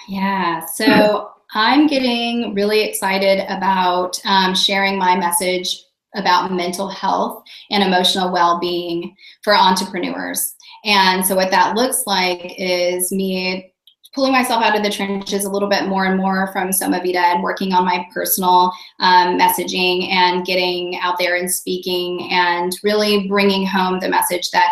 Yeah. 0.07 0.65
So 0.65 1.31
I'm 1.53 1.87
getting 1.87 2.53
really 2.53 2.81
excited 2.81 3.43
about 3.49 4.19
um, 4.25 4.53
sharing 4.53 4.97
my 4.97 5.15
message 5.15 5.83
about 6.15 6.51
mental 6.51 6.87
health 6.87 7.43
and 7.71 7.83
emotional 7.83 8.31
well 8.31 8.59
being 8.59 9.15
for 9.43 9.55
entrepreneurs. 9.55 10.55
And 10.85 11.25
so, 11.25 11.35
what 11.35 11.51
that 11.51 11.75
looks 11.75 12.03
like 12.05 12.53
is 12.57 13.11
me 13.11 13.73
pulling 14.13 14.31
myself 14.31 14.63
out 14.63 14.75
of 14.75 14.83
the 14.83 14.89
trenches 14.89 15.45
a 15.45 15.49
little 15.49 15.69
bit 15.69 15.87
more 15.87 16.05
and 16.05 16.17
more 16.17 16.51
from 16.51 16.71
Soma 16.71 16.99
Vida 16.99 17.19
and 17.19 17.43
working 17.43 17.73
on 17.73 17.85
my 17.85 18.07
personal 18.13 18.71
um, 18.99 19.37
messaging 19.37 20.09
and 20.11 20.45
getting 20.45 20.97
out 20.99 21.17
there 21.19 21.35
and 21.35 21.51
speaking 21.51 22.27
and 22.31 22.75
really 22.83 23.27
bringing 23.27 23.65
home 23.65 23.99
the 23.99 24.09
message 24.09 24.49
that 24.51 24.71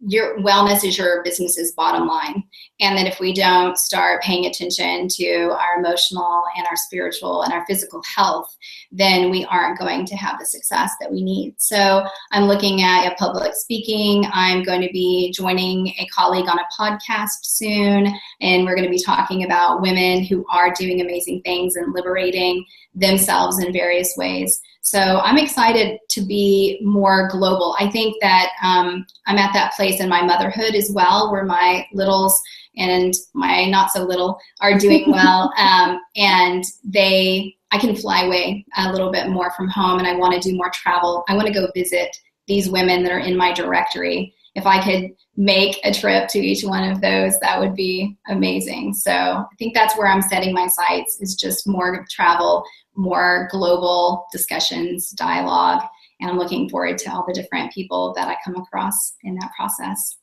your 0.00 0.38
wellness 0.38 0.84
is 0.84 0.96
your 0.96 1.22
business's 1.24 1.72
bottom 1.72 2.06
line. 2.06 2.44
And 2.80 2.96
that 2.96 3.06
if 3.06 3.18
we 3.18 3.34
don't 3.34 3.76
start 3.76 4.22
paying 4.22 4.46
attention 4.46 5.08
to 5.08 5.50
our 5.58 5.80
emotional 5.80 6.44
and 6.56 6.66
our 6.66 6.76
spiritual 6.76 7.42
and 7.42 7.52
our 7.52 7.66
physical 7.66 8.02
health, 8.14 8.56
then 8.92 9.30
we 9.30 9.44
aren't 9.46 9.78
going 9.78 10.06
to 10.06 10.16
have 10.16 10.38
the 10.38 10.46
success 10.46 10.92
that 11.00 11.10
we 11.10 11.22
need. 11.22 11.54
So 11.58 12.04
I'm 12.30 12.44
looking 12.44 12.82
at 12.82 13.10
a 13.10 13.16
public 13.16 13.54
speaking. 13.54 14.24
I'm 14.32 14.62
going 14.62 14.82
to 14.82 14.90
be 14.92 15.32
joining 15.32 15.88
a 15.88 16.06
colleague 16.14 16.48
on 16.48 16.58
a 16.58 16.68
podcast 16.78 17.42
soon, 17.42 18.06
and 18.40 18.64
we're 18.64 18.76
going 18.76 18.86
to 18.86 18.90
be 18.90 19.02
talking 19.02 19.44
about 19.44 19.82
women 19.82 20.22
who 20.22 20.46
are 20.48 20.72
doing 20.72 21.00
amazing 21.00 21.42
things 21.42 21.74
and 21.74 21.92
liberating 21.92 22.64
themselves 22.94 23.62
in 23.62 23.72
various 23.72 24.14
ways. 24.16 24.60
So 24.88 25.20
I'm 25.22 25.36
excited 25.36 25.98
to 26.08 26.22
be 26.22 26.80
more 26.82 27.28
global. 27.28 27.76
I 27.78 27.90
think 27.90 28.16
that 28.22 28.50
um, 28.64 29.04
I'm 29.26 29.36
at 29.36 29.52
that 29.52 29.74
place 29.74 29.87
in 29.96 30.08
my 30.08 30.22
motherhood 30.22 30.74
as 30.74 30.90
well, 30.90 31.32
where 31.32 31.44
my 31.44 31.86
littles 31.92 32.40
and 32.76 33.14
my 33.34 33.64
not 33.64 33.90
so 33.90 34.04
little 34.04 34.38
are 34.60 34.78
doing 34.78 35.04
well, 35.10 35.52
um, 35.58 36.00
and 36.16 36.64
they 36.84 37.54
I 37.70 37.78
can 37.78 37.94
fly 37.94 38.24
away 38.24 38.64
a 38.76 38.90
little 38.90 39.10
bit 39.10 39.28
more 39.28 39.50
from 39.52 39.68
home, 39.68 39.98
and 39.98 40.06
I 40.06 40.16
want 40.16 40.34
to 40.34 40.48
do 40.48 40.56
more 40.56 40.70
travel. 40.70 41.24
I 41.28 41.34
want 41.34 41.46
to 41.48 41.52
go 41.52 41.68
visit 41.74 42.16
these 42.46 42.70
women 42.70 43.02
that 43.02 43.12
are 43.12 43.18
in 43.18 43.36
my 43.36 43.52
directory. 43.52 44.34
If 44.54 44.66
I 44.66 44.82
could 44.82 45.12
make 45.36 45.78
a 45.84 45.92
trip 45.92 46.28
to 46.28 46.38
each 46.38 46.64
one 46.64 46.90
of 46.90 47.00
those, 47.00 47.38
that 47.40 47.60
would 47.60 47.76
be 47.76 48.16
amazing. 48.28 48.94
So 48.94 49.12
I 49.12 49.46
think 49.58 49.74
that's 49.74 49.96
where 49.96 50.08
I'm 50.08 50.22
setting 50.22 50.52
my 50.52 50.66
sights 50.66 51.18
is 51.20 51.36
just 51.36 51.68
more 51.68 52.04
travel, 52.10 52.64
more 52.96 53.48
global 53.52 54.26
discussions, 54.32 55.10
dialogue, 55.10 55.82
and 56.20 56.30
I'm 56.30 56.38
looking 56.38 56.68
forward 56.68 56.98
to 56.98 57.12
all 57.12 57.24
the 57.26 57.34
different 57.34 57.72
people 57.72 58.12
that 58.14 58.28
I 58.28 58.36
come 58.44 58.56
across 58.56 59.14
in 59.22 59.34
that 59.36 59.50
process. 59.56 60.16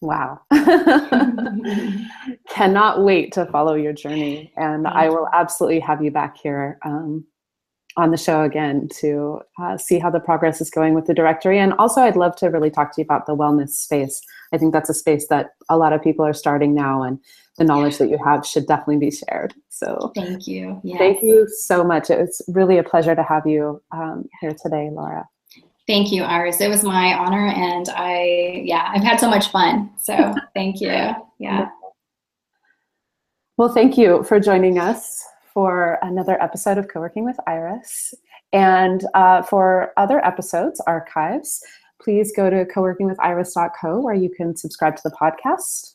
Wow. 0.00 0.40
Cannot 2.48 3.02
wait 3.02 3.32
to 3.32 3.46
follow 3.46 3.74
your 3.74 3.94
journey. 3.94 4.52
And 4.56 4.86
I 4.86 5.08
will 5.08 5.28
absolutely 5.32 5.80
have 5.80 6.04
you 6.04 6.10
back 6.10 6.36
here 6.36 6.78
um, 6.84 7.24
on 7.96 8.10
the 8.10 8.16
show 8.18 8.42
again 8.42 8.88
to 8.96 9.40
uh, 9.62 9.78
see 9.78 9.98
how 9.98 10.10
the 10.10 10.20
progress 10.20 10.60
is 10.60 10.68
going 10.68 10.94
with 10.94 11.06
the 11.06 11.14
directory. 11.14 11.58
And 11.58 11.72
also, 11.74 12.02
I'd 12.02 12.16
love 12.16 12.36
to 12.36 12.48
really 12.48 12.70
talk 12.70 12.94
to 12.94 13.00
you 13.00 13.04
about 13.04 13.26
the 13.26 13.36
wellness 13.36 13.70
space. 13.70 14.20
I 14.52 14.58
think 14.58 14.74
that's 14.74 14.90
a 14.90 14.94
space 14.94 15.28
that 15.28 15.54
a 15.70 15.78
lot 15.78 15.94
of 15.94 16.02
people 16.02 16.24
are 16.26 16.34
starting 16.34 16.74
now. 16.74 17.02
And 17.02 17.18
the 17.58 17.64
knowledge 17.64 17.98
that 17.98 18.08
you 18.08 18.18
have 18.24 18.44
should 18.44 18.66
definitely 18.66 18.98
be 18.98 19.10
shared. 19.10 19.54
So 19.68 20.12
thank 20.14 20.46
you. 20.46 20.80
Yes. 20.82 20.98
Thank 20.98 21.22
you 21.22 21.48
so 21.48 21.84
much. 21.84 22.10
It 22.10 22.18
was 22.18 22.42
really 22.48 22.78
a 22.78 22.82
pleasure 22.82 23.14
to 23.14 23.22
have 23.22 23.46
you 23.46 23.80
um, 23.92 24.28
here 24.40 24.54
today, 24.60 24.90
Laura. 24.90 25.28
Thank 25.86 26.10
you, 26.12 26.22
Iris. 26.22 26.60
It 26.60 26.68
was 26.68 26.82
my 26.82 27.14
honor, 27.14 27.46
and 27.46 27.88
I, 27.90 28.62
yeah, 28.64 28.90
I've 28.94 29.02
had 29.02 29.20
so 29.20 29.28
much 29.28 29.48
fun. 29.48 29.90
So 30.00 30.34
thank 30.54 30.80
you. 30.80 30.88
Yeah. 31.38 31.68
Well, 33.56 33.68
thank 33.68 33.98
you 33.98 34.24
for 34.24 34.40
joining 34.40 34.78
us 34.78 35.22
for 35.52 35.98
another 36.02 36.42
episode 36.42 36.78
of 36.78 36.88
Co-working 36.88 37.24
with 37.24 37.36
Iris. 37.46 38.14
And 38.52 39.04
uh, 39.14 39.42
for 39.42 39.92
other 39.96 40.24
episodes, 40.24 40.80
archives, 40.86 41.62
please 42.00 42.32
go 42.34 42.50
to 42.50 42.64
coworkingwithiris.co 42.64 44.00
where 44.00 44.14
you 44.14 44.30
can 44.30 44.56
subscribe 44.56 44.96
to 44.96 45.02
the 45.04 45.14
podcast 45.14 45.93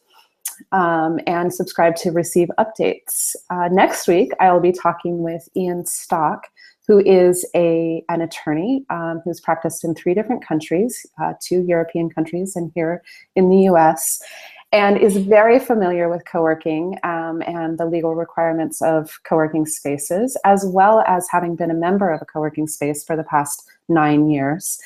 um, 0.71 1.19
and 1.27 1.53
subscribe 1.53 1.95
to 1.97 2.11
receive 2.11 2.49
updates. 2.59 3.35
Uh, 3.49 3.69
next 3.71 4.07
week, 4.07 4.31
I 4.39 4.51
will 4.51 4.59
be 4.59 4.71
talking 4.71 5.19
with 5.23 5.47
Ian 5.55 5.85
Stock, 5.85 6.47
who 6.87 6.99
is 7.05 7.45
a, 7.55 8.03
an 8.09 8.21
attorney 8.21 8.83
um, 8.89 9.21
who's 9.23 9.39
practiced 9.39 9.83
in 9.83 9.93
three 9.93 10.13
different 10.13 10.45
countries, 10.45 11.05
uh, 11.21 11.33
two 11.39 11.63
European 11.67 12.09
countries, 12.09 12.55
and 12.55 12.71
here 12.73 13.03
in 13.35 13.49
the 13.49 13.69
US, 13.71 14.21
and 14.71 14.97
is 14.97 15.17
very 15.17 15.59
familiar 15.59 16.09
with 16.09 16.23
co 16.25 16.41
working 16.41 16.97
um, 17.03 17.41
and 17.47 17.77
the 17.77 17.85
legal 17.85 18.15
requirements 18.15 18.81
of 18.81 19.19
co 19.23 19.35
working 19.35 19.65
spaces, 19.65 20.37
as 20.45 20.65
well 20.65 21.03
as 21.07 21.27
having 21.31 21.55
been 21.55 21.71
a 21.71 21.75
member 21.75 22.11
of 22.11 22.21
a 22.21 22.25
co 22.25 22.39
working 22.39 22.67
space 22.67 23.03
for 23.03 23.15
the 23.15 23.23
past 23.23 23.69
nine 23.87 24.29
years. 24.29 24.79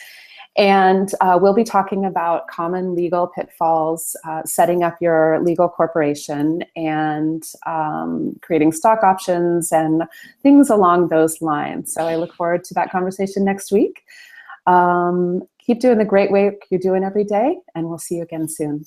And 0.56 1.12
uh, 1.20 1.40
we'll 1.42 1.56
be 1.56 1.64
talking 1.64 2.06
about 2.06 2.48
common 2.48 2.94
legal 2.94 3.28
pitfalls, 3.28 4.16
uh, 4.24 4.44
setting 4.46 4.84
up 4.84 4.98
your 5.02 5.42
legal 5.42 5.68
corporation, 5.68 6.64
and 6.76 7.44
um, 7.66 8.38
creating 8.42 8.72
stock 8.72 9.04
options 9.04 9.72
and 9.72 10.04
things 10.44 10.70
along 10.70 11.08
those 11.08 11.42
lines. 11.42 11.92
So 11.92 12.08
I 12.08 12.18
look 12.18 12.36
forward 12.36 12.64
to 12.66 12.74
that 12.76 12.92
conversation 12.92 13.44
next 13.44 13.72
week. 13.72 14.04
Um, 14.68 15.42
keep 15.58 15.80
doing 15.80 15.98
the 15.98 16.06
great 16.06 16.30
work 16.30 16.56
you're 16.70 16.80
doing 16.80 17.04
every 17.04 17.24
day, 17.24 17.58
and 17.74 17.90
we'll 17.90 17.98
see 17.98 18.16
you 18.16 18.22
again 18.22 18.48
soon. 18.48 18.86